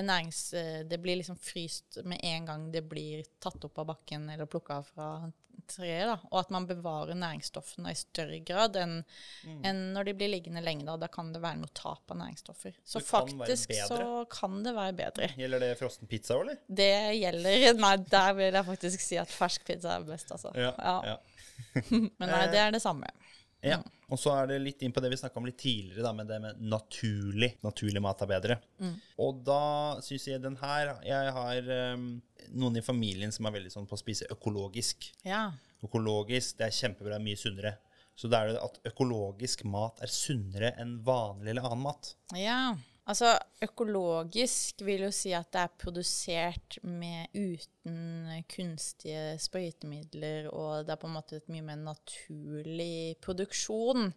nærings, 0.00 0.40
eh, 0.56 0.80
det 0.88 0.98
blir 1.04 1.18
liksom 1.20 1.36
fryst 1.36 1.98
med 2.08 2.20
en 2.24 2.48
gang 2.48 2.66
det 2.72 2.82
blir 2.88 3.24
tatt 3.38 3.64
opp 3.68 3.78
av 3.78 3.90
bakken 3.92 4.30
eller 4.32 4.48
plukka 4.48 4.80
fra 4.86 5.08
treet, 5.68 6.06
da, 6.08 6.16
og 6.30 6.38
at 6.40 6.50
man 6.54 6.66
bevarer 6.66 7.16
næringsstoffene 7.18 7.92
i 7.92 7.98
større 7.98 8.38
grad 8.44 8.76
enn 8.80 8.94
enn 9.68 9.82
når 9.94 10.08
de 10.08 10.14
blir 10.18 10.30
liggende 10.32 10.62
lenge. 10.64 10.86
Da, 10.88 10.96
da 11.00 11.08
kan 11.12 11.32
det 11.34 11.42
være 11.42 11.60
noe 11.60 11.72
tap 11.76 12.10
av 12.10 12.18
næringsstoffer. 12.18 12.78
Så 12.84 13.02
Det 13.02 13.08
kan 13.08 13.28
faktisk 13.42 13.74
så 13.88 14.24
kan 14.32 14.62
det 14.64 14.74
være 14.76 14.96
bedre. 14.98 15.28
Gjelder 15.38 15.66
det 15.66 15.70
frossen 15.80 16.10
pizza 16.10 16.38
òg, 16.38 16.46
eller? 16.46 16.62
Det 16.66 16.90
gjelder 17.18 17.68
Nei, 17.84 17.94
der 18.16 18.32
vil 18.38 18.58
jeg 18.58 18.68
faktisk 18.72 19.04
si 19.04 19.20
at 19.20 19.32
fersk 19.32 19.68
pizza 19.68 19.98
er 19.98 20.08
best, 20.08 20.32
altså. 20.34 20.54
Ja, 20.56 20.72
ja. 20.80 21.16
Men 21.92 22.26
nei, 22.26 22.46
det 22.52 22.60
er 22.64 22.74
det 22.74 22.82
samme. 22.82 23.12
Ja, 23.62 23.78
og 24.12 24.18
så 24.20 24.32
er 24.34 24.50
det 24.50 24.58
litt 24.60 24.82
inn 24.84 24.92
på 24.92 25.00
det 25.00 25.12
vi 25.12 25.18
snakka 25.20 25.38
om 25.40 25.46
litt 25.48 25.60
tidligere, 25.62 26.02
da, 26.04 26.12
med 26.16 26.28
det 26.28 26.38
med 26.42 26.58
naturlig. 26.68 27.54
Naturlig 27.64 28.02
mat 28.04 28.24
er 28.24 28.30
bedre. 28.32 28.58
Og 29.22 29.40
da 29.46 29.62
syns 30.04 30.26
jeg 30.28 30.42
den 30.42 30.58
her 30.60 30.96
Jeg 31.06 31.32
har 31.36 31.70
um, 31.94 32.08
noen 32.52 32.76
i 32.76 32.84
familien 32.84 33.32
som 33.32 33.48
er 33.48 33.56
veldig 33.56 33.72
sånn 33.72 33.88
på 33.88 33.96
å 33.96 34.02
spise 34.02 34.28
økologisk. 34.34 35.08
Ja. 35.24 35.46
Økologisk, 35.86 36.58
det 36.58 36.68
er 36.68 36.78
kjempebra, 36.82 37.22
mye 37.22 37.40
sunnere. 37.40 37.76
Så 38.18 38.28
da 38.28 38.42
er 38.42 38.52
det 38.52 38.60
at 38.60 38.80
økologisk 38.92 39.64
mat 39.64 40.02
er 40.04 40.10
sunnere 40.12 40.74
enn 40.82 40.98
vanlig 41.06 41.54
eller 41.54 41.70
annen 41.70 41.86
mat. 41.88 42.16
ja. 42.36 42.64
Altså, 43.12 43.34
økologisk 43.60 44.80
vil 44.86 45.02
jo 45.04 45.10
si 45.12 45.34
at 45.36 45.50
det 45.52 45.60
er 45.60 45.72
produsert 45.82 46.78
med 46.88 47.34
uten 47.36 48.30
kunstige 48.48 49.34
sprøytemidler, 49.42 50.46
og 50.48 50.86
det 50.86 50.94
er 50.94 51.00
på 51.02 51.10
en 51.10 51.16
måte 51.18 51.36
et 51.36 51.50
mye 51.52 51.66
mer 51.66 51.82
naturlig 51.82 53.18
produksjon. 53.20 54.08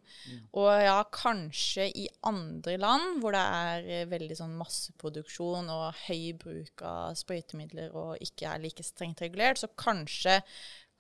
Og 0.56 0.70
ja, 0.80 0.96
kanskje 1.12 1.90
i 1.92 2.06
andre 2.30 2.78
land 2.80 3.20
hvor 3.20 3.36
det 3.36 3.42
er 3.44 3.90
eh, 3.98 4.08
veldig 4.14 4.38
sånn 4.40 4.56
masseproduksjon 4.62 5.68
og 5.74 6.00
høy 6.06 6.32
bruk 6.40 6.86
av 6.88 7.18
sprøytemidler 7.20 7.92
og 7.92 8.24
ikke 8.24 8.48
er 8.48 8.64
like 8.64 8.86
strengt 8.86 9.26
regulert, 9.26 9.60
så 9.60 9.68
kanskje 9.76 10.40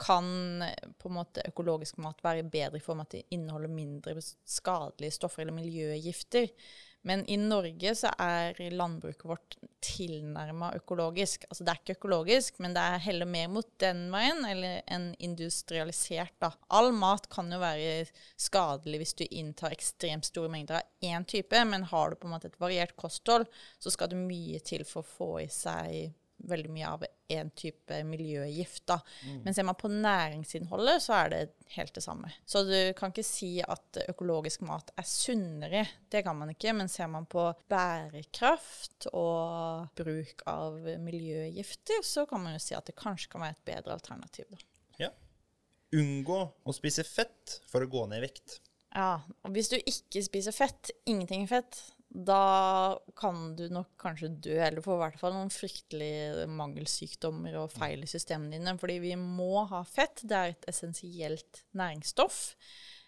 kan 0.03 0.27
eh, 0.67 0.91
på 0.99 1.13
en 1.13 1.15
måte 1.21 1.47
økologisk 1.47 2.03
mat 2.03 2.19
være 2.27 2.43
bedre 2.43 2.81
i 2.81 2.84
form 2.84 3.05
av 3.05 3.08
at 3.08 3.15
det 3.15 3.23
inneholder 3.38 3.71
mindre 3.71 4.17
skadelige 4.19 5.15
stoffer 5.15 5.45
eller 5.45 5.55
miljøgifter. 5.62 6.51
Men 7.05 7.21
i 7.29 7.37
Norge 7.37 7.91
så 7.97 8.09
er 8.21 8.57
landbruket 8.73 9.27
vårt 9.29 9.57
tilnærma 9.85 10.71
økologisk. 10.73 11.45
Altså 11.49 11.65
det 11.65 11.73
er 11.73 11.81
ikke 11.83 11.97
økologisk, 11.99 12.57
men 12.63 12.73
det 12.73 12.81
er 12.81 13.03
heller 13.05 13.29
mer 13.29 13.51
mot 13.53 13.69
den 13.81 14.07
veien 14.13 14.41
eller 14.49 14.81
enn 14.89 15.11
industrialisert, 15.23 16.33
da. 16.41 16.49
All 16.73 16.89
mat 16.97 17.29
kan 17.29 17.53
jo 17.53 17.61
være 17.61 18.07
skadelig 18.41 19.03
hvis 19.03 19.15
du 19.21 19.25
inntar 19.29 19.75
ekstremt 19.75 20.25
store 20.31 20.49
mengder 20.49 20.81
av 20.81 21.05
én 21.05 21.29
type, 21.29 21.61
men 21.69 21.85
har 21.91 22.09
du 22.09 22.19
på 22.19 22.29
en 22.29 22.35
måte 22.35 22.49
et 22.49 22.61
variert 22.61 22.95
kosthold, 22.97 23.45
så 23.77 23.93
skal 23.93 24.09
det 24.09 24.25
mye 24.25 24.61
til 24.65 24.85
for 24.89 25.05
å 25.05 25.11
få 25.15 25.31
i 25.45 25.49
seg 25.53 26.15
veldig 26.49 26.71
mye 26.73 26.89
av 26.89 27.05
én 27.31 27.49
type 27.58 27.97
miljøgift. 28.08 28.86
da. 28.88 28.99
Men 29.43 29.53
ser 29.53 29.65
man 29.67 29.77
på 29.79 29.89
næringsinnholdet, 29.91 31.03
så 31.03 31.15
er 31.17 31.31
det 31.34 31.41
helt 31.75 31.93
det 31.95 32.03
samme. 32.05 32.31
Så 32.45 32.63
du 32.67 32.77
kan 32.97 33.13
ikke 33.13 33.25
si 33.25 33.51
at 33.65 34.01
økologisk 34.05 34.65
mat 34.67 34.91
er 34.97 35.08
sunnere. 35.10 35.86
Det 36.12 36.23
kan 36.25 36.38
man 36.38 36.53
ikke. 36.53 36.73
Men 36.77 36.91
ser 36.91 37.10
man 37.12 37.25
på 37.29 37.47
bærekraft 37.71 39.10
og 39.13 39.89
bruk 39.97 40.45
av 40.51 40.77
miljøgifter, 41.01 42.03
så 42.05 42.27
kan 42.29 42.45
man 42.45 42.58
jo 42.58 42.63
si 42.63 42.77
at 42.77 42.86
det 42.86 42.97
kanskje 42.99 43.34
kan 43.34 43.45
være 43.45 43.58
et 43.58 43.67
bedre 43.73 43.97
alternativ. 43.97 44.45
da. 44.51 44.62
Ja. 45.08 45.12
Unngå 45.95 46.39
å 46.65 46.75
spise 46.75 47.05
fett 47.08 47.60
for 47.69 47.86
å 47.86 47.89
gå 47.89 48.05
ned 48.10 48.23
i 48.23 48.27
vekt. 48.27 48.60
Ja, 48.95 49.19
og 49.43 49.51
hvis 49.51 49.67
du 49.73 49.75
ikke 49.81 50.21
spiser 50.23 50.55
fett, 50.55 50.93
ingenting 51.10 51.43
fett, 51.51 51.81
da 52.15 52.95
kan 53.19 53.56
du 53.58 53.65
nok 53.73 53.91
kanskje 53.99 54.30
dø, 54.47 54.56
eller 54.63 54.84
få 54.84 54.95
i 54.95 55.01
hvert 55.04 55.19
fall 55.19 55.36
noen 55.36 55.51
fryktelige 55.51 56.45
mangelsykdommer 56.47 57.58
og 57.60 57.73
feil 57.75 58.06
i 58.06 58.10
systemene 58.10 58.56
dine. 58.56 58.75
Fordi 58.80 58.97
vi 59.04 59.15
må 59.19 59.65
ha 59.71 59.82
fett. 59.88 60.23
Det 60.23 60.38
er 60.38 60.54
et 60.54 60.69
essensielt 60.71 61.65
næringsstoff. 61.75 62.39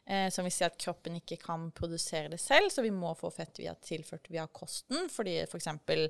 Eh, 0.10 0.30
som 0.30 0.46
vi 0.46 0.52
ser 0.52 0.70
at 0.70 0.78
kroppen 0.80 1.18
ikke 1.20 1.36
kan 1.42 1.66
produsere 1.76 2.30
det 2.32 2.40
selv, 2.40 2.70
så 2.72 2.82
vi 2.86 2.94
må 2.96 3.12
få 3.20 3.28
fett 3.34 3.60
via 3.60 3.74
tilført 3.76 4.30
via 4.32 4.46
kosten. 4.48 5.10
Fordi 5.12 5.34
f.eks. 5.44 5.68
For 5.68 6.04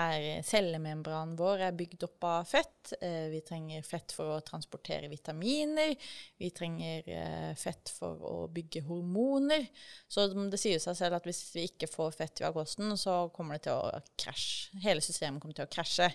er 0.00 0.44
cellemembranen 0.48 1.36
vår 1.36 1.66
er 1.66 1.76
bygd 1.76 2.06
opp 2.08 2.24
av 2.24 2.48
fett. 2.48 2.94
Eh, 3.04 3.28
vi 3.28 3.42
trenger 3.44 3.84
fett 3.84 4.14
for 4.16 4.32
å 4.32 4.40
transportere 4.46 5.10
vitaminer. 5.12 5.92
Vi 6.40 6.48
trenger 6.56 7.12
eh, 7.12 7.52
fett 7.60 7.92
for 7.92 8.24
å 8.24 8.48
bygge 8.48 8.86
hormoner. 8.88 9.68
Så 10.08 10.30
det 10.32 10.60
sier 10.60 10.80
seg 10.80 10.96
selv 10.96 11.20
at 11.20 11.28
hvis 11.28 11.44
vi 11.52 11.68
ikke 11.68 11.92
får 11.92 12.16
fett 12.16 12.40
via 12.40 12.54
kosten, 12.56 12.96
så 12.96 13.26
kommer 13.36 13.60
det 13.60 13.68
til 13.68 13.76
å 13.76 14.00
krasje. 14.16 14.80
Hele 14.80 15.04
systemet 15.04 15.44
kommer 15.44 15.60
til 15.60 15.68
å 15.68 15.72
krasje. 15.76 16.08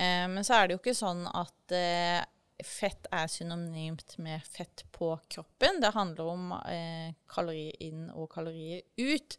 Eh, 0.00 0.24
men 0.32 0.40
så 0.40 0.56
er 0.56 0.68
det 0.68 0.78
jo 0.78 0.86
ikke 0.86 0.96
sånn 0.96 1.26
at 1.28 1.76
eh, 1.76 2.22
fett 2.66 3.08
er 3.14 3.28
synonymt 3.30 4.16
med 4.22 4.44
fett 4.46 4.84
på 4.92 5.14
kroppen. 5.32 5.80
Det 5.82 5.92
handler 5.94 6.30
om 6.32 6.52
eh, 6.66 7.12
kalorier 7.30 7.76
inn 7.82 8.08
og 8.10 8.30
kalorier 8.32 8.82
ut. 9.00 9.38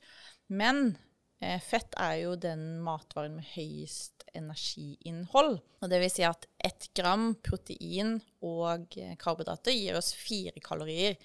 Men 0.53 0.95
eh, 1.39 1.61
fett 1.63 1.95
er 1.99 2.19
jo 2.23 2.35
den 2.39 2.81
matvaren 2.83 3.37
med 3.39 3.47
høyest 3.53 4.25
energiinnhold. 4.33 5.57
Og 5.81 5.89
det 5.91 6.01
vil 6.03 6.13
si 6.13 6.25
at 6.27 6.47
ett 6.57 6.89
gram 6.97 7.33
protein 7.45 8.17
og 8.45 8.97
eh, 8.99 9.15
karbohydrater 9.19 9.75
gir 9.75 9.99
oss 9.99 10.13
fire 10.17 10.63
kalorier. 10.63 11.17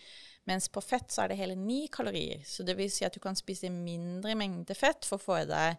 Mens 0.49 0.71
på 0.73 0.81
fett 0.81 1.13
så 1.13 1.25
er 1.25 1.33
det 1.33 1.41
hele 1.43 1.59
ni 1.61 1.87
kalorier. 1.93 2.41
Så 2.47 2.65
det 2.65 2.79
vil 2.79 2.91
si 2.93 3.05
at 3.05 3.17
du 3.17 3.21
kan 3.21 3.37
spise 3.37 3.69
mindre 3.73 4.37
mengde 4.39 4.77
fett 4.77 5.05
for 5.05 5.19
å 5.19 5.27
få 5.27 5.43
i 5.43 5.49
deg 5.49 5.77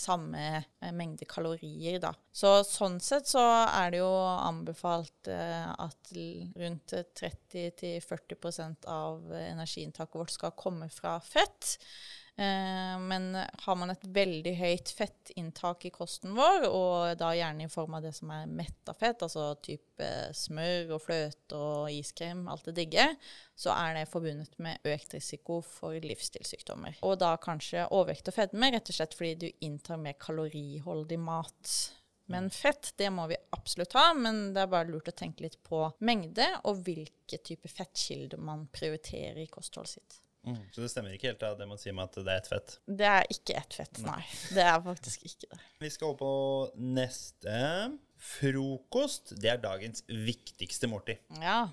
samme 0.00 0.42
eh, 0.80 0.92
mengde 0.92 1.28
kalorier, 1.28 1.98
da. 2.00 2.12
Så 2.32 2.58
sånn 2.64 2.98
sett 3.04 3.28
så 3.28 3.42
er 3.66 3.92
det 3.92 4.00
jo 4.00 4.10
anbefalt 4.24 5.28
eh, 5.32 5.68
at 5.68 6.12
rundt 6.56 6.94
30-40% 7.20 8.88
av 8.92 9.32
energiinntaket 9.36 10.20
vårt 10.22 10.36
skal 10.36 10.56
komme 10.56 10.88
fra 10.92 11.18
fett. 11.20 11.76
Eh, 12.38 12.98
men 13.00 13.30
har 13.34 13.76
man 13.80 13.90
et 13.94 14.02
veldig 14.12 14.52
høyt 14.58 14.90
fettinntak 14.92 15.86
i 15.88 15.92
kosten 15.94 16.34
vår, 16.36 16.66
og 16.68 17.14
da 17.16 17.30
gjerne 17.32 17.64
i 17.64 17.72
form 17.72 17.96
av 17.96 18.04
det 18.04 18.12
som 18.16 18.32
er 18.34 18.50
metta 18.50 18.92
fett, 18.96 19.24
altså 19.24 19.54
type 19.64 20.10
smør 20.36 20.92
og 20.98 21.00
fløte 21.06 21.56
og 21.56 21.94
iskrem, 21.94 22.44
alt 22.52 22.68
det 22.68 22.76
digge, 22.82 23.06
så 23.56 23.72
er 23.72 23.96
det 23.96 24.10
forbundet 24.10 24.58
med 24.60 24.84
økt 24.84 25.16
risiko 25.16 25.62
for 25.64 25.96
livsstilssykdommer. 25.96 26.98
Og 27.08 27.16
da 27.22 27.32
kanskje 27.40 27.86
overvekt 27.88 28.28
og 28.28 28.36
fedme, 28.36 28.70
rett 28.74 28.92
og 28.92 28.98
slett 28.98 29.16
fordi 29.16 29.46
du 29.46 29.64
inntar 29.64 30.02
mer 30.02 30.18
kaloriholdig 30.20 31.20
mat. 31.22 31.72
Men 32.28 32.50
fett, 32.50 32.92
det 32.98 33.08
må 33.14 33.28
vi 33.30 33.40
absolutt 33.56 33.96
ha, 33.96 34.10
men 34.12 34.50
det 34.52 34.64
er 34.64 34.70
bare 34.76 34.90
lurt 34.90 35.08
å 35.08 35.16
tenke 35.16 35.46
litt 35.46 35.56
på 35.64 35.86
mengde 36.04 36.50
og 36.66 36.84
hvilke 36.84 37.40
type 37.40 37.70
fettkilder 37.70 38.42
man 38.42 38.66
prioriterer 38.74 39.40
i 39.40 39.48
kostholdet 39.48 39.96
sitt. 39.96 40.22
Så 40.74 40.82
det 40.82 40.90
stemmer 40.92 41.14
ikke 41.16 41.32
helt 41.32 41.40
da, 41.42 41.54
det 41.58 41.66
man 41.68 41.80
sier 41.80 41.94
med 41.96 42.06
at 42.06 42.18
det 42.20 42.32
er 42.32 42.42
et 42.42 42.50
fett. 42.50 42.76
Det 42.86 43.08
er 43.10 43.30
ikke 43.34 43.56
ett 43.58 43.78
fett, 43.80 44.02
nei. 44.06 44.20
Det 44.54 44.62
er 44.62 44.78
faktisk 44.84 45.24
ikke 45.26 45.50
det. 45.50 45.58
Vi 45.82 45.90
skal 45.90 46.12
over 46.12 46.20
på 46.20 46.84
neste. 46.98 47.56
Frokost. 48.16 49.34
Det 49.40 49.50
er 49.52 49.58
dagens 49.62 50.06
viktigste 50.08 50.88
måltid. 50.90 51.20
Ja. 51.42 51.66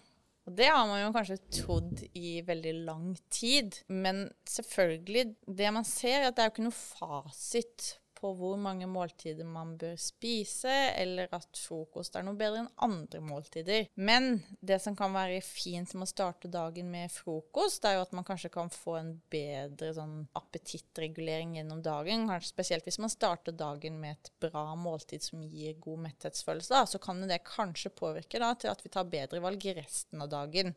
Og 0.44 0.56
det 0.58 0.68
har 0.68 0.84
man 0.90 1.00
jo 1.00 1.12
kanskje 1.16 1.38
trodd 1.62 2.02
i 2.20 2.42
veldig 2.44 2.74
lang 2.90 3.14
tid. 3.32 3.78
Men 3.88 4.26
selvfølgelig, 4.50 5.30
det 5.48 5.70
man 5.76 5.88
ser, 5.88 6.20
er 6.20 6.32
at 6.32 6.36
det 6.36 6.44
er 6.44 6.50
jo 6.50 6.56
ikke 6.58 6.66
noe 6.68 6.80
fasit 6.80 7.94
på 8.24 8.32
hvor 8.40 8.56
mange 8.60 8.88
måltider 8.88 9.48
man 9.48 9.76
bør 9.80 9.98
spise, 10.00 10.72
eller 10.96 11.32
at 11.36 11.60
frokost 11.60 12.16
er 12.16 12.24
noe 12.24 12.40
bedre 12.40 12.64
enn 12.64 12.70
andre 12.86 13.20
måltider. 13.24 13.90
Men 14.00 14.38
det 14.64 14.80
som 14.84 14.96
kan 14.96 15.12
være 15.16 15.42
fint 15.44 15.92
med 15.98 16.08
å 16.08 16.12
starte 16.12 16.52
dagen 16.52 16.92
med 16.94 17.12
frokost, 17.12 17.84
er 17.84 17.98
jo 17.98 18.06
at 18.06 18.16
man 18.16 18.28
kanskje 18.28 18.52
kan 18.54 18.72
få 18.72 18.96
en 19.02 19.12
bedre 19.34 19.92
sånn 19.98 20.16
appetittregulering 20.40 21.58
gjennom 21.58 21.82
dagen. 21.84 22.28
Kanskje 22.32 22.54
spesielt 22.54 22.88
hvis 22.88 23.02
man 23.04 23.12
starter 23.12 23.56
dagen 23.58 24.00
med 24.00 24.16
et 24.16 24.32
bra 24.46 24.70
måltid 24.80 25.26
som 25.26 25.44
gir 25.44 25.76
god 25.84 26.06
metthetsfølelse, 26.08 26.72
da, 26.74 26.86
så 26.88 27.02
kan 27.04 27.20
det 27.28 27.42
kanskje 27.48 27.92
påvirke 27.92 28.40
da, 28.40 28.54
til 28.56 28.72
at 28.72 28.84
vi 28.86 28.94
tar 28.94 29.10
bedre 29.12 29.44
valg 29.44 29.68
i 29.68 29.76
resten 29.78 30.24
av 30.24 30.32
dagen. 30.32 30.72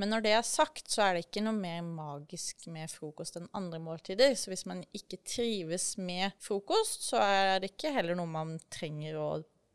Men 0.00 0.10
når 0.10 0.26
det 0.26 0.34
er 0.34 0.46
sagt, 0.46 0.90
så 0.90 1.06
er 1.06 1.14
det 1.16 1.26
ikke 1.28 1.44
noe 1.46 1.54
mer 1.54 1.84
magisk 1.86 2.66
med 2.72 2.90
frokost 2.90 3.38
enn 3.38 3.50
andre 3.56 3.78
måltider. 3.82 4.34
Så 4.34 4.50
hvis 4.50 4.66
man 4.66 4.82
ikke 4.96 5.20
trives 5.22 5.92
med 6.00 6.34
frokost, 6.42 6.79
så 6.86 7.20
er 7.22 7.60
det 7.60 7.72
ikke 7.74 7.92
heller 7.94 8.18
noe 8.18 8.30
man 8.30 8.56
trenger 8.72 9.18
å 9.20 9.28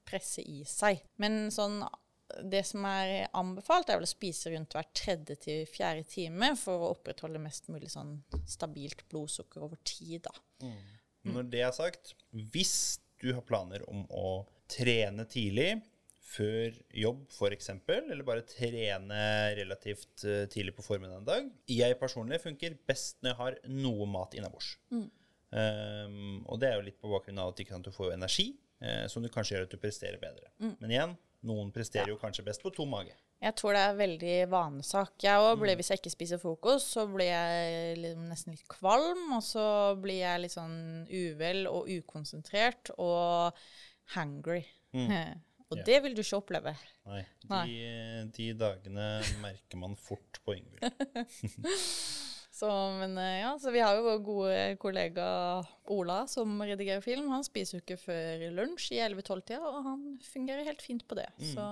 presse 0.05 0.43
i 0.45 0.63
seg. 0.69 1.01
Men 1.21 1.47
sånn 1.53 1.81
det 2.43 2.63
som 2.67 2.85
er 2.89 3.27
anbefalt, 3.37 3.89
er 3.89 3.99
vel 3.99 4.07
å 4.07 4.09
spise 4.09 4.51
rundt 4.51 4.73
hver 4.75 4.87
tredje 4.97 5.37
til 5.45 5.65
fjerde 5.69 6.05
time 6.09 6.51
for 6.59 6.81
å 6.81 6.91
opprettholde 6.95 7.41
mest 7.41 7.69
mulig 7.71 7.91
sånn 7.93 8.17
stabilt 8.49 9.05
blodsukker 9.11 9.65
over 9.67 9.79
tid, 9.85 10.25
da. 10.25 10.33
Når 11.25 11.49
det 11.53 11.61
er 11.65 11.73
sagt, 11.73 12.15
hvis 12.53 12.99
du 13.21 13.31
har 13.33 13.45
planer 13.45 13.85
om 13.89 14.03
å 14.13 14.39
trene 14.69 15.25
tidlig, 15.29 15.77
før 16.25 16.73
jobb 16.97 17.21
f.eks., 17.31 17.69
eller 17.87 18.25
bare 18.27 18.45
trene 18.49 19.19
relativt 19.55 20.25
eh, 20.27 20.47
tidlig 20.51 20.73
på 20.75 20.83
formiddagen 20.83 21.21
en 21.21 21.27
dag 21.29 21.45
Jeg 21.69 21.95
personlig 22.01 22.41
funker 22.43 22.75
best 22.89 23.21
når 23.21 23.29
jeg 23.31 23.39
har 23.39 23.59
noe 23.71 24.07
mat 24.09 24.35
innabords. 24.35 24.73
Um, 25.55 26.41
og 26.51 26.59
det 26.59 26.67
er 26.71 26.79
jo 26.79 26.87
litt 26.89 26.97
på 26.99 27.07
bakgrunn 27.11 27.39
av 27.39 27.53
at 27.53 27.61
ikke 27.63 27.71
sant, 27.77 27.85
du 27.87 27.95
får 27.95 28.09
jo 28.09 28.15
energi, 28.17 28.49
eh, 28.83 29.05
som 29.11 29.23
du 29.23 29.29
kanskje 29.31 29.55
gjør 29.55 29.67
at 29.69 29.75
du 29.75 29.79
presterer 29.79 30.19
bedre. 30.19 30.49
Men 30.81 30.91
igjen, 30.91 31.13
noen 31.47 31.69
presterer 31.71 32.09
jo 32.11 32.17
kanskje 32.19 32.43
best 32.47 32.63
på 32.65 32.73
tom 32.75 32.91
mage. 32.91 33.13
Jeg 33.43 33.53
tror 33.59 33.75
det 33.75 33.81
er 33.85 33.97
veldig 33.99 34.35
vanesak. 34.49 35.13
Jeg 35.21 35.39
òg 35.43 35.59
blir, 35.61 35.75
Hvis 35.77 35.89
jeg 35.91 35.99
ikke 36.01 36.11
spiser 36.13 36.39
frokost, 36.41 36.91
så 36.95 37.03
blir 37.11 37.27
jeg 37.29 37.97
liksom 38.01 38.27
nesten 38.31 38.55
litt 38.55 38.67
kvalm, 38.71 39.25
og 39.37 39.43
så 39.45 39.65
blir 40.01 40.21
jeg 40.23 40.41
litt 40.43 40.55
sånn 40.55 40.77
uvel 41.11 41.67
og 41.71 41.91
ukonsentrert 41.91 42.91
og 42.97 43.53
hangry. 44.15 44.63
og 44.95 45.77
Ja. 45.77 45.83
det 45.83 46.01
vil 46.03 46.15
du 46.15 46.21
ikke 46.23 46.39
oppleve. 46.41 46.75
Nei, 47.05 47.21
de, 47.43 47.47
Nei. 47.51 47.65
de 48.33 48.49
dagene 48.57 49.07
merker 49.43 49.77
man 49.77 49.95
fort 49.99 50.39
på 50.45 50.55
Yngvild. 50.57 50.89
Så, 52.55 52.69
men 53.01 53.17
eh, 53.19 53.41
ja, 53.41 53.49
så 53.59 53.71
vi 53.75 53.81
har 53.83 53.97
jo 53.97 54.05
vår 54.05 54.21
gode 54.23 54.59
kollega 54.79 55.25
Ola 55.91 56.21
som 56.31 56.53
redigerer 56.63 57.03
film. 57.03 57.27
Han 57.33 57.43
spiser 57.43 57.77
jo 57.77 57.83
ikke 57.83 57.99
før 57.99 58.45
lunsj 58.55 58.93
i 58.95 59.01
11-12-tida, 59.03 59.59
og 59.59 59.81
han 59.89 60.05
fungerer 60.23 60.63
helt 60.69 60.85
fint 60.85 61.03
på 61.09 61.17
det. 61.19 61.27
Så 61.51 61.65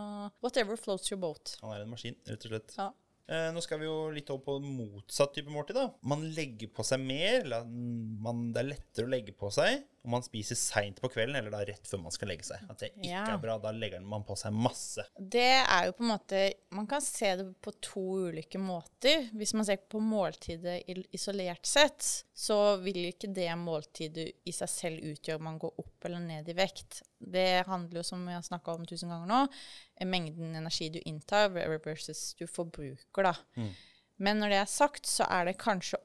whatever 0.44 0.80
floats 0.80 1.14
your 1.14 1.22
boat. 1.24 1.56
Han 1.64 1.78
er 1.78 1.86
en 1.86 1.94
maskin, 1.94 2.20
rett 2.28 2.50
og 2.50 2.52
slett. 2.52 2.76
Ja. 2.76 2.90
Eh, 3.32 3.48
nå 3.56 3.64
skal 3.64 3.80
vi 3.80 3.88
jo 3.88 3.96
litt 4.12 4.28
over 4.34 4.44
på 4.44 4.58
motsatt 4.66 5.32
type 5.38 5.52
måltid. 5.54 5.80
da. 5.80 5.88
Man 6.04 6.28
legger 6.36 6.68
på 6.76 6.84
seg 6.84 7.00
mer. 7.00 7.48
man, 7.64 8.50
det 8.52 8.60
er 8.64 8.72
lettere 8.74 9.08
å 9.08 9.14
legge 9.14 9.36
på 9.40 9.52
seg 9.56 9.86
om 10.04 10.12
man 10.12 10.24
spiser 10.26 10.58
seint 10.60 10.97
på 10.99 11.08
kvelden 11.14 11.38
eller 11.39 11.54
da 11.54 11.62
rett 11.64 11.88
før 11.88 12.01
man 12.04 12.12
skal 12.12 12.28
legge 12.28 12.43
seg. 12.43 12.60
At 12.70 12.82
det 12.82 12.89
ikke 12.91 13.08
Ja. 13.08 13.22
er 13.34 13.38
bra. 13.39 13.58
Da 13.64 13.72
legger 13.72 14.01
man 14.04 14.26
på 14.28 14.36
seg 14.36 14.51
masse. 14.51 15.06
Det 15.18 15.45
er 15.64 15.86
jo 15.86 15.93
på 15.95 16.04
en 16.04 16.10
måte 16.12 16.41
Man 16.76 16.88
kan 16.88 17.01
se 17.01 17.36
det 17.39 17.45
på 17.62 17.72
to 17.80 18.01
ulike 18.28 18.60
måter. 18.60 19.30
Hvis 19.34 19.54
man 19.54 19.64
ser 19.66 19.78
på 19.78 20.01
måltidet 20.01 20.84
isolert 21.14 21.66
sett, 21.66 22.26
så 22.34 22.78
vil 22.82 22.95
ikke 23.14 23.32
det 23.34 23.47
måltidet 23.58 24.32
i 24.45 24.51
seg 24.51 24.70
selv 24.70 25.04
utgjøre 25.14 25.38
om 25.39 25.43
man 25.43 25.60
går 25.62 25.74
opp 25.80 26.06
eller 26.10 26.20
ned 26.20 26.49
i 26.49 26.54
vekt. 26.58 27.01
Det 27.20 27.64
handler 27.68 28.01
jo, 28.01 28.04
som 28.04 28.26
vi 28.28 28.34
har 28.34 28.41
snakka 28.41 28.74
om 28.76 28.86
tusen 28.89 29.10
ganger 29.14 29.28
nå, 29.30 29.47
mengden 30.10 30.56
energi 30.56 30.89
du 30.89 30.99
inntar 31.06 31.49
versus 31.54 32.34
du 32.36 32.47
forbruker, 32.47 33.24
da. 33.24 33.36
Men 34.18 34.39
når 34.39 34.49
det 34.49 34.58
er 34.64 34.66
sagt, 34.70 35.06
så 35.10 35.26
er 35.30 35.45
det 35.45 35.58
kanskje 35.62 35.97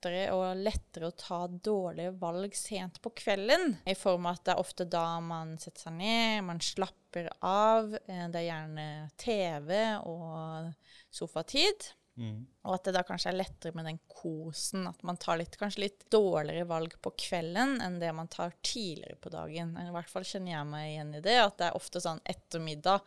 oftere 0.00 0.30
og 0.32 0.56
lettere 0.64 1.08
å 1.10 1.16
ta 1.16 1.42
dårlige 1.46 2.14
valg 2.18 2.54
sent 2.56 3.00
på 3.04 3.10
kvelden. 3.12 3.76
I 3.86 3.94
form 3.94 4.26
av 4.26 4.38
at 4.38 4.44
det 4.46 4.52
er 4.54 4.60
ofte 4.62 4.86
da 4.88 5.20
man 5.20 5.56
setter 5.60 5.80
seg 5.88 5.92
ned, 5.98 6.44
man 6.44 6.60
slapper 6.60 7.28
av. 7.42 7.94
eh, 8.08 8.28
Det 8.28 8.36
er 8.40 8.48
gjerne 8.48 9.10
TV 9.18 9.98
og 10.06 10.72
sofatid. 11.12 11.92
Og 12.20 12.74
at 12.74 12.84
det 12.84 12.92
da 12.92 13.02
kanskje 13.02 13.30
er 13.30 13.38
lettere 13.38 13.72
med 13.74 13.86
den 13.86 13.98
kosen. 14.08 14.86
At 14.86 15.02
man 15.02 15.16
tar 15.16 15.38
litt, 15.38 15.56
kanskje 15.56 15.80
litt 15.86 16.02
dårligere 16.10 16.66
valg 16.68 16.92
på 17.00 17.12
kvelden 17.16 17.80
enn 17.80 17.98
det 17.98 18.12
man 18.14 18.28
tar 18.28 18.52
tidligere 18.62 19.16
på 19.16 19.30
dagen. 19.32 19.72
I 19.80 19.90
hvert 19.90 20.08
fall 20.10 20.22
kjenner 20.24 20.52
jeg 20.52 20.66
meg 20.66 20.90
igjen 20.94 21.14
i 21.16 21.20
det. 21.24 21.38
At 21.40 21.56
det 21.58 21.66
er 21.70 21.76
ofte 21.76 22.00
sånn 22.00 22.20
etter 22.24 22.60
middag 22.60 23.00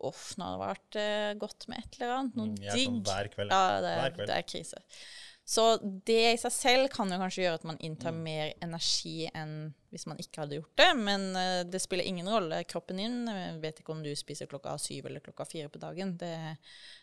Uff, 0.00 0.36
nå 0.38 0.44
har 0.44 0.52
det 0.52 0.60
vært 0.62 0.96
eh, 1.00 1.34
godt 1.34 1.64
med 1.66 1.78
et 1.80 1.96
eller 1.98 2.12
annet. 2.14 2.36
Noe 2.36 2.46
Mm, 2.46 2.58
er 2.62 2.76
digg. 2.76 2.86
sånn 2.86 3.02
hver 3.02 3.28
kveld. 3.32 3.50
Ja, 3.50 3.80
det 3.82 3.88
Hver 3.98 4.04
er, 4.04 4.12
kveld. 4.14 4.26
det 4.28 4.36
er 4.36 4.42
krise. 4.46 4.78
Så 5.48 5.62
det 5.80 6.34
i 6.34 6.38
seg 6.40 6.52
selv 6.52 6.90
kan 6.92 7.08
jo 7.08 7.16
kanskje 7.22 7.46
gjøre 7.46 7.58
at 7.62 7.62
man 7.64 7.78
inntar 7.80 8.12
Mm. 8.12 8.18
mer 8.26 8.50
energi 8.60 9.30
enn 9.32 9.72
hvis 9.88 10.04
man 10.10 10.18
ikke 10.20 10.42
hadde 10.42 10.58
gjort 10.58 10.74
det. 10.76 10.88
Men 10.98 11.24
uh, 11.32 11.62
det 11.64 11.80
spiller 11.80 12.04
ingen 12.04 12.28
rolle. 12.28 12.58
Kroppen 12.68 13.00
din 13.00 13.22
jeg 13.32 13.54
vet 13.62 13.80
ikke 13.80 13.94
om 13.94 14.02
du 14.04 14.10
spiser 14.18 14.50
klokka 14.50 14.74
syv 14.76 15.08
eller 15.08 15.24
klokka 15.24 15.46
fire 15.48 15.70
på 15.72 15.80
dagen. 15.80 16.12
Det, 16.20 16.34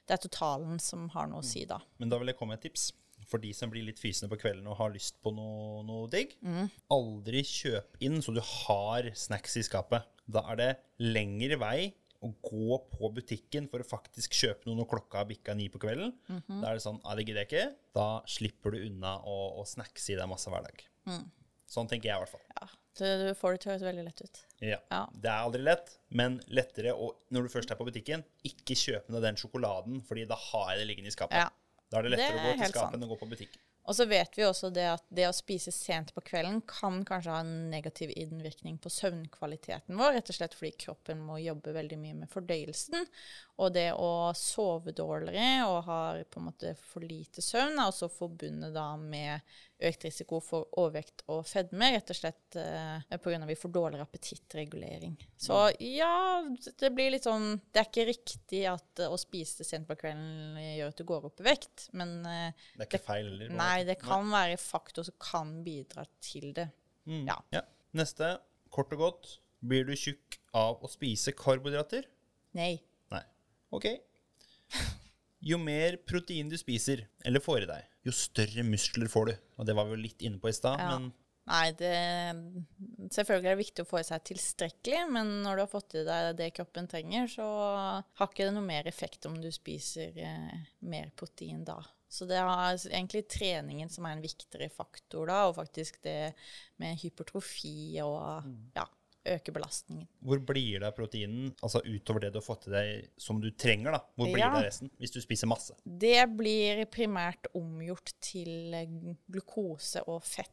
det 0.05 0.13
er 0.13 0.21
totalen 0.21 0.77
som 0.79 1.09
har 1.15 1.25
noe 1.31 1.41
å 1.41 1.47
si 1.47 1.65
da. 1.65 1.79
Men 1.97 2.13
da 2.13 2.21
vil 2.21 2.29
jeg 2.29 2.37
komme 2.37 2.53
med 2.53 2.61
et 2.61 2.69
tips. 2.69 2.91
For 3.25 3.41
de 3.41 3.49
som 3.57 3.71
blir 3.73 3.81
litt 3.87 3.97
fysende 3.97 4.29
på 4.29 4.37
kvelden 4.43 4.67
og 4.69 4.77
har 4.77 4.91
lyst 4.93 5.17
på 5.25 5.31
noe, 5.33 5.81
noe 5.87 6.05
digg. 6.13 6.35
Mm. 6.45 6.67
Aldri 6.93 7.41
kjøp 7.41 7.97
inn 8.05 8.21
så 8.21 8.35
du 8.35 8.43
har 8.45 9.09
snacks 9.17 9.57
i 9.57 9.63
skapet. 9.65 10.05
Da 10.29 10.43
er 10.53 10.59
det 10.61 10.71
lengre 11.01 11.57
vei 11.57 11.79
å 12.25 12.31
gå 12.43 12.79
på 12.91 13.09
butikken 13.13 13.69
for 13.71 13.83
å 13.83 13.87
faktisk 13.87 14.35
kjøpe 14.37 14.67
noe 14.67 14.79
når 14.79 14.89
klokka 14.95 15.21
har 15.21 15.29
bikka 15.29 15.55
ni 15.57 15.67
på 15.71 15.81
kvelden. 15.83 16.13
Mhm. 16.31 16.61
Da 16.61 16.71
er 16.71 16.79
det 16.79 16.85
sånn 16.85 17.01
Ja, 17.03 17.15
det 17.15 17.25
gidder 17.27 17.43
jeg 17.43 17.51
ikke. 17.51 17.65
Da 17.97 18.07
slipper 18.27 18.75
du 18.75 18.81
unna 18.87 19.17
å, 19.21 19.37
å 19.61 19.65
snackse 19.69 20.13
i 20.13 20.17
deg 20.19 20.29
masse 20.31 20.51
hver 20.51 20.65
dag. 20.65 20.85
Mm. 21.05 21.27
Sånn 21.69 21.89
tenker 21.91 22.09
jeg 22.09 22.17
i 22.17 22.23
hvert 22.23 22.33
fall. 22.33 22.45
Ja, 22.55 22.67
du 22.95 23.33
får 23.35 23.55
det 23.55 23.61
til 23.61 23.69
å 23.69 23.73
høres 23.73 23.85
veldig 23.85 24.05
lett 24.07 24.21
ut. 24.23 24.41
Ja. 24.63 24.79
Ja. 24.93 25.01
Det 25.11 25.29
er 25.29 25.43
aldri 25.43 25.61
lett, 25.65 25.97
men 26.15 26.39
lettere 26.47 26.93
å, 26.95 27.11
når 27.35 27.47
du 27.47 27.53
først 27.53 27.73
er 27.73 27.79
på 27.79 27.87
butikken, 27.87 28.23
ikke 28.47 28.77
kjøpe 28.79 29.13
ned 29.13 29.25
den 29.25 29.39
sjokoladen, 29.39 30.01
fordi 30.07 30.25
da 30.29 30.37
har 30.39 30.71
jeg 30.71 30.83
det 30.83 30.89
liggende 30.91 31.11
i 31.11 31.15
skapet. 31.15 31.37
Ja. 31.41 31.49
Da 31.91 31.99
er 31.99 32.07
det 32.07 32.15
lettere 32.15 32.37
Det 32.37 32.41
å 32.41 32.45
er 32.45 32.55
gå 32.55 32.63
til 32.63 32.73
skapet 32.73 32.97
enn 32.97 33.07
å 33.07 33.11
gå 33.11 33.17
på 33.19 33.29
butikken. 33.33 33.61
Og 33.85 33.95
så 33.95 34.05
vet 34.09 34.37
vi 34.37 34.45
også 34.45 34.71
det 34.73 34.85
at 34.89 35.03
det 35.13 35.27
å 35.29 35.35
spise 35.35 35.69
sent 35.73 36.09
på 36.15 36.23
kvelden 36.25 36.61
kan 36.65 37.03
kanskje 37.05 37.33
ha 37.33 37.41
en 37.43 37.69
negativ 37.69 38.09
innvirkning 38.17 38.79
på 38.81 38.89
søvnkvaliteten 38.89 39.97
vår, 39.99 40.15
rett 40.15 40.31
og 40.33 40.37
slett 40.39 40.57
fordi 40.57 40.71
kroppen 40.87 41.21
må 41.21 41.37
jobbe 41.43 41.75
veldig 41.75 41.99
mye 42.01 42.17
med 42.23 42.31
fordøyelsen. 42.33 43.05
Og 43.61 43.75
det 43.75 43.91
å 43.93 44.33
sove 44.35 44.95
dårligere 44.95 45.67
og 45.69 45.83
ha 45.85 45.99
på 46.25 46.41
en 46.41 46.47
måte 46.49 46.73
for 46.81 47.05
lite 47.05 47.45
søvn 47.45 47.77
er 47.77 47.91
også 47.91 48.09
forbundet 48.11 48.73
da 48.75 48.89
med 48.99 49.55
økt 49.83 50.05
risiko 50.07 50.39
for 50.43 50.69
overvekt 50.79 51.23
og 51.31 51.41
fedme, 51.47 51.89
rett 51.95 52.11
og 52.13 52.17
slett 52.17 52.57
eh, 52.59 53.17
pga. 53.21 53.41
vi 53.49 53.57
får 53.59 53.73
dårligere 53.75 54.05
appetittregulering. 54.07 55.15
Så 55.37 55.57
ja, 55.83 56.43
det 56.79 56.91
blir 56.95 57.11
litt 57.11 57.27
sånn 57.27 57.57
Det 57.73 57.81
er 57.81 57.89
ikke 57.89 58.07
riktig 58.07 58.61
at 58.71 59.03
eh, 59.03 59.11
å 59.11 59.19
spise 59.19 59.67
sent 59.67 59.87
på 59.89 59.97
kvelden 59.99 60.55
gjør 60.61 60.93
at 60.93 61.01
du 61.01 61.05
går 61.07 61.29
opp 61.29 61.43
i 61.43 61.47
vekt, 61.49 61.87
men 61.97 62.17
eh, 62.29 62.67
Det 62.75 62.85
er 62.85 62.91
ikke 62.91 63.03
feil 63.07 63.29
heller. 63.29 63.55
Nei, 63.59 63.77
det 63.87 63.99
kan 64.01 64.31
være 64.31 64.59
faktor 64.61 65.07
som 65.07 65.17
kan 65.21 65.57
bidra 65.65 66.07
til 66.23 66.51
det. 66.55 66.69
Mm. 67.05 67.25
Ja. 67.27 67.39
Ja. 67.55 67.65
Neste, 67.95 68.37
kort 68.73 68.93
og 68.95 69.03
godt. 69.03 69.33
Blir 69.65 69.87
du 69.87 69.95
tjukk 69.97 70.39
av 70.55 70.83
å 70.83 70.91
spise 70.91 71.33
karbohydrater? 71.35 72.07
Nei. 72.55 72.75
Nei. 73.11 73.23
Ok. 73.75 73.89
Jo 75.45 75.59
mer 75.61 75.99
protein 76.07 76.47
du 76.49 76.55
spiser, 76.57 77.03
eller 77.25 77.43
får 77.43 77.65
i 77.65 77.69
deg, 77.69 77.89
jo 78.05 78.13
større 78.15 78.63
muskler 78.67 79.09
får 79.11 79.31
du. 79.31 79.35
Og 79.59 79.67
det 79.67 79.75
var 79.77 79.87
vi 79.89 79.95
jo 79.97 80.03
litt 80.05 80.21
inne 80.25 80.39
på 80.41 80.51
i 80.51 80.55
stad, 80.55 80.79
Ja. 80.79 80.95
men 80.97 81.11
Nei, 81.45 81.67
det 81.77 81.91
Selvfølgelig 83.13 83.45
er 83.51 83.53
det 83.53 83.59
viktig 83.61 83.83
å 83.83 83.89
få 83.89 83.99
i 83.99 84.05
seg 84.07 84.23
tilstrekkelig, 84.25 85.01
men 85.13 85.27
når 85.43 85.59
du 85.59 85.61
har 85.61 85.69
fått 85.69 85.93
i 85.99 86.01
deg 86.07 86.31
det 86.39 86.47
kroppen 86.57 86.87
trenger, 86.89 87.27
så 87.29 87.45
har 87.45 88.29
ikke 88.31 88.47
det 88.47 88.55
noe 88.55 88.65
mer 88.65 88.87
effekt 88.89 89.27
om 89.29 89.35
du 89.41 89.51
spiser 89.53 90.17
eh, 90.17 90.55
mer 90.89 91.11
protein 91.15 91.61
da. 91.67 91.77
Så 92.09 92.25
det 92.29 92.39
er 92.39 92.49
egentlig 92.89 93.27
treningen 93.29 93.89
som 93.93 94.07
er 94.07 94.15
en 94.15 94.23
viktigere 94.25 94.71
faktor 94.73 95.29
da, 95.29 95.43
og 95.49 95.57
faktisk 95.59 96.01
det 96.05 96.33
med 96.81 96.97
hypertrofi 97.03 97.99
og 98.01 98.49
ja, 98.77 98.85
øke 99.25 99.51
belastningen. 99.53 100.07
hvor 100.23 100.39
blir 100.45 100.79
det 100.79 100.87
av 100.87 100.95
proteinen, 100.95 101.53
altså 101.63 101.81
utover 101.85 102.21
det 102.21 102.31
du 102.33 102.39
har 102.39 102.45
fått 102.45 102.67
i 102.67 102.71
deg 102.71 103.09
som 103.17 103.39
du 103.41 103.49
trenger, 103.51 103.91
da? 103.91 103.99
Hvor 104.17 104.31
blir 104.31 104.39
Ja. 104.39 104.49
det 104.53 104.57
av 104.57 104.63
resten, 104.65 104.89
hvis 104.99 105.11
du 105.11 105.19
spiser 105.21 105.47
masse? 105.47 105.73
Det 105.85 106.25
blir 106.37 106.85
primært 106.85 107.47
omgjort 107.53 108.13
til 108.21 108.73
eh, 108.73 108.85
glukose 109.31 110.01
og 110.07 110.23
fett. 110.23 110.51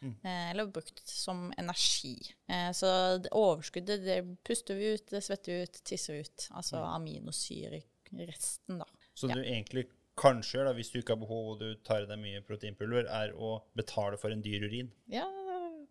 Mm. 0.00 0.14
eller 0.24 0.66
brukt 0.72 1.02
som 1.04 1.50
energi. 1.58 2.14
Eh, 2.48 2.70
så 2.72 3.18
det 3.20 3.28
overskuddet 3.36 4.02
det 4.06 4.22
puster 4.42 4.74
vi 4.74 4.94
ut, 4.94 5.04
det 5.10 5.20
svetter 5.22 5.52
vi 5.52 5.62
ut, 5.68 5.80
tisser 5.84 6.14
vi 6.14 6.20
ut. 6.24 6.46
Altså 6.56 6.80
aminosyreresten, 6.80 8.78
da. 8.78 8.84
Så 9.14 9.28
Ja. 9.28 9.34
du 9.34 9.42
egentlig 9.44 9.86
kanskje 10.16 10.58
gjør, 10.58 10.64
da, 10.64 10.72
hvis 10.74 10.90
du 10.92 10.98
ikke 11.00 11.10
har 11.14 11.20
behov 11.20 11.52
og 11.52 11.58
du 11.60 11.74
tar 11.84 12.02
i 12.02 12.06
deg 12.06 12.18
mye 12.18 12.40
proteinpulver, 12.40 13.06
er 13.08 13.32
å 13.36 13.62
betale 13.76 14.16
for 14.18 14.30
en 14.30 14.42
dyr 14.42 14.64
urin. 14.68 14.90
Ja, 15.08 15.26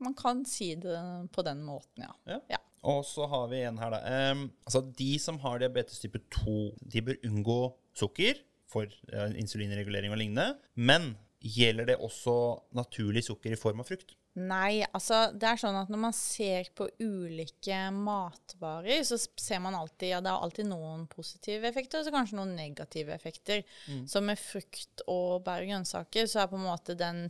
man 0.04 0.16
kan 0.18 0.44
si 0.48 0.74
det 0.80 0.98
på 1.36 1.46
den 1.46 1.64
måten, 1.68 2.06
ja. 2.08 2.14
Ja. 2.30 2.40
Ja. 2.56 2.62
Og 2.90 3.04
så 3.04 3.26
har 3.28 3.50
vi 3.52 3.64
en 3.68 3.80
her, 3.82 3.92
da. 3.92 4.32
Um, 4.32 4.46
altså, 4.64 4.82
de 4.96 5.12
som 5.20 5.40
har 5.44 5.60
diabetes 5.60 6.00
type 6.00 6.22
2, 6.32 6.60
de 6.80 7.04
bør 7.04 7.20
unngå 7.28 7.60
sukker 8.00 8.40
for 8.70 8.88
ja, 9.12 9.28
insulinregulering 9.36 10.14
og 10.14 10.22
lignende. 10.22 10.54
Men 10.80 11.12
gjelder 11.40 11.92
det 11.92 12.00
også 12.04 12.34
naturlig 12.76 13.26
sukker 13.28 13.56
i 13.56 13.60
form 13.60 13.84
av 13.84 13.92
frukt? 13.92 14.16
Nei, 14.40 14.86
altså 14.94 15.32
det 15.36 15.48
er 15.50 15.60
sånn 15.60 15.76
at 15.76 15.90
når 15.92 16.00
man 16.00 16.14
ser 16.16 16.70
på 16.78 16.86
ulike 17.02 17.80
matvarer, 17.92 19.02
så 19.04 19.18
ser 19.18 19.60
man 19.64 19.76
alltid 19.76 20.14
ja, 20.14 20.20
det 20.24 20.32
er 20.32 20.46
alltid 20.46 20.70
noen 20.70 21.08
positive 21.12 21.68
effekter 21.68 22.00
og 22.00 22.08
så 22.08 22.14
kanskje 22.14 22.38
noen 22.38 22.54
negative 22.56 23.16
effekter. 23.16 23.66
Så 24.08 24.22
med 24.24 24.40
frukt 24.40 25.04
og 25.10 25.42
bær 25.48 25.66
og 25.66 25.74
grønnsaker 25.74 26.30
så 26.30 26.44
er 26.44 26.52
på 26.52 26.60
en 26.60 26.68
måte 26.70 26.96
den 27.00 27.26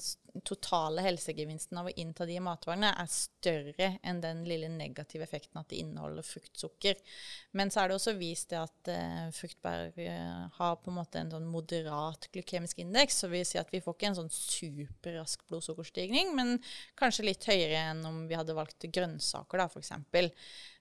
totale 0.46 1.04
helsegevinsten 1.04 1.78
av 1.80 1.90
å 1.90 1.94
innta 2.00 2.26
de 2.28 2.38
matvarene 2.44 2.92
er 3.02 3.10
større 3.12 3.90
enn 4.06 4.22
den 4.24 4.44
lille 4.48 4.70
negative 4.72 5.26
effekten 5.26 5.60
at 5.62 5.70
det 5.72 5.82
inneholder 5.82 6.26
fruktsukker. 6.26 7.00
Men 7.58 7.72
så 7.74 7.84
er 7.84 7.90
det 7.90 7.98
også 7.98 8.16
vist 8.20 8.54
at 8.58 8.92
eh, 8.92 9.28
fruktbær 9.36 10.00
eh, 10.00 10.46
har 10.60 10.80
på 10.80 10.92
en 10.92 11.00
måte 11.00 11.22
en 11.22 11.34
sånn 11.34 11.50
moderat 11.50 12.30
glykemisk 12.34 12.82
indeks, 12.84 13.22
så 13.24 13.32
vil 13.32 13.46
si 13.48 13.60
at 13.62 13.74
vi 13.74 13.82
får 13.84 13.98
ikke 13.98 14.12
en 14.12 14.20
sånn 14.22 14.34
superrask 14.34 15.46
blodsukkerstigning, 15.50 16.34
men 16.38 16.58
kanskje 17.00 17.28
litt 17.28 17.50
høyere 17.50 17.86
enn 17.92 18.04
om 18.08 18.26
vi 18.30 18.38
hadde 18.38 18.58
valgt 18.58 18.90
grønnsaker, 18.90 19.62
da, 19.62 19.70
f.eks. 19.70 19.94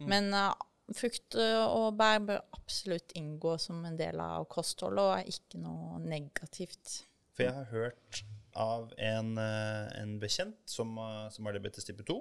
Men 0.09 0.33
uh, 0.37 0.53
frukt 0.97 1.37
og 1.39 1.93
bær 1.99 2.21
bør 2.25 2.43
absolutt 2.57 3.13
inngå 3.19 3.57
som 3.61 3.85
en 3.85 3.99
del 3.99 4.21
av 4.23 4.47
kostholdet, 4.53 5.05
og 5.05 5.15
er 5.19 5.33
ikke 5.35 5.61
noe 5.63 6.01
negativt. 6.05 7.03
For 7.37 7.47
jeg 7.47 7.55
har 7.55 7.69
hørt 7.71 8.23
av 8.59 8.93
en, 8.99 9.39
eh, 9.39 10.03
en 10.03 10.19
bekjent 10.21 10.59
som, 10.67 10.99
eh, 10.99 11.29
som 11.31 11.47
har 11.47 11.55
diabetes 11.57 11.87
type 11.87 12.03
2, 12.03 12.19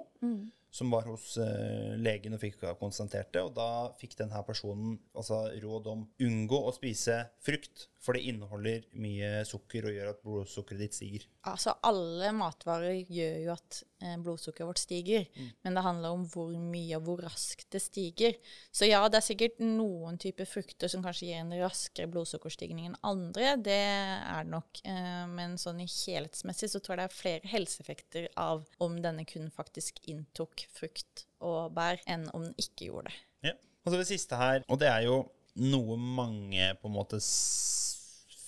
som 0.70 0.90
var 0.92 1.06
hos 1.08 1.38
uh, 1.40 1.94
legen 1.96 2.36
og 2.36 2.42
fikk 2.42 2.60
konstatert 2.78 3.32
det, 3.32 3.40
og 3.40 3.54
da 3.56 3.88
fikk 3.96 4.18
denne 4.18 4.42
personen 4.44 4.98
altså, 5.16 5.46
råd 5.62 5.88
om 5.88 6.02
unngå 6.20 6.58
å 6.68 6.74
spise 6.76 7.22
frukt, 7.40 7.86
for 8.02 8.14
det 8.14 8.22
inneholder 8.30 8.84
mye 9.02 9.42
sukker 9.46 9.88
og 9.88 9.94
gjør 9.94 10.10
at 10.12 10.20
blodsukkeret 10.22 10.82
ditt 10.84 10.96
stiger. 10.96 11.24
Altså, 11.50 11.74
alle 11.86 12.30
matvarer 12.36 13.00
gjør 13.10 13.38
jo 13.42 13.52
at 13.54 13.78
eh, 14.04 14.14
blodsukkeret 14.22 14.68
vårt 14.70 14.82
stiger, 14.82 15.26
men 15.66 15.74
det 15.74 15.84
handler 15.84 16.14
om 16.14 16.24
hvor 16.30 16.52
mye 16.54 16.98
og 16.98 17.08
hvor 17.08 17.22
raskt 17.26 17.66
det 17.74 17.82
stiger. 17.82 18.36
Så 18.70 18.86
ja, 18.86 19.00
det 19.10 19.18
er 19.18 19.26
sikkert 19.26 19.58
noen 19.62 20.18
typer 20.22 20.46
frukter 20.48 20.90
som 20.92 21.02
kanskje 21.04 21.30
gir 21.30 21.42
en 21.42 21.54
raskere 21.58 22.10
blodsukkerstigning 22.12 22.90
enn 22.90 22.98
andre, 23.06 23.56
det 23.66 23.78
er 23.78 24.46
det 24.46 24.52
nok. 24.54 24.82
Eh, 24.86 25.24
men 25.34 25.58
sånn 25.60 25.82
i 25.82 25.88
helhetsmessig 25.90 26.70
så 26.70 26.82
tror 26.82 26.96
jeg 26.96 27.02
det 27.02 27.08
er 27.08 27.18
flere 27.18 27.52
helseeffekter 27.54 28.28
av 28.38 28.68
om 28.84 29.00
denne 29.02 29.26
kun 29.28 29.50
faktisk 29.54 29.98
inntok 30.06 30.68
frukt 30.74 31.26
og 31.42 31.74
bær, 31.74 31.98
enn 32.06 32.28
om 32.34 32.46
den 32.46 32.54
ikke 32.62 32.92
gjorde 32.92 33.10
det. 33.10 33.18
Ja. 33.50 33.58
Og 33.84 33.92
så 33.92 34.00
det 34.00 34.08
siste 34.10 34.38
her, 34.38 34.62
og 34.68 34.80
det 34.82 34.88
er 34.90 35.04
jo 35.06 35.18
noe 35.58 35.98
mange 35.98 36.72
på 36.80 36.90
en 36.90 36.94
måte 36.94 37.20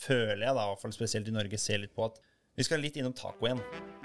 føler 0.00 0.46
jeg, 0.46 0.56
da, 0.56 0.64
i 0.64 0.72
hvert 0.72 0.82
fall 0.82 0.96
spesielt 0.96 1.28
i 1.28 1.34
Norge, 1.34 1.60
ser 1.60 1.82
litt 1.82 1.94
på 1.96 2.06
at 2.06 2.20
vi 2.58 2.64
skal 2.66 2.82
litt 2.82 2.96
innom 2.98 3.14
taco 3.16 3.46
igjen. 3.46 3.60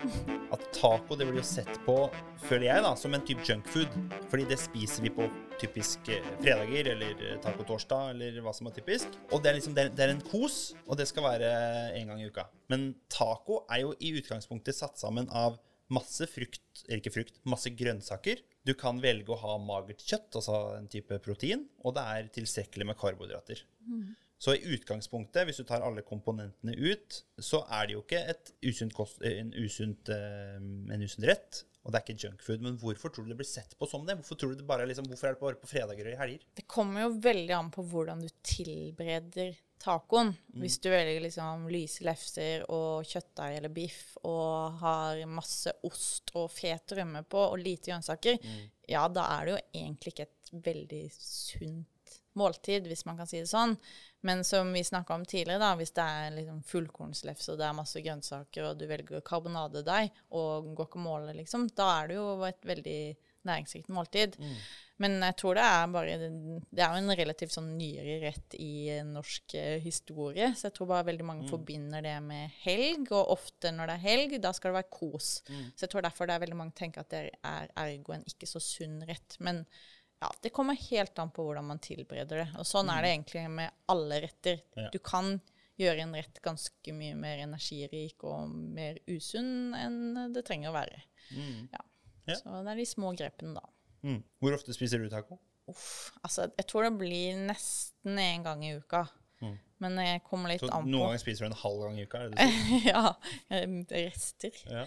At 0.53 0.62
taco 0.76 1.18
det 1.18 1.26
blir 1.28 1.41
jo 1.41 1.47
sett 1.47 1.80
på, 1.84 1.95
føler 2.45 2.68
jeg, 2.70 2.84
da, 2.86 2.91
som 2.99 3.16
en 3.18 3.24
type 3.26 3.43
junkfood. 3.43 3.95
Fordi 4.32 4.45
det 4.47 4.60
spiser 4.62 5.03
vi 5.03 5.12
på 5.12 5.26
typisk 5.60 6.12
eh, 6.14 6.24
fredager 6.43 6.91
eller 6.93 7.16
tacotorsdag 7.18 7.41
taco-torsdag 7.43 8.12
eller 8.14 8.38
hva 8.45 8.53
som 8.56 8.70
er 8.70 8.76
typisk. 8.78 9.18
Og 9.34 9.41
det 9.43 9.51
er 9.51 9.58
liksom, 9.58 9.76
det 9.76 9.88
er, 9.88 9.91
det 9.97 10.06
er 10.06 10.14
en 10.14 10.24
kos, 10.24 10.60
og 10.86 11.01
det 11.01 11.10
skal 11.10 11.26
være 11.26 11.51
en 11.97 12.14
gang 12.14 12.22
i 12.22 12.30
uka. 12.30 12.45
Men 12.72 12.93
taco 13.12 13.64
er 13.66 13.82
jo 13.84 13.95
i 13.99 14.14
utgangspunktet 14.22 14.78
satt 14.78 15.01
sammen 15.01 15.28
av 15.34 15.58
masse 15.91 16.30
frukt, 16.30 16.86
eller 16.86 17.01
ikke 17.01 17.16
frukt, 17.18 17.41
masse 17.49 17.74
grønnsaker. 17.76 18.39
Du 18.66 18.74
kan 18.78 18.97
velge 19.01 19.30
å 19.34 19.39
ha 19.43 19.57
magert 19.61 20.01
kjøtt, 20.01 20.39
altså 20.39 20.59
en 20.80 20.88
type 20.91 21.20
protein, 21.26 21.68
og 21.86 21.93
det 21.97 22.05
er 22.16 22.32
tilstrekkelig 22.34 22.88
med 22.89 22.97
karbohydrater. 22.97 23.61
Så 24.41 24.55
i 24.57 24.74
utgangspunktet, 24.76 25.45
hvis 25.47 25.61
du 25.61 25.68
tar 25.68 25.86
alle 25.86 26.03
komponentene 26.05 26.76
ut, 26.76 27.22
så 27.39 27.61
er 27.72 27.88
det 27.88 27.95
jo 27.95 28.01
ikke 28.03 28.24
et 28.34 28.51
usunt 28.68 28.95
kost, 28.97 29.22
en, 29.26 29.53
usunt, 29.55 30.11
eh, 30.11 30.57
en 30.57 31.05
usynt 31.05 31.28
rett. 31.30 31.61
Og 31.86 31.93
det 31.93 31.99
er 31.99 32.03
ikke 32.05 32.26
junkfood. 32.26 32.63
Men 32.66 32.78
hvorfor 32.82 33.13
tror 33.13 33.28
du 33.28 33.32
det 33.32 33.38
blir 33.39 33.47
sett 33.47 33.76
på 33.78 33.88
som 33.88 34.07
det? 34.07 34.18
Hvorfor, 34.18 34.39
tror 34.41 34.51
du 34.53 34.59
det 34.59 34.68
bare, 34.68 34.88
liksom, 34.89 35.05
hvorfor 35.09 35.30
er 35.30 35.36
det 35.36 35.41
bare 35.43 35.59
på 35.61 35.70
fredager 35.70 36.09
og 36.09 36.16
i 36.16 36.20
helger? 36.20 36.47
Det 36.57 36.66
kommer 36.70 37.05
jo 37.05 37.11
veldig 37.22 37.55
an 37.59 37.70
på 37.74 37.86
hvordan 37.91 38.24
du 38.26 38.32
tilbereder 38.41 39.53
tacoen. 39.82 40.34
Hvis 40.62 40.80
du 40.82 40.90
velger 40.90 41.22
liksom 41.22 41.68
lyse 41.72 42.06
lefser 42.06 42.64
og 42.72 43.06
kjøttdeig 43.06 43.58
eller 43.58 43.74
biff 43.74 44.18
og 44.24 44.80
har 44.82 45.26
masse 45.30 45.74
ost 45.84 46.32
og 46.36 46.50
fet 46.52 46.96
rømme 46.98 47.24
på 47.24 47.42
og 47.52 47.60
lite 47.60 47.92
grønnsaker, 47.92 48.40
ja, 48.88 49.08
da 49.10 49.28
er 49.40 49.46
det 49.46 49.54
jo 49.56 49.60
egentlig 49.82 50.14
ikke 50.14 50.30
et 50.30 50.56
veldig 50.66 51.04
sunt 51.18 52.20
måltid, 52.36 52.88
hvis 52.88 53.06
man 53.08 53.18
kan 53.18 53.28
si 53.28 53.40
det 53.40 53.50
sånn. 53.50 53.78
Men 54.26 54.44
som 54.44 54.72
vi 54.74 54.84
snakka 54.84 55.16
om 55.16 55.26
tidligere, 55.26 55.62
da, 55.62 55.76
hvis 55.80 55.94
det 55.96 56.04
er 56.04 56.34
liksom 56.36 56.64
fullkornslefse 56.68 57.54
og 57.54 57.60
det 57.62 57.68
er 57.68 57.78
masse 57.78 58.02
grønnsaker, 58.02 58.66
og 58.66 58.80
du 58.80 58.88
velger 58.90 59.24
karbonadedeig 59.26 60.10
og 60.36 60.72
guacamole, 60.76 61.36
liksom, 61.38 61.70
da 61.78 61.92
er 62.02 62.10
det 62.10 62.18
jo 62.18 62.26
et 62.48 62.66
veldig 62.66 63.00
næringsrikt 63.46 63.94
måltid. 63.94 64.40
Men 65.04 65.18
jeg 65.20 65.36
tror 65.41 65.58
det 65.58 65.64
er 65.68 65.88
bare 65.91 66.14
Det 66.18 66.84
er 66.84 66.93
jo 66.93 67.02
en 67.02 67.18
relativt 67.20 67.52
sånn 67.52 67.74
nyere 67.76 68.14
rett 68.24 68.56
i 68.64 68.96
norsk 69.04 69.56
eh, 69.60 69.80
historie, 69.84 70.54
så 70.56 70.70
jeg 70.70 70.76
tror 70.78 70.88
bare 70.93 71.08
veldig 71.10 71.26
mange 71.28 71.50
forbinder 71.52 72.06
det 72.06 72.16
med 72.24 72.54
helg, 72.62 73.12
og 73.12 73.34
ofte 73.36 73.74
når 73.76 73.91
det 73.91 73.98
er 73.98 74.06
helg, 74.06 74.38
da 74.43 74.54
skal 74.56 74.72
det 74.72 74.80
være 74.80 74.93
kos. 74.96 75.34
Så 75.76 75.84
jeg 75.84 75.91
tror 75.91 76.06
derfor 76.08 76.30
det 76.30 76.38
er 76.38 76.46
veldig 76.46 76.60
mange 76.62 76.78
tenker 76.80 77.04
at 77.04 77.12
det 77.12 77.26
er 77.43 77.76
ergo 77.84 78.16
en 78.16 78.24
ikke 78.30 78.48
så 78.48 78.62
sunn 78.64 79.02
rett. 79.10 79.36
Men 79.43 79.66
ja, 80.24 80.32
det 80.41 80.54
kommer 80.56 80.80
helt 80.80 81.20
an 81.20 81.34
på 81.36 81.43
hvordan 81.43 81.68
man 81.74 81.84
tilbereder 81.84 82.46
det. 82.46 82.48
Og 82.62 82.66
sånn 82.68 82.89
er 82.89 83.04
det 83.04 83.12
egentlig 83.12 83.43
med 83.52 83.76
alle 83.91 84.22
retter. 84.24 84.64
Ja. 84.80 84.88
Du 84.93 85.00
kan 85.04 85.36
gjøre 85.76 86.06
en 86.06 86.16
rett 86.16 86.39
ganske 86.39 86.93
mye 86.96 87.18
mer 87.20 87.41
energirik 87.43 88.24
og 88.24 88.48
mer 88.48 89.02
usunn 89.12 89.76
enn 89.76 90.32
det 90.34 90.46
trenger 90.48 90.72
å 90.72 90.78
være. 90.78 91.04
Ja. 91.36 91.84
Ja. 92.26 92.38
Så 92.39 92.62
det 92.64 92.72
er 92.72 92.80
de 92.80 92.86
små 92.89 93.12
grepene, 93.18 93.60
da. 93.60 93.75
Mm. 94.06 94.22
Hvor 94.43 94.56
ofte 94.58 94.76
spiser 94.76 95.01
du 95.01 95.10
taco? 95.12 95.39
Uff, 95.72 96.14
altså, 96.22 96.45
jeg 96.53 96.68
tror 96.70 96.86
det 96.86 96.95
blir 96.99 97.38
nesten 97.47 98.20
én 98.22 98.45
gang 98.45 98.62
i 98.66 98.76
uka. 98.78 99.08
Men 99.84 99.99
jeg 99.99 100.22
kommer 100.26 100.53
litt 100.53 100.64
Så 100.64 100.72
an 100.72 100.88
noen 100.88 101.10
ganger 101.10 101.22
spiser 101.22 101.45
du 101.45 101.51
en 101.51 101.60
halv 101.60 101.82
gang 101.84 101.97
i 101.99 102.06
uka? 102.08 102.22
Er 102.24 102.32
det 102.32 102.38
det 102.39 102.45
du 102.47 102.88
ja. 102.93 103.01
eh, 103.51 103.74
Rester. 103.91 104.60
Ja. 104.72 104.86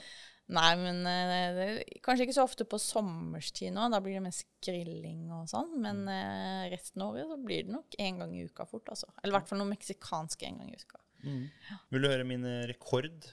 Nei, 0.56 0.70
men 0.80 1.02
eh, 1.04 1.32
det, 1.52 1.66
er 1.66 2.00
kanskje 2.04 2.24
ikke 2.24 2.36
så 2.38 2.46
ofte 2.48 2.64
på 2.64 2.80
sommerstid 2.80 3.74
nå. 3.76 3.84
Da 3.92 4.00
blir 4.04 4.16
det 4.16 4.24
mest 4.24 4.48
grilling 4.64 5.26
og 5.36 5.44
sånn. 5.50 5.74
Men 5.84 6.06
mm. 6.08 6.70
resten 6.72 7.04
av 7.04 7.12
året 7.12 7.28
så 7.28 7.36
blir 7.44 7.68
det 7.68 7.74
nok 7.74 7.98
én 8.00 8.22
gang 8.22 8.32
i 8.32 8.46
uka 8.48 8.64
fort, 8.70 8.88
altså. 8.94 9.10
Eller 9.20 9.34
i 9.34 9.36
hvert 9.36 9.50
fall 9.50 9.60
noe 9.60 9.74
meksikansk 9.74 10.48
en 10.48 10.62
gang 10.62 10.72
i 10.72 10.80
uka. 10.80 11.02
Vil 11.92 12.04
du 12.04 12.08
høre 12.08 12.26
min 12.26 12.46
eh, 12.48 12.64
rekord 12.70 13.28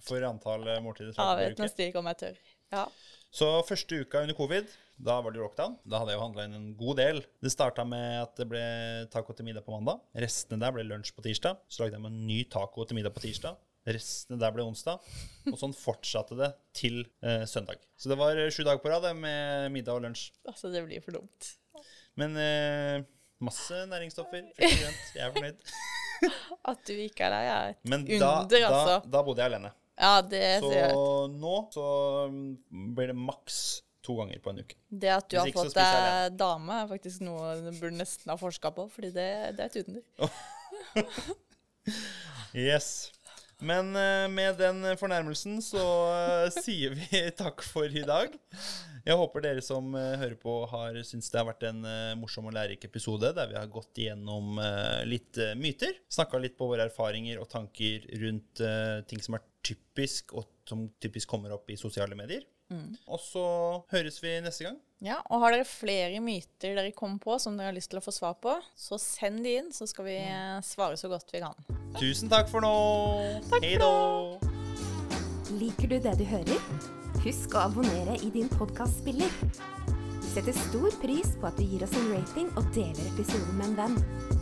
for 0.00 0.24
antall 0.24 0.66
eh, 0.68 0.80
måltider 0.82 1.16
Ja, 1.18 1.34
vet 1.38 1.60
nesten 1.60 1.90
ikke 1.90 2.00
om 2.00 2.08
jeg 2.10 2.20
tør. 2.22 2.38
Ja. 2.72 2.84
Så 3.30 3.46
første 3.62 4.00
uka 4.02 4.24
under 4.24 4.34
covid, 4.34 4.70
da 4.98 5.20
var 5.22 5.32
det 5.32 5.38
lockdown. 5.40 5.76
Da 5.86 6.00
hadde 6.02 6.12
jeg 6.12 6.18
jo 6.18 6.24
handla 6.24 6.44
inn 6.48 6.56
en 6.58 6.70
god 6.76 6.98
del. 6.98 7.20
Det 7.40 7.52
starta 7.54 7.84
med 7.86 8.24
at 8.24 8.32
det 8.40 8.46
ble 8.50 8.62
taco 9.12 9.36
til 9.36 9.46
middag 9.46 9.62
på 9.64 9.72
mandag. 9.76 10.00
Restene 10.18 10.58
der 10.60 10.74
ble 10.74 10.84
lunsj 10.88 11.12
på 11.14 11.22
tirsdag. 11.24 11.60
Så 11.70 11.84
lagde 11.84 11.94
jeg 11.96 12.02
meg 12.02 12.10
en 12.10 12.24
ny 12.26 12.40
taco 12.50 12.84
til 12.84 12.98
middag 12.98 13.14
på 13.14 13.22
tirsdag. 13.22 13.54
Restene 13.86 14.40
der 14.42 14.52
ble 14.56 14.66
onsdag. 14.66 15.06
Og 15.46 15.56
sånn 15.62 15.76
fortsatte 15.78 16.36
det 16.40 16.50
til 16.76 17.04
eh, 17.22 17.46
søndag. 17.48 17.80
Så 17.96 18.10
det 18.10 18.18
var 18.20 18.34
eh, 18.34 18.50
sju 18.52 18.64
dager 18.66 18.82
på 18.82 18.90
rad 18.92 19.06
med 19.16 19.70
middag 19.78 20.00
og 20.00 20.04
lunsj. 20.08 20.26
Altså, 20.50 20.72
det 20.74 20.82
blir 20.88 21.06
for 21.06 21.20
dumt. 21.20 21.52
Men 22.18 22.34
eh, 22.36 23.06
masse 23.46 23.86
næringsstoffer. 23.94 24.50
Jeg 24.58 25.22
er 25.22 25.30
fornøyd. 25.38 25.62
At 26.74 26.82
du 26.84 26.98
ikke 26.98 27.30
er 27.30 27.32
lei, 27.32 27.44
er 27.48 27.70
et 27.76 27.86
Men 27.88 28.02
da, 28.10 28.16
under, 28.42 28.50
da, 28.52 28.66
altså. 28.68 28.98
da 29.14 29.22
bodde 29.24 29.46
jeg 29.46 29.54
alene. 29.54 29.70
Ja, 29.98 30.20
det 30.22 30.60
Så 30.62 30.70
ser 30.70 30.80
jeg. 30.86 30.96
nå 31.40 31.54
så 31.74 31.86
mm, 32.30 32.50
blir 32.96 33.10
det 33.12 33.16
maks 33.18 33.60
to 34.04 34.16
ganger 34.16 34.40
på 34.40 34.52
en 34.52 34.62
uke. 34.64 34.78
Det 34.88 35.10
at 35.12 35.28
du 35.28 35.36
har 35.40 35.50
fått 35.52 35.74
deg 35.76 36.36
dame, 36.40 36.78
er 36.82 36.88
faktisk 36.88 37.24
noe 37.26 37.52
du 37.60 37.70
burde 37.74 37.98
nesten 37.98 38.32
ha 38.32 38.36
forska 38.40 38.72
på, 38.76 38.86
fordi 38.94 39.10
det, 39.16 39.28
det 39.58 39.66
er 39.66 39.72
et 39.72 39.80
under. 39.84 40.02
Yes. 42.54 43.10
Men 43.60 43.92
eh, 43.96 44.26
med 44.32 44.56
den 44.58 44.82
fornærmelsen 44.98 45.60
så 45.62 45.82
eh, 46.16 46.46
sier 46.62 46.96
vi 46.96 47.20
takk 47.42 47.62
for 47.66 47.84
i 47.86 48.02
dag. 48.06 48.32
Jeg 49.06 49.16
håper 49.16 49.44
dere 49.44 49.64
som 49.64 49.94
eh, 49.96 50.18
hører 50.20 50.36
på, 50.40 50.54
har 50.70 50.98
syntes 51.06 51.32
det 51.32 51.40
har 51.40 51.48
vært 51.48 51.66
en 51.70 51.82
eh, 51.88 52.14
morsom 52.20 52.50
og 52.50 52.56
lærerik 52.56 52.84
episode 52.88 53.32
der 53.36 53.50
vi 53.50 53.58
har 53.58 53.72
gått 53.72 54.00
igjennom 54.02 54.60
eh, 54.60 55.02
litt 55.08 55.40
myter. 55.60 55.98
Snakka 56.12 56.40
litt 56.42 56.58
på 56.58 56.68
våre 56.70 56.88
erfaringer 56.90 57.40
og 57.40 57.50
tanker 57.52 58.06
rundt 58.22 58.62
ting 59.08 59.20
som 59.24 59.36
er 59.36 59.44
typisk, 59.64 60.34
og 60.36 60.48
som 60.68 60.86
typisk 61.02 61.28
kommer 61.30 61.52
opp 61.56 61.70
i 61.70 61.78
sosiale 61.80 62.16
medier. 62.18 62.44
Og 63.10 63.18
så 63.18 63.44
høres 63.90 64.20
vi 64.22 64.36
neste 64.44 64.68
gang. 64.68 64.78
Ja, 65.02 65.18
og 65.32 65.42
har 65.42 65.54
dere 65.54 65.66
flere 65.66 66.20
myter 66.22 66.76
dere 66.76 66.92
kom 66.94 67.16
på 67.22 67.38
som 67.42 67.56
dere 67.58 67.72
har 67.72 67.76
lyst 67.76 67.90
til 67.90 67.98
å 67.98 68.04
få 68.04 68.14
svar 68.14 68.36
på, 68.42 68.54
så 68.76 68.98
send 69.00 69.42
de 69.46 69.56
inn, 69.58 69.72
så 69.74 69.88
skal 69.90 70.06
vi 70.06 70.16
eh, 70.20 70.60
svare 70.66 71.00
så 71.00 71.10
godt 71.10 71.34
vi 71.34 71.42
kan. 71.42 71.56
Tusen 71.98 72.30
takk 72.30 72.50
for 72.52 72.62
nå. 72.64 72.74
Hei 73.58 73.74
da. 73.80 73.92
Liker 75.56 75.90
du 75.90 75.98
det 75.98 76.16
du 76.20 76.26
hører? 76.30 76.98
Husk 77.20 77.52
å 77.52 77.66
abonnere 77.66 78.14
i 78.24 78.30
din 78.32 78.48
podkastspiller. 78.48 79.32
Vi 79.90 80.28
setter 80.30 80.56
stor 80.56 80.94
pris 81.02 81.34
på 81.36 81.50
at 81.50 81.58
du 81.60 81.66
gir 81.68 81.82
oss 81.84 81.92
en 81.98 82.06
rating 82.14 82.48
og 82.56 82.70
deler 82.72 83.10
episoden 83.10 83.58
med 83.58 83.66
en 83.66 83.76
venn. 83.82 84.39